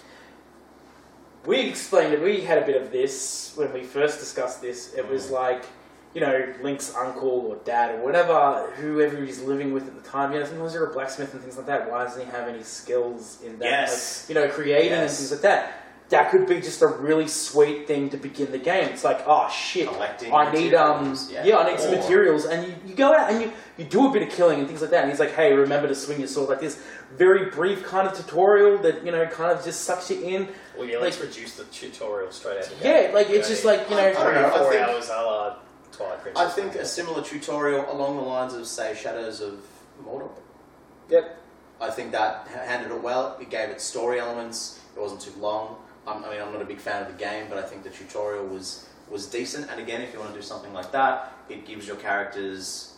We 1.47 1.61
explained 1.61 2.13
it. 2.13 2.23
We 2.23 2.43
had 2.43 2.59
a 2.63 2.67
bit 2.67 2.81
of 2.81 2.93
this 2.93 3.53
when 3.57 3.73
we 3.73 3.83
first 3.83 4.19
discussed 4.21 4.61
this. 4.61 4.93
It 4.95 5.09
was 5.09 5.29
Mm. 5.29 5.33
like 5.33 5.65
you 6.15 6.21
know 6.21 6.53
Link's 6.63 6.95
uncle 6.95 7.47
or 7.49 7.57
dad 7.65 7.95
or 7.95 7.99
whatever 8.05 8.71
whoever 8.77 9.17
he's 9.25 9.41
living 9.41 9.73
with 9.73 9.87
at 9.87 9.95
the 10.03 10.09
time. 10.09 10.33
You 10.33 10.41
know 10.41 10.47
sometimes 10.47 10.75
you're 10.75 10.91
a 10.91 10.93
blacksmith 10.93 11.33
and 11.33 11.43
things 11.43 11.57
like 11.57 11.67
that. 11.67 11.91
Why 11.91 12.05
doesn't 12.05 12.25
he 12.25 12.31
have 12.31 12.49
any 12.49 12.63
skills 12.63 13.39
in 13.45 13.59
that? 13.59 13.65
Yes. 13.65 14.25
Like, 14.29 14.29
you 14.37 14.43
know 14.43 14.51
creating 14.53 14.93
and 14.93 15.11
things 15.11 15.33
like 15.33 15.41
that. 15.43 15.80
That 16.11 16.31
could 16.33 16.47
be 16.49 16.61
just 16.61 16.83
a 16.83 16.89
really 16.89 17.29
sweet 17.29 17.87
thing 17.87 18.11
to 18.11 18.17
begin 18.17 18.51
the 18.51 18.59
game. 18.59 18.89
It's 18.89 19.05
like, 19.05 19.23
oh 19.27 19.49
shit, 19.49 19.87
Collecting 19.89 20.33
I 20.35 20.51
need 20.53 20.75
um 20.75 20.97
materials, 21.11 21.31
yeah, 21.33 21.45
yeah. 21.45 21.57
I 21.59 21.71
need 21.71 21.79
some 21.81 21.95
Or- 21.95 21.99
materials 21.99 22.45
and 22.47 22.67
you, 22.67 22.75
you 22.85 22.95
go 22.97 23.15
out 23.15 23.31
and 23.31 23.41
you, 23.43 23.53
you 23.79 23.85
do 23.85 24.09
a 24.09 24.13
bit 24.13 24.23
of 24.25 24.29
killing 24.31 24.59
and 24.59 24.67
things 24.67 24.81
like 24.81 24.91
that 24.91 25.03
and 25.03 25.11
he's 25.11 25.21
like, 25.21 25.33
Hey, 25.35 25.53
remember 25.53 25.87
to 25.87 25.95
swing 25.95 26.19
your 26.19 26.27
sword 26.27 26.49
like 26.49 26.59
this 26.61 26.83
very 27.17 27.51
brief 27.51 27.85
kind 27.85 28.09
of 28.09 28.15
tutorial 28.17 28.79
that, 28.79 29.07
you 29.07 29.13
know, 29.13 29.25
kind 29.27 29.57
of 29.57 29.65
just 29.65 29.83
sucks 29.83 30.11
you 30.11 30.21
in. 30.21 30.49
Well, 30.77 30.87
yeah, 30.89 30.99
let's 30.99 31.21
reduce 31.21 31.55
the 31.57 31.65
tutorial 31.65 32.33
straight 32.33 32.59
out 32.59 32.65
the 32.65 32.75
Yeah, 32.89 33.03
gate. 33.07 33.15
like 33.15 33.31
it's 33.31 33.49
just 33.49 33.65
like, 33.65 33.89
you 33.89 33.95
know 33.97 34.03
I 34.03 34.13
don't 34.13 34.23
three 34.25 34.35
know, 34.35 34.43
or 34.49 34.53
I 34.53 34.59
four 34.59 34.73
think- 34.73 34.89
hours 34.89 35.09
a 35.11 35.13
la 35.23 35.57
Twilight 35.93 36.23
Princess. 36.23 36.43
I 36.45 36.49
think 36.51 36.75
a 36.75 36.85
similar 36.87 37.23
tutorial 37.23 37.87
along 37.93 38.17
the 38.17 38.23
lines 38.23 38.55
of, 38.55 38.67
say, 38.67 38.97
Shadows 38.97 39.41
of 39.41 39.61
Mordor. 40.05 40.31
Yep. 41.09 41.37
I 41.81 41.91
think 41.91 42.11
that 42.13 42.49
h- 42.51 42.67
handled 42.69 42.99
it 42.99 43.03
well. 43.05 43.37
It 43.41 43.49
gave 43.51 43.69
it 43.71 43.81
story 43.81 44.19
elements. 44.19 44.81
It 44.97 45.01
wasn't 45.01 45.21
too 45.21 45.33
long. 45.39 45.77
I'm, 46.07 46.25
I 46.25 46.31
mean, 46.31 46.41
I'm 46.43 46.53
not 46.53 46.63
a 46.63 46.67
big 46.67 46.79
fan 46.81 47.03
of 47.03 47.09
the 47.09 47.19
game, 47.19 47.47
but 47.49 47.59
I 47.59 47.63
think 47.63 47.83
the 47.85 47.91
tutorial 47.91 48.47
was 48.47 48.87
was 49.11 49.27
decent. 49.27 49.69
And 49.71 49.81
again, 49.81 50.01
if 50.03 50.13
you 50.13 50.21
want 50.21 50.33
to 50.33 50.39
do 50.39 50.43
something 50.43 50.73
like 50.73 50.93
that, 50.93 51.33
it 51.49 51.67
gives 51.67 51.87
your 51.87 51.97
characters 51.97 52.95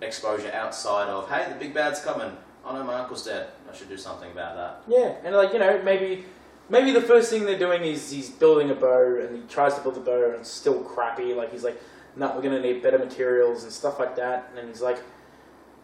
exposure 0.00 0.50
outside 0.52 1.08
of, 1.08 1.28
hey, 1.28 1.48
the 1.52 1.58
big 1.58 1.74
bad's 1.74 2.00
coming. 2.00 2.30
Oh, 2.64 2.70
I 2.70 2.78
know 2.78 2.84
my 2.84 2.94
uncle's 3.00 3.24
dead. 3.24 3.48
I 3.70 3.74
should 3.74 3.88
do 3.88 3.96
something 3.96 4.30
about 4.30 4.54
that. 4.56 4.82
Yeah, 4.86 5.14
and 5.24 5.34
like, 5.34 5.52
you 5.52 5.58
know, 5.58 5.80
maybe 5.82 6.24
maybe 6.68 6.92
the 6.92 7.00
first 7.02 7.28
thing 7.30 7.44
they're 7.44 7.58
doing 7.58 7.82
is 7.82 8.10
he's 8.10 8.30
building 8.30 8.70
a 8.70 8.74
bow 8.74 9.18
and 9.20 9.36
he 9.36 9.42
tries 9.48 9.74
to 9.74 9.80
build 9.80 9.96
a 9.96 10.00
bow 10.00 10.26
and 10.30 10.34
it's 10.40 10.50
still 10.50 10.80
crappy. 10.84 11.34
Like 11.34 11.50
he's 11.52 11.64
like, 11.64 11.80
no, 12.16 12.32
we're 12.34 12.42
gonna 12.42 12.60
need 12.60 12.82
better 12.82 12.98
materials 12.98 13.64
and 13.64 13.72
stuff 13.72 13.98
like 13.98 14.14
that. 14.16 14.46
And 14.50 14.58
then 14.58 14.68
he's 14.68 14.80
like, 14.80 14.98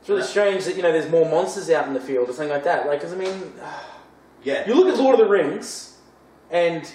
it's 0.01 0.09
really 0.09 0.21
Yeah. 0.23 0.27
strange 0.29 0.65
that 0.67 0.77
you 0.77 0.83
know 0.83 0.93
there's 0.93 1.11
more 1.11 1.29
monsters 1.29 1.69
out 1.71 1.87
in 1.89 1.95
the 1.95 2.01
field 2.01 2.29
or 2.29 2.33
something 2.33 2.51
like 2.51 2.65
that. 2.65 2.87
Like, 2.87 3.01
'cause 3.01 3.13
I 3.13 3.17
mean, 3.17 3.55
Yeah. 4.45 4.67
you 4.69 4.75
look 4.75 4.87
at 4.87 4.97
Lord 5.01 5.19
of 5.19 5.27
the 5.27 5.31
Rings, 5.31 5.88
and 6.51 6.91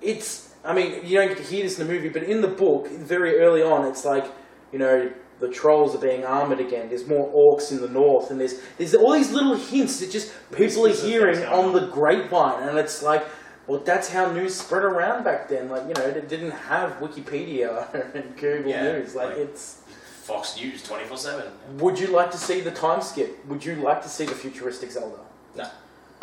it's. 0.00 0.52
I 0.64 0.72
mean, 0.72 1.04
you 1.04 1.18
don't 1.18 1.28
get 1.28 1.36
to 1.36 1.42
hear 1.42 1.62
this 1.62 1.78
in 1.78 1.86
the 1.86 1.92
movie, 1.92 2.08
but 2.08 2.22
in 2.22 2.40
the 2.40 2.48
book, 2.48 2.88
very 2.88 3.38
early 3.40 3.62
on, 3.62 3.86
it's 3.86 4.02
like, 4.04 4.24
you 4.72 4.78
know, 4.78 5.12
the 5.38 5.48
trolls 5.50 5.94
are 5.94 5.98
being 5.98 6.24
armored 6.24 6.58
again. 6.58 6.88
There's 6.88 7.06
more 7.06 7.28
orcs 7.30 7.70
in 7.70 7.82
the 7.82 7.88
north, 7.88 8.30
and 8.30 8.40
there's 8.40 8.60
there's 8.78 8.94
all 8.94 9.12
these 9.12 9.30
little 9.30 9.56
hints 9.56 10.00
that 10.00 10.10
just 10.10 10.32
people 10.52 10.86
are 10.86 10.90
hearing 10.90 11.44
on 11.44 11.72
the 11.74 11.86
grapevine, 11.88 12.66
and 12.68 12.78
it's 12.78 13.02
like, 13.02 13.26
well, 13.66 13.80
that's 13.80 14.08
how 14.08 14.30
news 14.32 14.54
spread 14.54 14.84
around 14.84 15.22
back 15.24 15.48
then. 15.50 15.68
Like, 15.68 15.82
you 15.86 15.94
know, 15.94 16.10
they 16.10 16.22
didn't 16.22 16.52
have 16.52 16.92
Wikipedia 16.98 18.14
and 18.14 18.34
Google 18.36 18.70
Yeah, 18.70 18.92
News. 18.92 19.14
Like, 19.14 19.30
like- 19.30 19.38
it's. 19.38 19.80
Fox 20.22 20.56
News 20.56 20.82
24 20.82 21.18
7. 21.18 21.52
Would 21.80 21.98
you 22.00 22.06
like 22.06 22.30
to 22.30 22.38
see 22.38 22.62
the 22.62 22.70
time 22.70 23.02
skip? 23.02 23.44
Would 23.46 23.62
you 23.62 23.74
like 23.74 24.00
to 24.04 24.08
see 24.08 24.24
the 24.24 24.32
futuristic 24.32 24.90
Zelda, 24.90 25.18
No. 25.54 25.68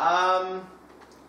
Um, 0.04 0.66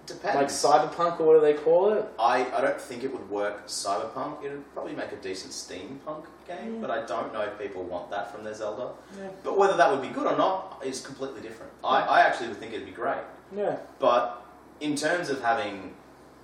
depends. 0.05 0.35
like 0.35 0.47
cyberpunk 0.91 1.19
or 1.19 1.23
what 1.27 1.33
do 1.35 1.41
they 1.41 1.53
call 1.53 1.93
it? 1.93 2.05
I, 2.19 2.45
I 2.51 2.61
don't 2.61 2.79
think 2.79 3.03
it 3.03 3.11
would 3.11 3.29
work 3.29 3.67
cyberpunk. 3.67 4.43
It 4.43 4.49
would 4.51 4.73
probably 4.73 4.93
make 4.93 5.11
a 5.11 5.15
decent 5.17 5.51
steampunk 5.53 6.25
game, 6.47 6.75
Mm. 6.77 6.81
but 6.81 6.91
I 6.91 7.05
don't 7.05 7.31
know 7.33 7.41
if 7.41 7.57
people 7.59 7.83
want 7.83 8.09
that 8.11 8.31
from 8.33 8.43
their 8.43 8.53
Zelda. 8.53 8.89
Yeah. 9.17 9.29
But 9.43 9.57
whether 9.57 9.77
that 9.77 9.89
would 9.91 10.01
be 10.01 10.09
good 10.09 10.27
or 10.27 10.37
not 10.37 10.81
is 10.85 11.01
completely 11.01 11.41
different. 11.41 11.71
I, 11.83 12.01
I 12.01 12.19
actually 12.21 12.49
would 12.49 12.57
think 12.57 12.73
it'd 12.73 12.85
be 12.85 12.91
great. 12.91 13.23
Yeah. 13.55 13.77
But 13.99 14.43
in 14.81 14.95
terms 14.95 15.29
of 15.29 15.41
having, 15.41 15.93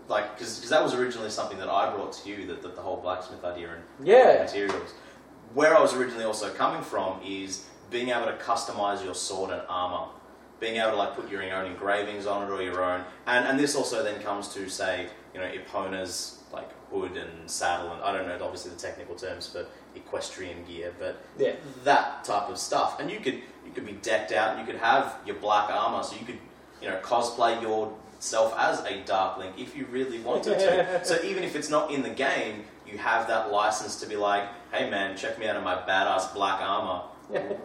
like, 0.07 0.37
because 0.37 0.69
that 0.69 0.81
was 0.81 0.93
originally 0.93 1.29
something 1.29 1.57
that 1.57 1.69
I 1.69 1.93
brought 1.93 2.13
to 2.13 2.29
you, 2.29 2.45
that, 2.47 2.61
that 2.61 2.75
the 2.75 2.81
whole 2.81 2.97
blacksmith 2.97 3.43
idea 3.43 3.71
and 3.73 4.07
Yeah. 4.07 4.43
materials. 4.43 4.91
Where 5.53 5.75
I 5.75 5.81
was 5.81 5.93
originally 5.95 6.23
also 6.25 6.49
coming 6.53 6.81
from 6.83 7.19
is 7.25 7.65
being 7.89 8.09
able 8.09 8.27
to 8.27 8.37
customize 8.37 9.03
your 9.03 9.15
sword 9.15 9.49
and 9.51 9.61
armor 9.67 10.11
being 10.59 10.75
able 10.77 10.91
to 10.91 10.97
like 10.97 11.15
put 11.15 11.29
your 11.31 11.41
own 11.43 11.65
engravings 11.65 12.25
on 12.25 12.43
it 12.45 12.51
or 12.53 12.61
your 12.61 12.83
own, 12.83 13.03
and 13.27 13.47
and 13.47 13.59
this 13.59 13.75
also 13.75 14.03
then 14.03 14.21
comes 14.21 14.47
to 14.53 14.69
say 14.69 15.07
you 15.33 15.39
know 15.39 15.47
Epona's 15.47 16.39
like 16.51 16.69
hood 16.89 17.15
and 17.15 17.49
saddle 17.49 17.91
and 17.93 18.01
I 18.01 18.11
don't 18.11 18.27
know 18.27 18.37
obviously 18.43 18.71
the 18.71 18.77
technical 18.77 19.15
terms 19.15 19.47
for 19.47 19.65
equestrian 19.95 20.65
gear, 20.65 20.93
but 20.99 21.17
Yeah. 21.37 21.53
that 21.83 22.23
type 22.23 22.49
of 22.49 22.57
stuff, 22.57 22.99
and 22.99 23.09
you 23.11 23.19
could 23.19 23.35
you 23.65 23.71
could 23.73 23.85
be 23.85 23.93
decked 23.93 24.31
out, 24.31 24.51
and 24.55 24.59
you 24.59 24.65
could 24.71 24.81
have 24.81 25.15
your 25.25 25.35
black 25.35 25.69
armor, 25.69 26.03
so 26.03 26.15
you 26.15 26.25
could 26.25 26.39
you 26.81 26.89
know 26.89 26.97
cosplay 27.03 27.61
yourself 27.61 28.53
as 28.57 28.79
a 28.85 29.01
Dark 29.05 29.37
Link 29.37 29.53
if 29.57 29.75
you 29.75 29.85
really 29.91 30.19
wanted 30.19 30.59
to. 30.59 31.05
so 31.09 31.21
even 31.23 31.43
if 31.43 31.55
it's 31.55 31.69
not 31.69 31.91
in 31.91 32.01
the 32.01 32.09
game, 32.09 32.63
you 32.87 32.97
have 32.97 33.27
that 33.27 33.51
license 33.51 33.97
to 33.97 34.07
be 34.07 34.15
like, 34.15 34.43
hey 34.71 34.89
man, 34.89 35.15
check 35.15 35.37
me 35.39 35.47
out 35.47 35.55
in 35.55 35.63
my 35.63 35.75
badass 35.75 36.33
black 36.33 36.59
armor, 36.61 37.03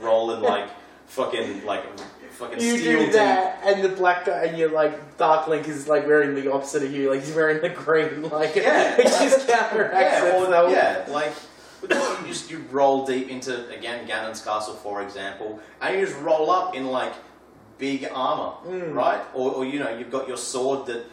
rolling 0.00 0.42
like 0.42 0.68
fucking 1.06 1.64
like 1.64 1.84
fucking 2.30 2.60
You 2.60 2.78
steel 2.78 3.06
do 3.06 3.12
that, 3.12 3.60
and 3.64 3.82
the 3.84 3.88
black 3.90 4.24
guy, 4.26 4.44
and 4.44 4.58
you're 4.58 4.70
like, 4.72 5.16
Dark 5.18 5.46
Link 5.48 5.68
is 5.68 5.86
like 5.88 6.06
wearing 6.06 6.34
the 6.34 6.52
opposite 6.52 6.82
of 6.82 6.92
you, 6.92 7.10
like 7.10 7.20
he's 7.24 7.34
wearing 7.34 7.60
the 7.60 7.68
green, 7.70 8.22
like 8.30 8.56
Yeah. 8.56 8.96
it 8.98 9.04
just 9.04 9.46
counteracts 9.48 9.94
Yeah, 10.22 10.36
or, 10.36 10.46
so- 10.46 10.68
yeah, 10.68 11.04
like 11.08 11.32
you 11.82 12.26
just 12.28 12.50
you 12.50 12.64
roll 12.70 13.04
deep 13.06 13.28
into 13.28 13.68
again 13.68 14.06
Ganon's 14.08 14.42
castle, 14.42 14.74
for 14.74 15.02
example, 15.02 15.60
and 15.80 15.98
you 15.98 16.06
just 16.06 16.18
roll 16.20 16.50
up 16.50 16.74
in 16.74 16.86
like 16.86 17.12
big 17.78 18.08
armor, 18.12 18.54
Mm. 18.66 18.94
right? 18.94 19.20
Or, 19.34 19.50
or 19.52 19.64
you 19.64 19.78
know 19.80 19.96
you've 19.96 20.10
got 20.10 20.26
your 20.28 20.36
sword 20.38 20.86
that 20.86 21.04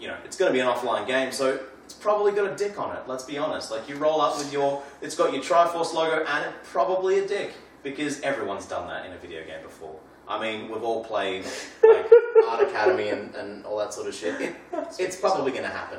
you 0.00 0.08
know 0.08 0.16
it's 0.24 0.36
going 0.36 0.48
to 0.48 0.52
be 0.52 0.60
an 0.60 0.66
offline 0.66 1.06
game, 1.06 1.30
so 1.30 1.60
it's 1.84 1.94
probably 1.94 2.32
got 2.32 2.50
a 2.50 2.56
dick 2.56 2.78
on 2.78 2.96
it. 2.96 3.02
Let's 3.06 3.24
be 3.24 3.38
honest. 3.38 3.70
Like 3.70 3.88
you 3.88 3.96
roll 3.96 4.20
up 4.20 4.36
with 4.38 4.52
your, 4.52 4.82
it's 5.02 5.16
got 5.16 5.32
your 5.32 5.42
Triforce 5.42 5.92
logo 5.92 6.24
and 6.24 6.44
it 6.46 6.52
probably 6.64 7.18
a 7.18 7.26
dick 7.26 7.52
because 7.82 8.20
everyone's 8.20 8.66
done 8.66 8.88
that 8.88 9.06
in 9.06 9.12
a 9.12 9.18
video 9.18 9.44
game 9.44 9.62
before. 9.62 9.96
I 10.28 10.40
mean, 10.40 10.70
we've 10.70 10.82
all 10.82 11.04
played 11.04 11.44
like 11.82 12.06
Art 12.48 12.68
Academy 12.68 13.08
and, 13.08 13.34
and 13.34 13.64
all 13.66 13.76
that 13.78 13.92
sort 13.92 14.06
of 14.08 14.14
shit. 14.14 14.40
It, 14.40 14.54
it's 14.98 15.16
probably 15.16 15.50
going 15.50 15.64
to 15.64 15.68
happen, 15.70 15.98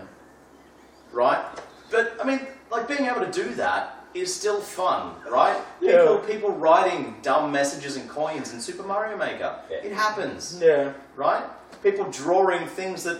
right? 1.12 1.44
But 1.90 2.18
I 2.22 2.26
mean, 2.26 2.40
like 2.72 2.88
being 2.88 3.06
able 3.10 3.26
to 3.26 3.32
do 3.32 3.54
that 3.56 3.98
is 4.14 4.34
still 4.34 4.60
fun, 4.62 5.14
right? 5.30 5.60
Yeah. 5.82 6.00
People, 6.02 6.18
people 6.20 6.52
writing 6.52 7.16
dumb 7.22 7.52
messages 7.52 7.96
and 7.98 8.10
coins 8.10 8.54
in 8.54 8.60
Super 8.60 8.84
Mario 8.84 9.18
Maker. 9.18 9.56
Yeah. 9.70 9.78
It 9.78 9.92
happens, 9.94 10.60
Yeah. 10.62 10.94
right? 11.16 11.44
People 11.84 12.06
drawing 12.12 12.68
things 12.68 13.04
that 13.04 13.20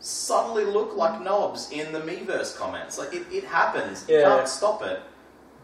subtly 0.00 0.64
look 0.64 0.96
like 0.96 1.22
knobs 1.22 1.70
in 1.70 1.92
the 1.92 2.00
Miiverse 2.00 2.56
comments. 2.56 2.98
Like 2.98 3.14
it, 3.14 3.24
it 3.30 3.44
happens. 3.44 4.04
You 4.08 4.16
Yeah. 4.18 4.36
can't 4.36 4.48
stop 4.48 4.82
it. 4.82 5.00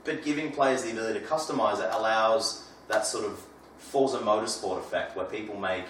But 0.04 0.24
giving 0.24 0.52
players 0.52 0.82
the 0.82 0.92
ability 0.92 1.20
to 1.20 1.26
customize 1.26 1.80
it 1.80 1.90
allows 1.92 2.68
that 2.88 3.06
sort 3.06 3.24
of 3.24 3.40
Forza 3.78 4.18
Motorsport 4.18 4.78
effect 4.78 5.16
where 5.16 5.26
people 5.26 5.58
make 5.58 5.84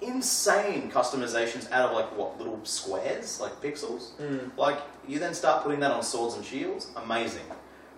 insane 0.00 0.90
customizations 0.90 1.70
out 1.70 1.90
of 1.90 1.96
like 1.96 2.16
what 2.16 2.38
little 2.38 2.60
squares, 2.64 3.40
like 3.40 3.52
pixels. 3.60 4.12
Mm. 4.20 4.56
Like 4.56 4.78
you 5.06 5.18
then 5.18 5.34
start 5.34 5.62
putting 5.62 5.80
that 5.80 5.90
on 5.90 6.02
swords 6.02 6.34
and 6.34 6.44
shields. 6.44 6.90
Amazing. 6.96 7.44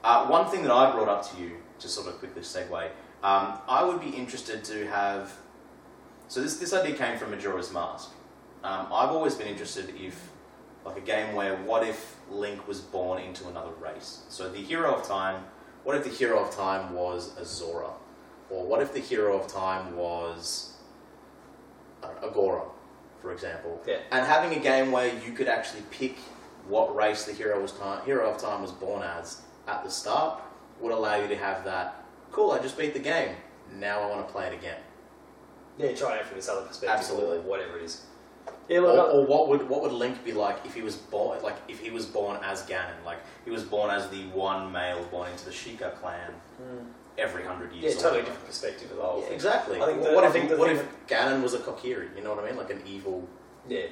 Uh, 0.02 0.26
one 0.26 0.50
thing 0.50 0.62
that 0.62 0.70
I 0.70 0.92
brought 0.92 1.08
up 1.08 1.30
to 1.30 1.40
you, 1.40 1.52
to 1.78 1.88
sort 1.88 2.08
of 2.08 2.18
quickly 2.18 2.42
segue, 2.42 2.84
um, 3.22 3.58
I 3.68 3.82
would 3.82 4.00
be 4.00 4.10
interested 4.10 4.62
to 4.64 4.86
have. 4.88 5.32
So 6.28 6.42
this 6.42 6.58
this 6.58 6.72
idea 6.72 6.94
came 6.94 7.18
from 7.18 7.30
Majora's 7.30 7.72
Mask. 7.72 8.10
Um, 8.62 8.86
I've 8.92 9.10
always 9.10 9.34
been 9.34 9.46
interested 9.46 9.94
if, 9.98 10.30
like 10.84 10.96
a 10.96 11.00
game 11.00 11.34
where 11.34 11.56
what 11.56 11.86
if 11.86 12.16
Link 12.30 12.66
was 12.68 12.80
born 12.80 13.20
into 13.22 13.48
another 13.48 13.72
race? 13.72 14.22
So 14.28 14.50
the 14.50 14.58
hero 14.58 14.94
of 14.94 15.06
time. 15.06 15.44
What 15.84 15.96
if 15.96 16.04
the 16.04 16.10
hero 16.10 16.42
of 16.42 16.54
time 16.54 16.94
was 16.94 17.36
a 17.38 17.44
Zora, 17.44 17.90
or 18.48 18.64
what 18.64 18.80
if 18.80 18.94
the 18.94 19.00
hero 19.00 19.38
of 19.38 19.52
time 19.52 19.94
was 19.96 20.72
know, 22.02 22.10
a 22.22 22.30
Goron, 22.30 22.68
for 23.20 23.32
example? 23.32 23.82
Yeah. 23.86 23.98
And 24.10 24.26
having 24.26 24.58
a 24.58 24.62
game 24.62 24.92
where 24.92 25.14
you 25.26 25.32
could 25.32 25.46
actually 25.46 25.82
pick 25.90 26.16
what 26.68 26.96
race 26.96 27.24
the 27.24 27.32
hero 27.32 27.60
was 27.60 27.72
time, 27.72 28.02
hero 28.06 28.30
of 28.30 28.40
time 28.40 28.62
was 28.62 28.72
born 28.72 29.02
as 29.02 29.42
at 29.68 29.84
the 29.84 29.90
start 29.90 30.40
would 30.80 30.92
allow 30.92 31.16
you 31.16 31.28
to 31.28 31.36
have 31.36 31.64
that. 31.64 32.02
Cool, 32.30 32.52
I 32.52 32.60
just 32.60 32.78
beat 32.78 32.94
the 32.94 33.00
game. 33.00 33.36
Now 33.78 34.00
I 34.00 34.06
want 34.06 34.26
to 34.26 34.32
play 34.32 34.46
it 34.46 34.54
again. 34.54 34.80
Yeah, 35.78 35.92
try 35.92 36.16
it 36.16 36.26
from 36.26 36.36
this 36.36 36.48
other 36.48 36.66
perspective, 36.66 36.98
Absolutely. 36.98 37.38
whatever 37.40 37.78
it 37.78 37.84
is. 37.84 38.02
Yeah, 38.68 38.78
Or, 38.78 38.98
or 39.10 39.26
what 39.26 39.48
would 39.48 39.68
what 39.68 39.82
would 39.82 39.92
Link 39.92 40.24
be 40.24 40.32
like 40.32 40.56
if 40.64 40.74
he 40.74 40.80
was 40.82 40.96
born 40.96 41.42
like 41.42 41.56
if 41.68 41.80
he 41.80 41.90
was 41.90 42.06
born 42.06 42.38
as 42.42 42.62
Ganon, 42.62 43.04
like 43.04 43.18
he 43.44 43.50
was 43.50 43.62
born 43.62 43.90
as 43.90 44.08
the 44.08 44.24
one 44.28 44.72
male 44.72 45.02
born 45.10 45.30
into 45.30 45.44
the 45.44 45.50
Sheikah 45.50 45.94
clan 46.00 46.30
Mm. 46.62 46.86
every 47.18 47.44
hundred 47.44 47.72
Yeah, 47.74 47.82
years. 47.82 47.96
or 47.96 47.96
totally 47.96 48.10
whatever. 48.22 48.26
different 48.30 48.46
perspective 48.46 48.90
of 48.92 48.96
the 48.96 49.02
whole 49.02 49.18
Yeah, 49.20 49.24
thing. 49.26 49.34
exactly. 49.34 49.82
I 49.82 49.86
think 49.86 50.00
what 50.00 50.08
the- 50.10 50.14
what 50.14 50.24
I 50.24 50.26
if 50.28 50.32
think 50.32 50.58
what 50.58 50.70
if 50.70 51.06
Ganon 51.08 51.42
was 51.42 51.52
a 51.54 51.58
Kokiri? 51.58 52.16
You 52.16 52.22
know 52.22 52.32
what 52.34 52.44
I 52.44 52.46
mean? 52.46 52.56
Like 52.56 52.70
an 52.70 52.82
evil, 52.86 53.26
Yeah, 53.68 53.86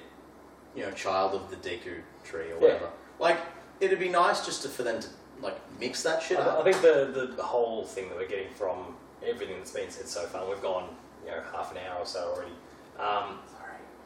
you 0.74 0.84
know, 0.86 0.92
child 0.92 1.34
of 1.34 1.50
the 1.50 1.56
Deku 1.56 2.00
tree 2.24 2.44
or 2.52 2.54
Yeah. 2.54 2.54
whatever. 2.60 2.90
Like 3.18 3.38
it'd 3.80 3.98
be 3.98 4.08
nice 4.08 4.46
just 4.46 4.62
to, 4.62 4.68
for 4.68 4.84
them 4.84 5.00
to 5.00 5.08
like 5.42 5.58
mix 5.80 6.02
that 6.04 6.22
shit 6.22 6.38
I, 6.38 6.42
up. 6.42 6.60
I 6.60 6.62
think 6.70 6.80
the, 6.82 7.32
the 7.36 7.42
whole 7.42 7.84
thing 7.84 8.08
that 8.08 8.16
we're 8.16 8.28
getting 8.28 8.52
from 8.54 8.96
everything 9.26 9.56
that's 9.58 9.72
been 9.72 9.90
said 9.90 10.08
so 10.08 10.22
far, 10.26 10.48
we've 10.48 10.62
gone 10.62 10.88
you 11.24 11.30
know 11.32 11.42
half 11.52 11.72
an 11.72 11.78
hour 11.78 11.98
or 12.00 12.06
so 12.06 12.32
already. 12.34 12.52
Um. 12.98 13.40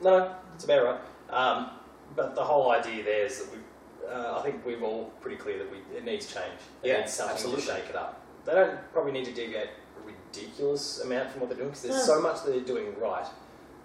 No, 0.02 0.35
it's 0.54 0.64
about 0.64 0.85
right. 0.85 1.00
Um, 1.30 1.70
but 2.14 2.35
the 2.35 2.42
whole 2.44 2.70
idea 2.70 3.02
there 3.04 3.24
is 3.26 3.38
that 3.44 3.48
we, 3.52 3.59
uh, 4.09 4.38
I 4.38 4.42
think 4.42 4.64
we're 4.64 4.80
all 4.82 5.04
pretty 5.20 5.37
clear 5.37 5.59
that 5.59 5.70
we, 5.70 5.78
it 5.96 6.04
needs 6.04 6.32
change. 6.32 6.61
It 6.82 6.88
Yeah, 6.88 7.00
needs 7.00 7.12
something 7.12 7.35
absolutely. 7.35 7.62
to 7.62 7.68
shake 7.68 7.90
it 7.90 7.96
up. 7.96 8.20
They 8.44 8.52
don't 8.52 8.78
probably 8.92 9.12
need 9.12 9.24
to 9.26 9.32
deviate 9.32 9.68
a 9.68 10.06
ridiculous 10.06 11.00
amount 11.02 11.30
from 11.30 11.40
what 11.40 11.50
they're 11.50 11.59
doing 11.59 11.70
because 11.70 11.82
there's 11.82 11.96
Yeah. 11.96 12.02
so 12.14 12.20
much 12.20 12.42
that 12.44 12.52
they're 12.52 12.61
doing 12.61 12.94
right, 12.98 13.26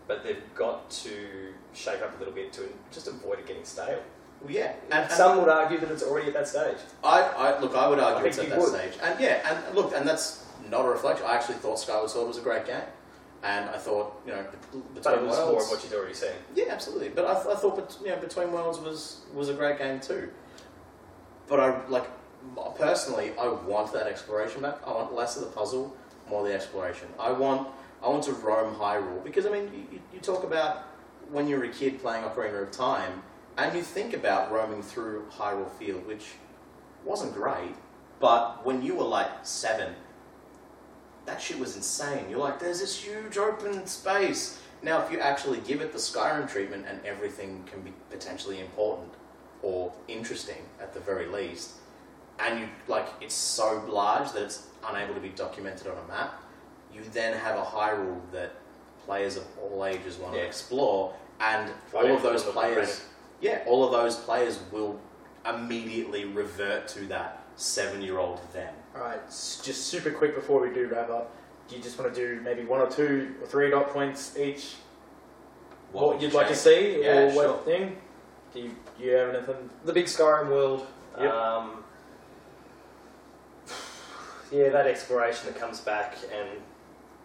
but 0.07 0.23
they've 0.23 0.43
got 0.55 0.89
to 0.91 1.53
shake 1.73 2.01
up 2.01 2.15
a 2.15 2.19
little 2.19 2.33
bit 2.33 2.53
to 2.53 2.69
just 2.91 3.07
avoid 3.07 3.39
it 3.39 3.47
getting 3.47 3.65
stale. 3.65 3.99
Well, 4.41 4.51
yeah, 4.51 4.73
and, 4.91 5.03
and 5.03 5.11
Some 5.11 5.39
would 5.39 5.49
argue 5.49 5.79
that 5.79 5.91
it's 5.91 6.03
already 6.03 6.27
at 6.27 6.33
that 6.33 6.47
stage. 6.47 6.77
I, 7.03 7.21
I 7.21 7.59
look. 7.59 7.75
I 7.75 7.87
would 7.87 7.99
argue 7.99 8.25
I 8.25 8.27
it's 8.29 8.39
at 8.39 8.49
that 8.49 8.57
would. 8.59 8.69
stage, 8.69 8.93
and 9.01 9.19
yeah, 9.19 9.47
and 9.67 9.75
look, 9.75 9.93
and 9.95 10.07
that's 10.07 10.45
not 10.69 10.83
a 10.85 10.89
reflection. 10.89 11.25
I 11.27 11.35
actually 11.35 11.55
thought 11.55 11.79
Skyward 11.79 12.09
Sword 12.09 12.27
was 12.27 12.37
a 12.37 12.41
great 12.41 12.65
game, 12.65 12.81
and 13.43 13.69
I 13.69 13.77
thought 13.77 14.21
you 14.25 14.33
know 14.33 14.43
bet- 14.43 14.71
But 14.71 14.93
between 14.95 15.19
it 15.19 15.27
was 15.27 15.37
worlds. 15.37 15.51
more 15.51 15.61
of 15.63 15.69
what 15.69 15.83
you'd 15.83 15.93
already 15.97 16.13
seen. 16.13 16.29
Yeah, 16.55 16.65
absolutely. 16.69 17.09
But 17.09 17.25
I, 17.25 17.33
th- 17.35 17.47
I 17.47 17.59
thought, 17.59 17.97
you 18.03 18.09
know, 18.09 18.17
Between 18.17 18.51
Worlds 18.51 18.79
was 18.79 19.21
was 19.33 19.49
a 19.49 19.53
great 19.53 19.77
game 19.77 19.99
too. 19.99 20.29
But 21.47 21.59
I 21.59 21.85
like 21.87 22.07
personally, 22.77 23.33
I 23.39 23.47
want 23.47 23.91
that 23.93 24.07
exploration 24.07 24.61
back. 24.61 24.77
I 24.85 24.91
want 24.91 25.13
less 25.13 25.35
of 25.37 25.43
the 25.43 25.49
puzzle, 25.49 25.95
more 26.29 26.47
the 26.47 26.53
exploration. 26.53 27.07
I 27.19 27.31
want 27.31 27.67
I 28.03 28.09
want 28.09 28.23
to 28.23 28.33
roam 28.33 28.75
Hyrule 28.75 29.23
because 29.23 29.45
I 29.45 29.49
mean, 29.49 29.87
you, 29.91 29.99
you 30.13 30.19
talk 30.19 30.43
about 30.43 30.83
when 31.31 31.47
you're 31.47 31.63
a 31.63 31.69
kid 31.69 31.99
playing 32.01 32.23
Ocarina 32.23 32.61
of 32.63 32.71
Time, 32.71 33.21
and 33.57 33.75
you 33.75 33.81
think 33.83 34.13
about 34.13 34.51
roaming 34.51 34.81
through 34.83 35.25
Hyrule 35.31 35.69
Field, 35.71 36.05
which 36.05 36.25
wasn't 37.05 37.33
great, 37.33 37.75
but 38.19 38.65
when 38.65 38.81
you 38.81 38.95
were 38.95 39.05
like 39.05 39.29
seven, 39.43 39.93
that 41.25 41.41
shit 41.41 41.59
was 41.59 41.75
insane. 41.75 42.25
You're 42.29 42.39
like, 42.39 42.59
there's 42.59 42.79
this 42.79 42.97
huge 43.01 43.37
open 43.37 43.85
space. 43.87 44.59
Now, 44.83 45.03
if 45.03 45.11
you 45.11 45.19
actually 45.19 45.59
give 45.59 45.81
it 45.81 45.91
the 45.91 45.99
Skyrim 45.99 46.49
treatment 46.49 46.85
and 46.89 46.99
everything 47.05 47.63
can 47.71 47.81
be 47.81 47.93
potentially 48.09 48.59
important 48.59 49.09
or 49.61 49.93
interesting 50.07 50.57
at 50.81 50.93
the 50.93 50.99
very 50.99 51.27
least, 51.27 51.71
and 52.39 52.59
you 52.59 52.67
like 52.87 53.07
it's 53.21 53.35
so 53.35 53.83
large 53.87 54.31
that 54.31 54.41
it's 54.43 54.67
unable 54.89 55.13
to 55.13 55.19
be 55.19 55.29
documented 55.29 55.87
on 55.87 55.95
a 56.03 56.07
map, 56.07 56.41
you 56.93 57.01
then 57.13 57.37
have 57.37 57.57
a 57.57 57.63
Hyrule 57.63 58.19
that 58.31 58.53
players 59.05 59.37
of 59.37 59.43
all 59.61 59.85
ages 59.85 60.17
want 60.17 60.33
Yeah. 60.33 60.41
to 60.41 60.47
explore, 60.47 61.13
and 61.39 61.71
Try 61.91 62.01
all 62.09 62.15
of 62.15 62.23
those 62.23 62.43
players, 62.43 63.01
yeah, 63.39 63.63
all 63.67 63.83
of 63.85 63.91
those 63.91 64.15
players 64.15 64.59
will 64.71 64.99
immediately 65.47 66.25
revert 66.25 66.87
to 66.89 67.05
that 67.07 67.43
seven-year-old 67.55 68.39
them. 68.53 68.73
Alright, 68.95 69.25
just 69.29 69.87
super 69.87 70.11
quick 70.11 70.35
before 70.35 70.61
we 70.61 70.73
do 70.73 70.87
wrap 70.87 71.09
up. 71.09 71.31
Do 71.67 71.75
you 71.77 71.81
just 71.81 71.97
want 71.97 72.13
to 72.13 72.19
do 72.19 72.41
maybe 72.41 72.63
one 72.63 72.81
or 72.81 72.89
two 72.89 73.35
or 73.41 73.47
three 73.47 73.69
dot 73.69 73.89
points 73.89 74.37
each? 74.37 74.73
What, 75.91 76.07
would 76.13 76.21
you'd 76.21 76.31
you 76.31 76.37
like 76.37 76.47
to 76.49 76.55
see 76.55 77.01
Yeah, 77.01 77.21
or 77.27 77.31
sure. 77.31 77.47
what 77.53 77.65
thing? 77.65 77.97
Do 78.53 78.59
you, 78.59 78.71
do 78.97 79.03
you 79.05 79.11
have 79.11 79.33
anything? 79.33 79.69
The 79.85 79.93
big 79.93 80.05
Skyrim 80.05 80.49
world. 80.49 80.85
Yep. 81.19 81.31
Um, 81.31 81.83
yeah, 84.51 84.69
that 84.69 84.87
exploration 84.87 85.47
that 85.47 85.59
comes 85.59 85.79
back 85.79 86.17
and 86.33 86.49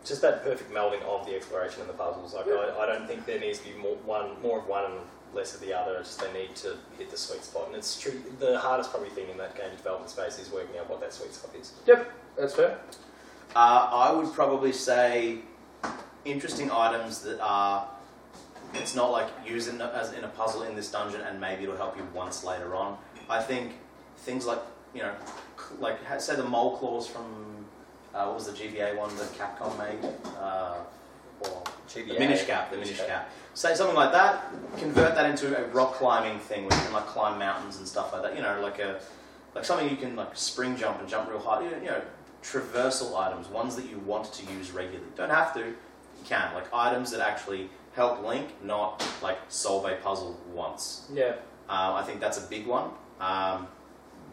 just 0.04 0.22
that 0.22 0.44
perfect 0.44 0.72
melding 0.72 1.02
of 1.02 1.26
the 1.26 1.34
exploration 1.34 1.80
and 1.80 1.88
the 1.90 1.94
puzzles. 1.94 2.32
Like 2.34 2.46
I, 2.46 2.76
I 2.78 2.86
don't 2.86 3.08
think 3.08 3.26
there 3.26 3.40
needs 3.40 3.58
to 3.58 3.64
be 3.64 3.76
more 3.76 3.96
one 4.04 4.40
more 4.40 4.60
of 4.60 4.68
one 4.68 4.84
and 4.84 5.00
less 5.34 5.54
of 5.54 5.60
the 5.60 5.72
other. 5.72 5.96
It's 5.98 6.16
just 6.16 6.20
they 6.20 6.32
need 6.38 6.54
to 6.56 6.76
hit 6.98 7.10
the 7.10 7.16
sweet 7.16 7.44
spot. 7.44 7.66
And 7.68 7.76
it's 7.76 8.00
true. 8.00 8.20
The 8.38 8.58
hardest 8.58 8.90
probably 8.90 9.10
thing 9.10 9.28
in 9.28 9.36
that 9.38 9.56
game 9.56 9.70
development 9.76 10.10
space 10.10 10.38
is 10.38 10.50
working 10.50 10.78
out 10.78 10.88
what 10.88 11.00
that 11.00 11.12
sweet 11.12 11.32
spot 11.32 11.54
is. 11.58 11.72
Yep, 11.86 12.12
that's 12.38 12.54
fair. 12.54 12.78
Uh, 13.54 13.88
I 13.92 14.12
would 14.12 14.32
probably 14.32 14.72
say 14.72 15.38
interesting 16.24 16.70
items 16.70 17.22
that 17.22 17.40
are. 17.40 17.88
It's 18.74 18.94
not 18.94 19.10
like 19.12 19.28
using 19.46 19.76
it 19.76 19.80
as 19.94 20.12
in 20.12 20.24
a 20.24 20.28
puzzle 20.28 20.62
in 20.62 20.74
this 20.74 20.90
dungeon 20.90 21.20
and 21.20 21.40
maybe 21.40 21.62
it'll 21.62 21.76
help 21.76 21.96
you 21.96 22.06
once 22.12 22.44
later 22.44 22.74
on. 22.74 22.98
I 23.30 23.40
think 23.40 23.72
things 24.18 24.44
like 24.44 24.58
you 24.92 25.02
know, 25.02 25.14
like 25.78 25.98
say 26.18 26.36
the 26.36 26.44
mole 26.44 26.76
claws 26.76 27.06
from 27.06 27.66
uh, 28.14 28.24
what 28.24 28.34
was 28.34 28.46
the 28.46 28.52
GBA 28.52 28.96
one 28.96 29.14
that 29.16 29.28
Capcom 29.34 29.76
made, 29.78 30.10
uh, 30.38 30.76
or 31.40 31.62
TBA. 31.88 32.08
The 32.08 32.18
Minish 32.18 32.46
Cap, 32.46 32.70
the 32.70 32.76
Minish 32.76 32.98
Cap. 32.98 33.30
Say 33.54 33.74
something 33.74 33.96
like 33.96 34.12
that. 34.12 34.52
Convert 34.76 35.14
that 35.14 35.30
into 35.30 35.56
a 35.56 35.66
rock 35.68 35.94
climbing 35.94 36.38
thing 36.40 36.68
where 36.68 36.78
you 36.78 36.84
can 36.84 36.92
like 36.92 37.06
climb 37.06 37.38
mountains 37.38 37.78
and 37.78 37.88
stuff 37.88 38.12
like 38.12 38.22
that. 38.22 38.36
You 38.36 38.42
know, 38.42 38.60
like 38.60 38.78
a 38.78 39.00
like 39.54 39.64
something 39.64 39.88
you 39.88 39.96
can 39.96 40.14
like 40.14 40.36
spring 40.36 40.76
jump 40.76 41.00
and 41.00 41.08
jump 41.08 41.30
real 41.30 41.38
high. 41.38 41.64
You 41.64 41.70
know, 41.70 41.76
you 41.78 41.86
know, 41.86 42.02
traversal 42.42 43.18
items, 43.18 43.48
ones 43.48 43.74
that 43.76 43.88
you 43.88 43.98
want 44.00 44.32
to 44.32 44.52
use 44.52 44.70
regularly. 44.70 45.10
Don't 45.16 45.30
have 45.30 45.54
to. 45.54 45.60
You 45.60 45.74
can 46.24 46.54
like 46.54 46.72
items 46.72 47.10
that 47.12 47.20
actually 47.20 47.70
help 47.94 48.22
Link, 48.22 48.48
not 48.62 49.02
like 49.22 49.38
solve 49.48 49.86
a 49.86 49.96
puzzle 49.96 50.38
once. 50.52 51.08
Yeah. 51.12 51.36
Um, 51.68 51.94
I 51.94 52.02
think 52.02 52.20
that's 52.20 52.38
a 52.38 52.46
big 52.48 52.66
one, 52.66 52.90
um, 53.20 53.66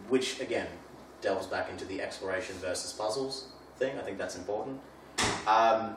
which 0.09 0.39
again 0.39 0.67
delves 1.21 1.47
back 1.47 1.69
into 1.69 1.85
the 1.85 2.01
exploration 2.01 2.55
versus 2.57 2.91
puzzles 2.91 3.47
thing. 3.77 3.97
I 3.97 4.01
think 4.01 4.17
that's 4.17 4.35
important. 4.35 4.79
Um, 5.47 5.95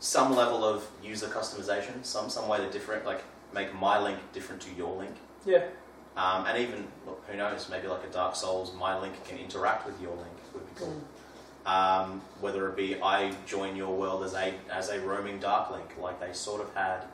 some 0.00 0.34
level 0.34 0.64
of 0.64 0.88
user 1.02 1.26
customization, 1.28 2.04
some 2.04 2.28
some 2.28 2.48
way 2.48 2.58
to 2.58 2.68
different, 2.70 3.04
like 3.04 3.22
make 3.54 3.72
my 3.74 4.00
link 4.00 4.18
different 4.32 4.60
to 4.62 4.72
your 4.74 4.96
link, 4.96 5.14
Yeah. 5.44 5.64
um, 6.16 6.46
and 6.46 6.58
even 6.58 6.86
look, 7.06 7.22
who 7.28 7.36
knows, 7.36 7.68
maybe 7.70 7.86
like 7.88 8.02
a 8.04 8.12
Dark 8.12 8.34
Souls, 8.34 8.72
my 8.74 8.98
link 8.98 9.14
can 9.24 9.38
interact 9.38 9.86
with 9.86 10.00
your 10.00 10.12
link. 10.16 10.32
Would 10.54 10.66
be 10.74 10.80
cool. 10.80 11.00
Um, 11.66 12.22
whether 12.40 12.66
it 12.68 12.76
be 12.76 13.00
I 13.02 13.32
join 13.46 13.76
your 13.76 13.94
world 13.94 14.24
as 14.24 14.34
a 14.34 14.54
as 14.72 14.88
a 14.88 14.98
roaming 15.00 15.38
Dark 15.38 15.70
Link, 15.70 15.90
like 16.00 16.18
they 16.18 16.32
sort 16.32 16.62
of 16.62 16.72
had 16.74 17.04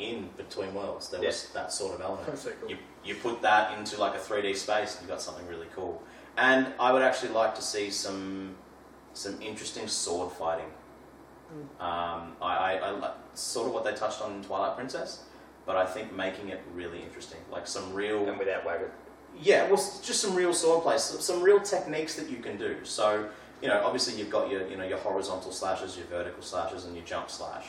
in 0.00 0.28
Between 0.36 0.74
Worlds, 0.74 1.08
there 1.10 1.20
was 1.20 1.48
that 1.54 1.72
sort 1.72 1.94
of 1.94 2.00
element 2.00 2.26
That's 2.26 2.42
so 2.42 2.50
cool. 2.60 2.70
you, 2.70 2.78
you 3.04 3.14
put 3.14 3.40
that 3.42 3.78
into 3.78 3.96
like 4.00 4.14
a 4.16 4.18
3D 4.18 4.56
space 4.56 4.96
and 4.96 5.02
you 5.06 5.08
got 5.08 5.22
something 5.22 5.46
really 5.46 5.68
cool. 5.76 6.02
And 6.36 6.66
I 6.80 6.92
would 6.92 7.02
actually 7.02 7.28
like 7.32 7.54
to 7.54 7.62
see 7.62 7.90
some 7.90 8.56
some 9.12 9.40
interesting 9.40 9.86
sword 9.86 10.32
fighting. 10.32 10.66
Um, 11.80 12.32
I, 12.40 12.78
I, 12.82 12.90
I 13.06 13.10
sort 13.34 13.66
of 13.68 13.74
what 13.74 13.84
they 13.84 13.92
touched 13.92 14.22
on 14.22 14.32
in 14.36 14.42
Twilight 14.42 14.76
Princess, 14.76 15.24
but 15.66 15.76
I 15.76 15.84
think 15.86 16.12
making 16.14 16.48
it 16.48 16.60
really 16.74 17.02
interesting, 17.02 17.38
like 17.50 17.66
some 17.66 17.92
real 17.92 18.28
And 18.28 18.38
without 18.38 18.64
Wagon. 18.64 18.88
yeah, 19.38 19.66
well, 19.66 19.76
just 19.76 20.20
some 20.20 20.34
real 20.34 20.54
sword 20.54 20.82
plays, 20.82 21.02
some- 21.02 21.20
some 21.20 21.42
real 21.42 21.60
techniques 21.60 22.16
that 22.16 22.28
you 22.30 22.38
can 22.38 22.56
do. 22.56 22.76
So, 22.84 23.28
you 23.60 23.68
know, 23.68 23.80
obviously 23.84 24.18
you've 24.18 24.30
got 24.30 24.50
your, 24.50 24.66
you 24.66 24.76
know, 24.76 24.84
your 24.84 24.98
horizontal 24.98 25.52
slashes, 25.52 25.96
your 25.96 26.06
vertical 26.06 26.42
slashes, 26.42 26.84
and 26.84 26.96
your 26.96 27.04
jump 27.04 27.30
slash. 27.30 27.66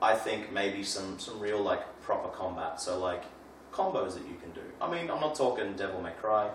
I 0.00 0.14
think 0.14 0.52
maybe 0.52 0.82
some 0.84 1.18
some 1.18 1.40
real 1.40 1.60
like 1.62 1.82
proper 2.02 2.28
combat. 2.28 2.80
So 2.80 2.98
like 2.98 3.24
combos 3.72 4.12
that 4.14 4.26
you 4.28 4.36
can 4.42 4.50
do. 4.52 4.60
I 4.80 4.90
mean, 4.90 5.10
I'm 5.10 5.20
not 5.20 5.34
talking 5.34 5.72
Devil 5.74 6.00
May 6.02 6.12
Cry. 6.12 6.50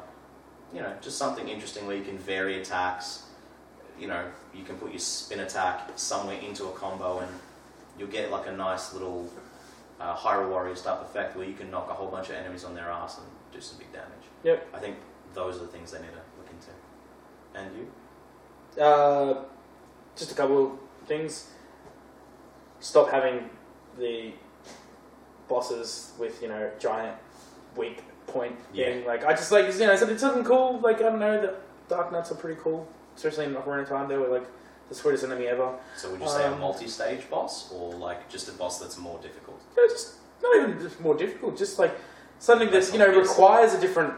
You 0.73 0.81
know, 0.81 0.93
just 1.01 1.17
something 1.17 1.47
interesting 1.49 1.85
where 1.87 1.97
you 1.97 2.03
can 2.03 2.17
vary 2.19 2.61
attacks. 2.61 3.23
You 4.01 4.07
know, 4.07 4.25
you 4.53 4.63
can 4.63 4.75
put 4.77 4.89
your 4.91 4.99
spin 4.99 5.39
attack 5.41 5.91
somewhere 5.95 6.39
into 6.39 6.65
a 6.65 6.71
combo, 6.71 7.19
and 7.19 7.31
you'll 7.97 8.09
get 8.09 8.31
like 8.31 8.47
a 8.47 8.51
nice 8.51 8.93
little 8.93 9.29
uh, 9.99 10.15
Hyrule 10.15 10.49
Warriors 10.49 10.81
type 10.81 11.01
effect 11.01 11.37
where 11.37 11.47
you 11.47 11.53
can 11.53 11.69
knock 11.69 11.89
a 11.89 11.93
whole 11.93 12.07
bunch 12.07 12.29
of 12.29 12.35
enemies 12.35 12.63
on 12.63 12.73
their 12.73 12.89
ass 12.89 13.19
and 13.19 13.27
do 13.53 13.61
some 13.61 13.77
big 13.77 13.93
damage. 13.93 14.25
Yep. 14.43 14.67
I 14.73 14.79
think 14.79 14.97
those 15.33 15.57
are 15.57 15.59
the 15.59 15.67
things 15.67 15.91
they 15.91 15.99
need 15.99 16.07
to 16.07 16.21
look 16.37 16.49
into. 16.49 16.71
And 17.53 17.77
you? 17.77 18.83
Uh, 18.83 19.43
just 20.15 20.31
a 20.31 20.35
couple 20.35 20.65
of 20.65 20.79
things. 21.07 21.51
Stop 22.79 23.11
having 23.11 23.49
the 23.99 24.33
bosses 25.47 26.13
with 26.17 26.41
you 26.41 26.47
know 26.47 26.71
giant 26.79 27.17
weak 27.75 28.03
point 28.27 28.57
thing. 28.73 29.05
Like 29.05 29.25
I 29.25 29.33
just 29.33 29.51
like 29.51 29.71
you 29.71 29.79
know, 29.79 29.91
I 29.91 29.95
said 29.95 30.09
it's 30.09 30.21
something 30.21 30.43
cool. 30.43 30.79
Like 30.79 30.97
I 30.97 31.03
don't 31.03 31.19
know, 31.19 31.41
the 31.41 31.55
Darknuts 31.93 32.31
are 32.31 32.35
pretty 32.35 32.59
cool, 32.61 32.87
especially 33.15 33.45
in 33.45 33.53
Ocarina 33.55 33.83
of 33.83 33.89
Time. 33.89 34.07
They 34.07 34.17
were 34.17 34.27
like 34.27 34.47
the 34.89 34.95
sweetest 34.95 35.23
enemy 35.23 35.47
ever. 35.47 35.73
So 35.97 36.11
would 36.11 36.21
you 36.21 36.27
say 36.27 36.43
a 36.45 36.51
Um, 36.53 36.59
multi-stage 36.59 37.29
boss 37.29 37.71
or 37.71 37.93
like 37.93 38.29
just 38.29 38.49
a 38.49 38.53
boss 38.53 38.79
that's 38.79 38.97
more 38.97 39.19
difficult? 39.19 39.61
They're 39.75 39.87
just 39.87 40.15
not 40.43 40.55
even 40.57 40.79
just 40.81 40.99
more 40.99 41.15
difficult. 41.15 41.57
Just 41.57 41.79
like 41.79 41.95
something 42.39 42.67
that 42.69 42.73
That's 42.73 42.91
you 42.93 42.99
know 42.99 43.07
obvious. 43.07 43.29
requires 43.29 43.73
a 43.73 43.79
different 43.79 44.13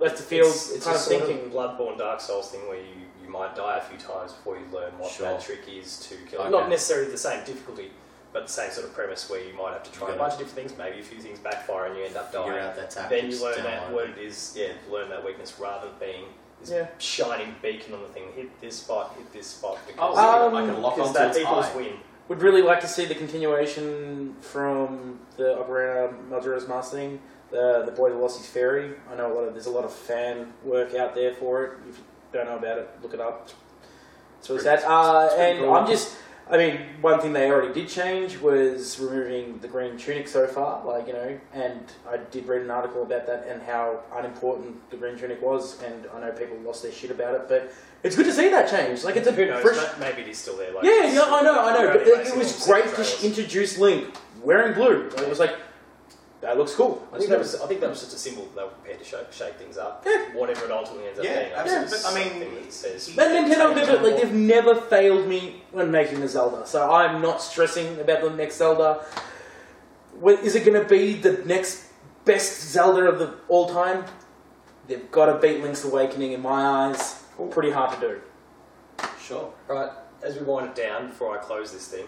left 0.00 0.16
to 0.18 0.22
field 0.22 0.46
it's, 0.48 0.70
it's 0.72 0.84
kind 0.84 0.94
a 0.94 0.98
of 0.98 1.04
sort 1.04 1.22
thinking. 1.24 1.46
of 1.46 1.52
Bloodborne 1.52 1.98
Dark 1.98 2.20
Souls 2.20 2.50
thing 2.50 2.60
where 2.68 2.78
you, 2.78 2.94
you 3.24 3.28
might 3.28 3.56
die 3.56 3.78
a 3.78 3.80
few 3.80 3.98
times 3.98 4.32
before 4.32 4.56
you 4.56 4.64
learn 4.72 4.96
what 4.98 5.10
Sure. 5.10 5.26
that 5.26 5.40
trick 5.40 5.60
is 5.68 5.98
to 6.08 6.14
kill. 6.30 6.40
Okay. 6.42 6.50
Not 6.50 6.68
necessarily 6.68 7.10
the 7.10 7.18
same 7.18 7.44
difficulty, 7.44 7.90
but 8.32 8.46
the 8.46 8.52
same 8.52 8.70
sort 8.70 8.86
of 8.86 8.94
premise 8.94 9.28
where 9.28 9.42
you 9.42 9.54
might 9.54 9.72
have 9.72 9.82
to 9.82 9.90
try 9.90 10.06
a 10.06 10.10
gotta 10.10 10.18
bunch 10.20 10.32
of 10.34 10.38
different 10.40 10.68
things, 10.68 10.78
maybe 10.78 11.00
a 11.00 11.02
few 11.02 11.18
things 11.18 11.40
backfire 11.40 11.86
and 11.86 11.96
you 11.96 12.04
end 12.04 12.16
up 12.16 12.30
dying. 12.32 12.50
Out 12.60 12.76
that 12.76 12.90
tactics. 12.92 13.08
then 13.22 13.30
you 13.32 13.42
learn 13.42 13.56
down 13.56 13.64
that 13.64 13.82
line. 13.86 13.92
what 13.92 14.08
it 14.10 14.18
is, 14.18 14.54
yeah, 14.56 14.68
learn 14.88 15.08
that 15.08 15.24
weakness 15.24 15.58
rather 15.58 15.88
than 15.88 15.98
being 15.98 16.24
this 16.60 16.70
Yeah. 16.70 16.86
shining 16.98 17.54
beacon 17.62 17.94
on 17.94 18.00
the 18.02 18.08
thing. 18.08 18.24
Hit 18.34 18.60
this 18.60 18.78
spot, 18.78 19.14
hit 19.16 19.32
this 19.32 19.46
spot. 19.46 19.78
Oh, 19.78 19.86
Because, 19.86 20.16
so 20.16 20.46
Um, 20.48 20.54
I 20.54 20.66
can 20.66 20.82
lock 20.82 20.94
because 20.96 21.08
onto 21.08 21.18
that 21.20 21.28
its 21.30 21.38
equals 21.38 21.66
eye. 21.66 21.76
win. 21.76 22.00
Would 22.28 22.42
really 22.42 22.62
like 22.62 22.80
to 22.80 22.86
see 22.88 23.04
the 23.06 23.14
continuation 23.14 24.36
from 24.42 25.18
the 25.36 25.54
Ocarina 25.56 26.12
Majora's 26.28 26.68
Mask 26.68 26.92
thing, 26.92 27.20
the 27.50 27.82
the 27.86 27.92
Boy 27.92 28.10
That 28.10 28.16
Lost 28.16 28.38
His 28.38 28.46
Fairy. 28.48 28.94
I 29.10 29.14
know 29.16 29.32
a 29.32 29.34
lot 29.34 29.44
of 29.44 29.54
there's 29.54 29.66
a 29.66 29.70
lot 29.70 29.84
of 29.84 29.92
fan 29.92 30.52
work 30.62 30.94
out 30.94 31.14
there 31.14 31.32
for 31.34 31.64
it. 31.64 31.70
If 31.88 31.96
you 31.98 32.04
don't 32.34 32.46
know 32.46 32.56
about 32.56 32.78
it, 32.78 32.88
look 33.02 33.14
it 33.14 33.20
up. 33.20 33.48
So 34.42 34.54
it's 34.54 34.64
Pretty- 34.64 34.82
that. 34.82 34.88
Uh, 34.88 35.30
and 35.38 35.58
cool. 35.60 35.72
I'm 35.74 35.86
just, 35.86 36.16
I 36.50 36.56
mean, 36.56 36.80
one 37.02 37.20
thing 37.20 37.32
they 37.34 37.50
already 37.50 37.74
did 37.74 37.88
change 37.88 38.38
was 38.38 38.98
removing 38.98 39.58
the 39.58 39.68
green 39.68 39.98
tunic 39.98 40.28
so 40.28 40.46
far. 40.46 40.84
Like 40.84 41.06
you 41.06 41.12
know, 41.12 41.38
and 41.52 41.80
I 42.08 42.16
did 42.16 42.46
read 42.46 42.62
an 42.62 42.70
article 42.70 43.02
about 43.02 43.26
that 43.26 43.46
and 43.46 43.60
how 43.62 44.00
unimportant 44.14 44.90
the 44.90 44.96
green 44.96 45.18
tunic 45.18 45.42
was. 45.42 45.82
And 45.82 46.06
I 46.14 46.20
know 46.20 46.32
people 46.32 46.56
lost 46.58 46.82
their 46.82 46.92
shit 46.92 47.10
about 47.10 47.34
it, 47.34 47.48
but 47.48 47.70
it's 48.02 48.16
good 48.16 48.26
to 48.26 48.32
see 48.32 48.48
that 48.48 48.70
change. 48.70 49.04
Like 49.04 49.16
it's 49.16 49.28
a 49.28 49.32
Who 49.32 49.46
knows? 49.46 49.62
fresh, 49.62 49.98
Maybe 49.98 50.22
it 50.22 50.28
is 50.28 50.38
still 50.38 50.56
there. 50.56 50.72
Like, 50.72 50.84
yeah, 50.84 51.12
yeah, 51.12 51.24
I 51.26 51.42
know, 51.42 51.60
I 51.60 51.72
know. 51.74 51.92
But 51.92 52.02
it, 52.06 52.26
it 52.28 52.36
was 52.36 52.64
great 52.64 52.86
to 52.94 53.26
introduce 53.26 53.78
Link 53.78 54.14
wearing 54.42 54.72
blue. 54.74 55.08
It 55.18 55.28
was 55.28 55.38
like, 55.38 55.54
that 56.40 56.56
looks 56.56 56.74
cool. 56.74 57.06
I 57.12 57.18
think, 57.18 57.30
that 57.30 57.38
was, 57.40 57.60
I 57.60 57.66
think 57.66 57.80
that 57.80 57.90
was 57.90 58.00
just 58.00 58.14
a 58.14 58.18
symbol 58.18 58.48
they 58.54 58.62
were 58.62 58.68
prepared 58.68 59.00
to 59.00 59.04
shake, 59.04 59.32
shake 59.32 59.54
things 59.56 59.76
up. 59.76 60.04
Yeah. 60.06 60.34
Whatever 60.34 60.66
it 60.66 60.70
ultimately 60.70 61.08
ends 61.08 61.18
up 61.18 61.24
Yeah, 61.24 61.40
being. 61.44 61.52
absolutely. 61.52 61.98
But, 62.02 62.06
I 62.06 62.50
mean, 62.50 62.54
that 62.62 62.72
says, 62.72 63.10
But 63.16 63.28
Nintendo 63.28 63.74
never, 63.74 63.96
like, 64.08 64.16
they've 64.22 64.32
never 64.32 64.74
failed 64.76 65.26
me 65.26 65.62
when 65.72 65.90
making 65.90 66.22
a 66.22 66.28
Zelda, 66.28 66.66
so 66.66 66.90
I'm 66.90 67.20
not 67.20 67.42
stressing 67.42 67.98
about 68.00 68.22
the 68.22 68.30
next 68.30 68.56
Zelda. 68.56 69.04
Is 70.24 70.54
it 70.54 70.64
going 70.64 70.80
to 70.80 70.88
be 70.88 71.14
the 71.14 71.42
next 71.44 71.86
best 72.24 72.60
Zelda 72.70 73.08
of 73.08 73.18
the 73.18 73.34
all 73.48 73.68
time? 73.68 74.04
They've 74.86 75.10
got 75.10 75.26
to 75.26 75.38
beat 75.38 75.60
Link's 75.62 75.84
Awakening 75.84 76.32
in 76.32 76.42
my 76.42 76.88
eyes. 76.88 77.22
Pretty 77.50 77.70
hard 77.70 78.00
to 78.00 78.00
do. 78.00 78.20
Sure. 79.20 79.52
Right, 79.66 79.90
as 80.22 80.36
we 80.36 80.42
wind 80.44 80.68
it 80.68 80.74
down, 80.74 81.08
before 81.08 81.38
I 81.38 81.42
close 81.42 81.72
this 81.72 81.88
thing, 81.88 82.06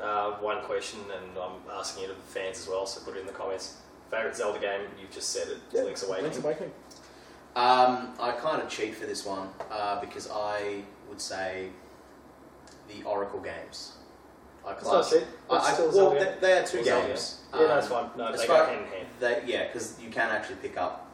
uh, 0.00 0.32
one 0.32 0.62
question, 0.64 1.00
and 1.16 1.38
I'm 1.38 1.52
asking 1.78 2.04
it 2.04 2.10
of 2.10 2.16
the 2.16 2.22
fans 2.22 2.58
as 2.58 2.68
well, 2.68 2.86
so 2.86 3.00
put 3.04 3.16
it 3.16 3.20
in 3.20 3.26
the 3.26 3.32
comments. 3.32 3.76
Favourite 4.10 4.36
Zelda 4.36 4.58
game? 4.60 4.82
You've 5.00 5.10
just 5.10 5.30
said 5.30 5.48
it, 5.48 5.58
Yeah, 5.72 5.82
Link's 5.82 6.02
Awakening. 6.04 6.30
Link's 6.30 6.44
Awakening. 6.44 6.70
Um, 7.56 8.12
I 8.20 8.32
kind 8.38 8.60
of 8.62 8.68
cheat 8.68 8.94
for 8.94 9.06
this 9.06 9.24
one 9.24 9.48
uh, 9.70 10.00
because 10.00 10.28
I 10.30 10.82
would 11.08 11.20
say 11.20 11.70
the 12.88 13.02
Oracle 13.04 13.40
games. 13.40 13.92
I 14.64 14.72
That's 14.72 14.84
not 14.84 14.90
class. 14.90 15.12
it. 15.12 15.26
I, 15.48 15.56
I, 15.56 15.72
still 15.72 15.86
well, 15.86 15.94
Zelda 16.10 16.36
they, 16.40 16.46
they 16.46 16.52
are 16.58 16.64
two 16.66 16.78
Or 16.80 16.84
Zelda 16.84 17.06
games. 17.08 17.40
Yeah, 17.54 17.60
no, 17.60 17.78
Um, 17.78 17.82
fine. 17.82 18.10
No, 18.16 18.36
they 18.36 18.46
far- 18.46 18.66
go 18.66 18.72
hand 18.72 18.80
in 18.86 18.92
hand. 18.92 19.06
They, 19.20 19.42
yeah, 19.46 19.66
because 19.66 19.96
you 20.00 20.10
can 20.10 20.28
actually 20.30 20.56
pick 20.56 20.76
up 20.76 21.05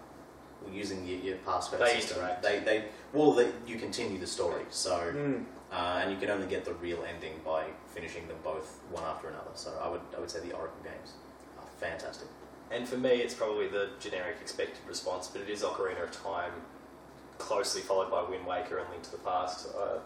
using 0.72 1.06
your, 1.06 1.18
your 1.20 1.36
password 1.38 1.80
They 1.80 2.00
system. 2.00 2.18
interact. 2.18 2.42
They, 2.42 2.58
they, 2.60 2.84
well, 3.12 3.32
they, 3.32 3.48
you 3.66 3.78
continue 3.78 4.18
the 4.18 4.26
story, 4.26 4.64
so 4.70 4.96
Mm. 5.14 5.44
uh, 5.72 6.00
and 6.02 6.10
you 6.12 6.16
can 6.18 6.30
only 6.30 6.46
get 6.46 6.64
the 6.64 6.74
real 6.74 7.02
ending 7.08 7.34
by 7.44 7.64
finishing 7.94 8.26
them 8.28 8.36
both 8.44 8.80
one 8.90 9.04
after 9.04 9.28
another. 9.28 9.50
So 9.54 9.70
I 9.82 9.88
would, 9.88 10.00
I 10.16 10.20
would 10.20 10.30
say 10.30 10.40
the 10.40 10.52
Oracle 10.52 10.82
games 10.84 11.12
are 11.58 11.66
fantastic. 11.80 12.28
And 12.70 12.88
for 12.88 12.96
me, 12.96 13.10
it's 13.10 13.34
probably 13.34 13.68
the 13.68 13.90
generic 14.00 14.36
expected 14.40 14.78
response, 14.88 15.28
but 15.28 15.42
it 15.42 15.50
is 15.50 15.62
Ocarina 15.62 16.02
of 16.04 16.12
Time, 16.22 16.52
closely 17.38 17.82
followed 17.82 18.10
by 18.10 18.22
Wind 18.22 18.46
Waker 18.46 18.78
and 18.78 18.88
Link 18.90 19.02
to 19.04 19.10
the 19.10 19.18
Past. 19.18 19.68
Uh, 19.78 19.98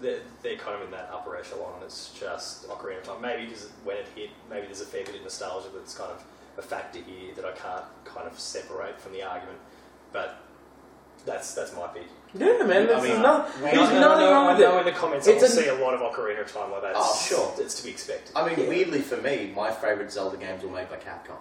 they're, 0.00 0.20
they're 0.42 0.56
kind 0.56 0.76
of 0.76 0.82
in 0.82 0.90
that 0.92 1.10
upper 1.12 1.36
echelon. 1.36 1.80
It's 1.84 2.12
just 2.18 2.68
Ocarina 2.68 2.98
of 2.98 3.04
Time. 3.04 3.20
Maybe 3.22 3.44
because 3.46 3.68
when 3.84 3.96
it 3.96 4.06
hit, 4.14 4.30
maybe 4.50 4.66
there's 4.66 4.80
a 4.80 4.84
fair 4.86 5.04
bit 5.04 5.16
of 5.16 5.22
nostalgia 5.22 5.68
that's 5.74 5.94
kind 5.94 6.10
of 6.10 6.22
a 6.56 6.62
factor 6.62 6.98
here 7.00 7.34
that 7.36 7.44
I 7.44 7.52
can't 7.52 7.84
kind 8.04 8.26
of 8.26 8.38
separate 8.38 9.00
from 9.00 9.12
the 9.12 9.22
argument. 9.22 9.58
But 10.12 10.36
that's 11.26 11.54
that's 11.54 11.74
my 11.74 11.86
pick. 11.88 12.04
Yeah, 12.34 12.62
man. 12.64 12.90
I 12.90 13.00
mean, 13.00 13.22
no, 13.22 13.46
there's 13.60 13.74
know, 13.74 14.00
nothing 14.00 14.00
know, 14.00 14.32
wrong 14.32 14.46
with 14.48 14.56
I 14.56 14.60
know 14.68 14.76
it. 14.76 14.80
in 14.80 14.84
the 14.86 14.92
comments 14.92 15.26
It's 15.26 15.42
I'll 15.42 15.48
a- 15.48 15.52
see 15.62 15.68
a 15.68 15.74
lot 15.74 15.94
of 15.94 16.00
Ocarina 16.00 16.42
of 16.42 16.52
Time 16.52 16.70
like 16.70 16.82
that. 16.82 16.92
Oh, 16.94 17.00
It's- 17.00 17.26
sure. 17.26 17.54
It's 17.58 17.74
to 17.76 17.84
be 17.84 17.90
expected. 17.90 18.32
I 18.36 18.46
mean, 18.46 18.58
Yeah. 18.60 18.68
weirdly 18.68 19.00
for 19.00 19.16
me, 19.16 19.52
my 19.56 19.70
favourite 19.70 20.12
Zelda 20.12 20.36
games 20.36 20.62
were 20.62 20.70
made 20.70 20.88
by 20.90 20.96
Capcom. 20.96 21.36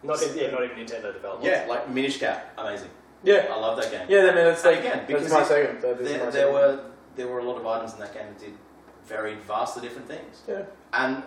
Not, 0.00 0.22
e- 0.22 0.30
yeah, 0.40 0.52
not 0.52 0.62
even 0.62 0.76
Nintendo 0.76 1.12
development. 1.12 1.42
Yeah, 1.52 1.66
like 1.68 1.88
Minish 1.88 2.18
Cap, 2.20 2.52
amazing. 2.56 2.88
Yeah. 3.24 3.48
I 3.50 3.56
love 3.58 3.76
that 3.82 3.90
game. 3.90 4.06
Yeah, 4.08 4.30
I 4.30 4.34
mean, 4.34 4.46
it's 4.46 4.64
like, 4.64 4.78
again, 4.78 5.04
that's 5.08 5.28
my 5.30 5.40
it- 5.42 5.46
second. 5.46 5.80
That 5.82 6.00
is 6.00 6.08
There, 6.08 6.18
my 6.24 6.30
there 6.30 6.32
second. 6.32 6.52
were 6.54 6.80
there 7.16 7.26
were 7.26 7.40
a 7.40 7.42
lot 7.42 7.56
of 7.58 7.66
items 7.66 7.94
in 7.94 7.98
that 7.98 8.14
game 8.14 8.26
that 8.28 8.38
did 8.38 8.54
very 9.06 9.34
vastly 9.34 9.82
different 9.82 10.06
things. 10.06 10.42
Yeah. 10.46 10.62
And 10.92 11.24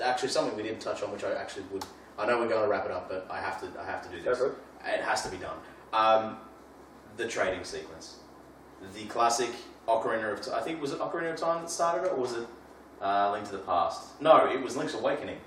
actually, 0.00 0.28
something 0.28 0.56
we 0.56 0.62
didn't 0.62 0.78
touch 0.80 1.02
on, 1.02 1.10
which 1.10 1.24
I 1.24 1.32
actually 1.32 1.64
would. 1.72 1.84
I 2.16 2.26
know 2.26 2.38
we're 2.38 2.46
going 2.48 2.62
to 2.62 2.68
wrap 2.68 2.84
it 2.84 2.92
up, 2.92 3.08
but 3.08 3.26
I 3.28 3.40
have 3.40 3.60
to. 3.60 3.66
I 3.80 3.84
have 3.84 4.02
to 4.04 4.08
do 4.16 4.22
Go 4.22 4.30
this. 4.30 4.38
for 4.38 4.46
it. 4.46 4.54
It 4.86 5.00
has 5.02 5.22
to 5.24 5.28
be 5.28 5.38
done. 5.38 5.56
Um, 5.92 6.36
the 7.16 7.26
trading 7.28 7.64
sequence, 7.64 8.16
the 8.94 9.04
classic 9.06 9.50
Ocarina 9.86 10.32
of. 10.32 10.40
Ti- 10.40 10.52
I 10.52 10.60
think 10.60 10.80
was 10.80 10.92
it 10.92 10.98
Ocarina 11.00 11.32
of 11.34 11.36
Time 11.40 11.62
that 11.62 11.70
started 11.70 12.06
it, 12.06 12.12
or 12.12 12.16
was 12.16 12.32
it 12.34 12.46
Uh, 13.00 13.32
Link 13.32 13.44
to 13.46 13.52
the 13.52 13.58
Past. 13.58 14.20
No, 14.20 14.46
it 14.46 14.62
was 14.62 14.76
Link's 14.76 14.94
Awakening. 14.94 15.38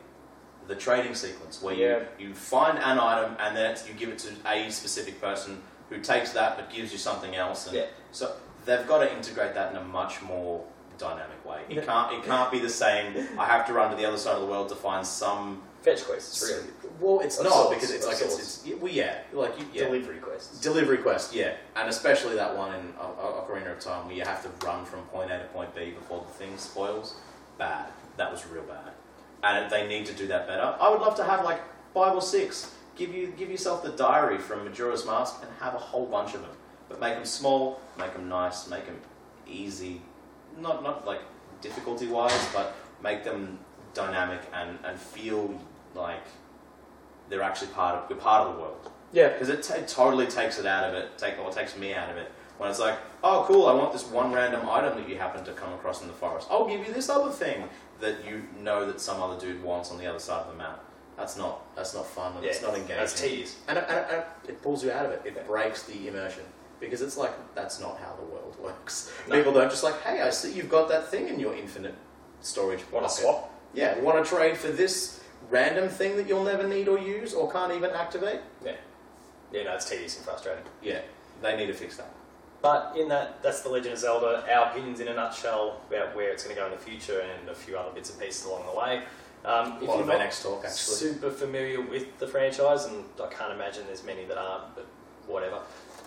The 0.68 0.76
trading 0.76 1.16
sequence 1.16 1.62
where 1.62 1.74
Yeah. 1.74 2.00
you, 2.20 2.28
you 2.30 2.34
find 2.36 2.78
an 2.78 3.00
item 3.00 3.38
and 3.40 3.56
then 3.56 3.72
it's, 3.72 3.88
you 3.88 3.94
give 3.94 4.10
it 4.10 4.20
to 4.20 4.30
a 4.46 4.70
specific 4.70 5.22
person 5.22 5.62
who 5.90 6.00
takes 6.02 6.34
that 6.34 6.58
but 6.58 6.70
gives 6.70 6.92
you 6.92 6.98
something 6.98 7.34
else. 7.36 7.68
And 7.68 7.78
Yeah. 7.78 7.86
So 8.12 8.36
they've 8.66 8.86
got 8.86 8.98
to 9.00 9.16
integrate 9.16 9.54
that 9.54 9.72
in 9.72 9.78
a 9.78 9.82
much 9.84 10.22
more 10.22 10.66
dynamic 10.98 11.46
way. 11.46 11.62
It 11.70 11.86
can't 11.86 12.14
it 12.14 12.24
can't 12.24 12.52
be 12.52 12.60
the 12.60 12.70
same. 12.70 13.16
I 13.38 13.46
have 13.46 13.66
to 13.68 13.74
run 13.74 13.92
to 13.92 13.98
the 13.98 14.06
other 14.06 14.18
side 14.18 14.36
of 14.36 14.42
the 14.42 14.48
world 14.48 14.70
to 14.70 14.76
find 14.76 15.06
some. 15.06 15.62
Fetch 15.82 16.04
quests, 16.06 16.42
really. 16.44 16.68
Well, 17.00 17.20
it's 17.20 17.40
not 17.42 17.52
sorts, 17.54 17.76
because 17.76 17.92
it's 17.92 18.08
like 18.08 18.20
it's, 18.20 18.66
it's 18.66 18.82
well 18.82 18.92
yeah 18.92 19.20
like 19.34 19.60
you, 19.60 19.66
yeah. 19.72 19.84
Delivery 19.86 20.18
quests. 20.18 20.60
Delivery 20.60 20.98
quest, 20.98 21.36
yeah, 21.36 21.54
and 21.76 21.88
especially 21.90 22.36
that 22.36 22.58
one 22.58 22.74
in 22.74 22.94
O- 23.00 23.46
Ocarina 23.48 23.72
of 23.72 23.80
Time 23.80 24.08
where 24.08 24.16
you 24.16 24.24
have 24.24 24.42
to 24.42 24.66
run 24.66 24.84
from 24.86 25.02
point 25.04 25.30
A 25.32 25.38
to 25.38 25.44
point 25.46 25.76
B 25.76 25.92
before 25.92 26.26
the 26.28 26.34
thing 26.34 26.58
spoils. 26.58 27.16
Bad. 27.60 27.86
That 28.18 28.32
was 28.32 28.48
real 28.48 28.64
bad, 28.64 28.94
and 29.44 29.70
they 29.72 29.86
need 29.88 30.06
to 30.08 30.14
do 30.14 30.26
that 30.28 30.48
better. 30.48 30.76
I 30.80 30.90
would 30.90 31.02
love 31.02 31.16
to 31.18 31.24
have 31.24 31.44
like 31.46 31.62
five 31.94 32.16
or 32.16 32.22
six. 32.22 32.72
Give 32.96 33.14
you 33.14 33.28
give 33.38 33.52
yourself 33.52 33.84
the 33.84 33.92
diary 33.92 34.38
from 34.40 34.64
Majora's 34.64 35.06
Mask 35.06 35.36
and 35.44 35.52
have 35.60 35.76
a 35.76 35.78
whole 35.78 36.06
bunch 36.08 36.34
of 36.34 36.42
them, 36.42 36.52
but 36.90 37.00
make 37.00 37.14
them 37.14 37.26
small, 37.26 37.80
make 38.00 38.14
them 38.14 38.28
nice, 38.30 38.68
make 38.70 38.86
them 38.88 38.98
easy, 39.46 40.02
not 40.60 40.84
not 40.84 41.06
like 41.06 41.22
difficulty 41.62 42.08
wise, 42.08 42.48
but 42.54 42.76
make 43.04 43.24
them 43.24 43.60
dynamic 43.94 44.42
and 44.54 44.78
and 44.84 45.00
feel 45.00 45.60
like 45.94 46.24
they're 47.30 47.42
actually 47.42 47.72
part 47.72 47.96
of 47.96 48.10
we're 48.10 48.16
part 48.18 48.48
of 48.48 48.56
the 48.56 48.62
world 48.62 48.92
Yeah. 49.12 49.30
because 49.30 49.50
it, 49.50 49.64
t- 49.64 49.74
it 49.74 49.88
totally 49.88 50.28
takes 50.28 50.60
it 50.60 50.66
out 50.66 50.84
of 50.84 50.94
it, 50.94 51.18
take 51.18 51.40
or 51.40 51.48
it 51.50 51.54
takes 51.56 51.76
me 51.78 51.94
out 51.94 52.10
of 52.10 52.18
it. 52.18 52.32
When 52.58 52.70
it's 52.70 52.80
like, 52.80 52.98
oh, 53.24 53.44
cool, 53.48 53.66
I 53.68 53.74
want 53.74 53.92
this 53.92 54.06
one 54.06 54.32
random 54.32 54.70
item 54.70 54.98
that 54.98 55.10
you 55.10 55.18
happen 55.18 55.44
to 55.44 55.52
come 55.52 55.74
across 55.74 56.02
in 56.02 56.08
the 56.08 56.14
forest. 56.14 56.48
I'll 56.50 56.68
give 56.68 56.86
you 56.88 56.94
this 56.94 57.10
other 57.10 57.32
thing 57.32 57.68
that 58.00 58.24
you 58.26 58.44
know 58.62 58.86
that 58.86 59.02
some 59.02 59.22
other 59.22 59.38
dude 59.40 59.62
wants 59.64 59.92
on 59.92 59.98
the 59.98 60.06
other 60.06 60.20
side 60.20 60.42
of 60.42 60.48
the 60.52 60.58
map. 60.58 60.82
That's 61.18 61.36
not 61.38 61.74
that's 61.76 61.94
not 61.96 62.06
fun. 62.06 62.36
And 62.38 62.46
it's 62.46 62.62
not 62.62 62.76
engaging. 62.76 62.98
That's 62.98 63.20
tedious. 63.20 63.58
and, 63.68 63.78
it, 63.78 63.86
and, 63.90 63.98
it, 63.98 64.06
and 64.12 64.24
it 64.50 64.62
pulls 64.62 64.84
you 64.84 64.92
out 64.92 65.06
of 65.06 65.12
it. 65.12 65.22
It 65.26 65.48
breaks 65.48 65.84
the 65.84 66.08
immersion 66.08 66.44
because 66.80 67.02
it's 67.02 67.18
like 67.18 67.34
that's 67.56 67.80
not 67.80 67.98
how 68.00 68.14
the 68.16 68.26
world 68.26 68.45
works. 68.66 69.12
No. 69.28 69.36
People 69.36 69.54
don't 69.54 69.70
just 69.70 69.84
like, 69.84 70.00
hey, 70.02 70.22
I 70.22 70.30
see 70.30 70.52
you've 70.52 70.70
got 70.70 70.90
that 70.90 71.08
thing 71.10 71.28
in 71.28 71.40
your 71.40 71.56
infinite 71.56 71.96
storage. 72.42 72.80
Want 72.92 73.08
to 73.08 73.14
swap? 73.14 73.52
Yeah, 73.74 74.00
want 74.00 74.24
to 74.24 74.30
trade 74.30 74.58
for 74.58 74.70
this 74.70 75.22
random 75.50 75.90
thing 75.90 76.16
that 76.18 76.28
you'll 76.28 76.44
never 76.44 76.68
need 76.68 76.88
or 76.88 76.98
use 76.98 77.34
or 77.34 77.52
can't 77.52 77.74
even 77.74 77.92
activate? 77.92 78.40
Yeah. 78.64 78.76
Yeah, 79.52 79.64
no, 79.64 79.76
it's 79.76 79.90
tedious 79.90 80.18
and 80.18 80.26
frustrating. 80.26 80.64
Yeah, 80.82 81.02
they 81.42 81.56
need 81.56 81.68
to 81.68 81.74
fix 81.74 81.98
that. 81.98 82.12
But 82.62 82.98
in 82.98 83.08
that, 83.10 83.44
that's 83.44 83.62
the 83.62 83.70
Legend 83.70 83.94
of 83.94 84.00
Zelda. 84.00 84.44
Our 84.52 84.72
opinions 84.72 85.00
in 85.00 85.08
a 85.08 85.14
nutshell 85.14 85.82
about 85.88 86.16
where 86.16 86.32
it's 86.32 86.44
going 86.44 86.56
to 86.56 86.62
go 86.62 86.66
in 86.66 86.72
the 86.72 86.80
future 86.80 87.22
and 87.22 87.48
a 87.50 87.54
few 87.54 87.78
other 87.78 87.92
bits 87.92 88.10
and 88.10 88.20
pieces 88.20 88.46
along 88.46 88.66
the 88.66 88.78
way. 88.78 89.04
Um, 89.46 89.78
if 89.80 89.84
you're 89.84 90.06
not 90.06 90.18
next 90.18 90.42
talk, 90.42 90.66
actually. 90.66 90.96
super 90.96 91.30
familiar 91.30 91.80
with 91.80 92.18
the 92.18 92.28
franchise, 92.28 92.86
and 92.86 93.06
I 93.24 93.28
can't 93.28 93.54
imagine 93.54 93.86
there's 93.86 94.04
many 94.04 94.26
that 94.26 94.40
aren't, 94.40 94.74
but 94.74 94.88
whatever. 95.28 95.60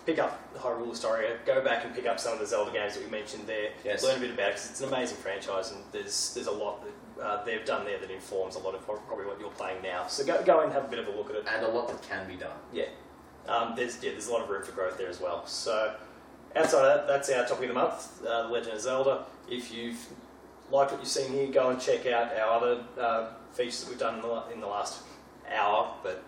Pick 0.05 0.17
up 0.17 0.53
the 0.53 0.59
Hyrule 0.59 0.89
Historia, 0.89 1.37
go 1.45 1.63
back 1.63 1.85
and 1.85 1.93
pick 1.93 2.07
up 2.07 2.19
some 2.19 2.33
of 2.33 2.39
the 2.39 2.45
Zelda 2.47 2.71
games 2.71 2.95
that 2.95 3.03
we 3.03 3.09
mentioned 3.11 3.45
there. 3.45 3.71
Yes. 3.85 4.03
Learn 4.03 4.17
a 4.17 4.19
bit 4.19 4.31
about 4.31 4.49
it 4.49 4.53
because 4.55 4.69
it's 4.71 4.81
an 4.81 4.87
amazing 4.87 5.17
franchise, 5.17 5.71
and 5.71 5.81
there's 5.91 6.33
there's 6.33 6.47
a 6.47 6.51
lot 6.51 6.83
that 6.83 7.23
uh, 7.23 7.43
they've 7.43 7.65
done 7.65 7.85
there 7.85 7.99
that 7.99 8.09
informs 8.09 8.55
a 8.55 8.59
lot 8.59 8.73
of 8.75 8.87
what- 8.87 9.05
probably 9.07 9.25
what 9.25 9.39
you're 9.39 9.49
playing 9.51 9.81
now. 9.83 10.07
So 10.07 10.25
go 10.25 10.41
go 10.43 10.61
and 10.61 10.71
have 10.71 10.85
a 10.85 10.87
bit 10.87 10.99
of 10.99 11.07
a 11.07 11.11
look 11.11 11.29
at 11.29 11.35
it. 11.35 11.45
And 11.53 11.65
a 11.65 11.69
lot 11.69 11.89
that 11.89 12.01
can 12.01 12.27
be 12.27 12.35
done. 12.35 12.57
Yeah. 12.73 12.85
Um, 13.47 13.73
there's 13.75 14.01
yeah, 14.03 14.11
there's 14.11 14.27
a 14.27 14.31
lot 14.31 14.41
of 14.41 14.49
room 14.49 14.63
for 14.63 14.71
growth 14.71 14.97
there 14.97 15.09
as 15.09 15.19
well. 15.19 15.45
So 15.45 15.93
outside 16.55 16.85
of 16.85 16.97
that, 16.97 17.07
that's 17.07 17.29
our 17.29 17.45
topic 17.45 17.63
of 17.63 17.67
the 17.69 17.73
month, 17.75 18.25
uh, 18.25 18.47
The 18.47 18.53
Legend 18.53 18.75
of 18.75 18.81
Zelda. 18.81 19.25
If 19.49 19.71
you've 19.73 20.03
liked 20.71 20.91
what 20.91 21.01
you've 21.01 21.09
seen 21.09 21.31
here, 21.33 21.47
go 21.47 21.69
and 21.69 21.79
check 21.79 22.05
out 22.07 22.35
our 22.35 22.49
other 22.51 22.83
uh, 22.99 23.27
features 23.51 23.81
that 23.83 23.89
we've 23.89 23.99
done 23.99 24.15
in 24.15 24.21
the, 24.21 24.43
in 24.53 24.59
the 24.61 24.67
last 24.67 25.03
hour, 25.51 25.93
but 26.03 26.23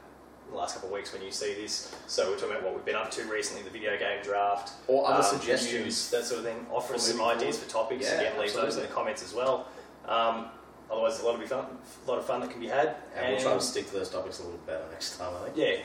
the 0.52 0.58
last 0.58 0.76
couple 0.76 0.90
of 0.90 0.94
weeks 0.94 1.14
when 1.14 1.22
you 1.22 1.32
see 1.32 1.54
this. 1.56 1.96
So 2.08 2.30
we're 2.30 2.36
talking 2.38 2.52
about 2.52 2.64
what 2.64 2.76
we've 2.76 2.86
been 2.86 2.96
up 2.96 3.10
to 3.12 3.24
recently, 3.24 3.64
the 3.64 3.70
video 3.70 3.98
game 3.98 4.22
draft, 4.24 4.74
Or 4.88 5.08
other 5.08 5.24
um, 5.24 5.40
suggestions. 5.40 5.74
news, 5.74 6.10
that 6.12 6.26
sort 6.26 6.40
of 6.40 6.46
thing. 6.46 6.66
Offer 6.72 6.96
us 6.96 7.08
some 7.08 7.22
ideas 7.22 7.58
forward. 7.58 7.68
for 7.68 7.70
topics. 7.70 8.06
Yeah, 8.06 8.22
Again, 8.22 8.40
leave 8.40 8.54
those 8.54 8.76
in 8.76 8.82
the 8.84 8.88
comments 8.90 9.24
as 9.24 9.34
well. 9.34 9.68
Um, 10.06 10.48
otherwise, 10.92 11.14
there's 11.14 11.24
a 11.24 11.28
lot 11.28 11.42
of 11.42 11.50
fun, 11.50 11.66
a 12.06 12.10
lot 12.10 12.20
of 12.20 12.26
fun 12.26 12.42
that 12.42 12.52
can 12.52 12.60
be 12.60 12.68
had. 12.68 12.96
And 13.16 13.34
we'll 13.34 13.42
try 13.42 13.54
to 13.54 13.62
stick 13.62 13.88
to 13.88 13.94
those 13.94 14.10
topics 14.10 14.40
a 14.40 14.44
little 14.44 14.60
better 14.68 14.84
next 14.92 15.18
time, 15.18 15.34
I 15.42 15.46
think. 15.46 15.58
Yeah, 15.58 15.84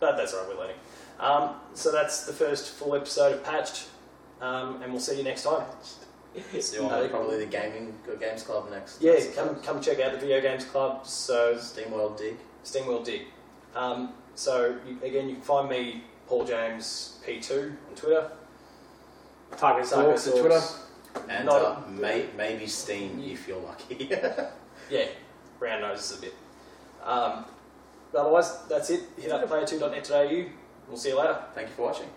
but 0.00 0.16
that's 0.16 0.32
all 0.32 0.40
right, 0.40 0.48
we're 0.48 0.60
learning. 0.60 0.76
Um, 1.18 1.56
so 1.74 1.92
that's 1.92 2.24
the 2.26 2.32
first 2.32 2.70
full 2.70 2.94
episode 2.94 3.34
of 3.34 3.44
Patched, 3.44 3.86
um, 4.40 4.82
and 4.82 4.92
we'll 4.92 5.00
see 5.00 5.16
you 5.16 5.24
next 5.24 5.42
time. 5.42 5.64
See 6.58 6.76
you 6.76 6.84
on 6.88 7.08
probably 7.10 7.38
the 7.38 7.46
gaming 7.46 7.94
games 8.20 8.42
club 8.42 8.68
next. 8.70 9.00
Yeah, 9.00 9.20
come 9.36 9.54
come 9.56 9.80
check 9.80 10.00
out 10.00 10.12
the 10.12 10.18
Video 10.18 10.40
Games 10.40 10.64
Club, 10.64 11.06
so 11.06 11.54
Steamworld 11.54 12.18
Dig. 12.18 12.36
Steamwheel 12.64 13.04
Dig. 13.04 13.22
Um, 13.74 14.12
so 14.34 14.76
you, 14.86 14.98
again, 15.02 15.28
you 15.28 15.34
can 15.36 15.44
find 15.44 15.68
me, 15.68 16.04
Paul 16.26 16.44
James 16.44 17.18
P2 17.26 17.70
on 17.88 17.94
Twitter. 17.94 18.30
Target 19.56 19.88
Target 19.88 19.90
Talks 19.90 20.26
at 20.26 20.36
Twitter. 20.36 20.60
And 21.28 21.46
Not- 21.46 21.62
uh, 21.62 21.90
may, 21.90 22.26
maybe 22.36 22.66
Steam 22.66 23.22
if 23.24 23.46
you're 23.48 23.60
lucky. 23.60 24.10
Yeah, 24.90 25.06
brown 25.58 25.80
noses 25.80 26.18
a 26.18 26.20
bit. 26.20 26.34
Um, 27.02 27.46
but 28.12 28.20
otherwise, 28.20 28.58
that's 28.68 28.90
it. 28.90 29.00
Hit 29.16 29.32
up 29.32 29.48
player2.net.au. 29.48 30.50
We'll 30.88 30.96
see 30.98 31.08
you 31.08 31.18
later. 31.18 31.38
Thank 31.54 31.68
you 31.68 31.74
for 31.74 31.82
watching. 31.82 32.08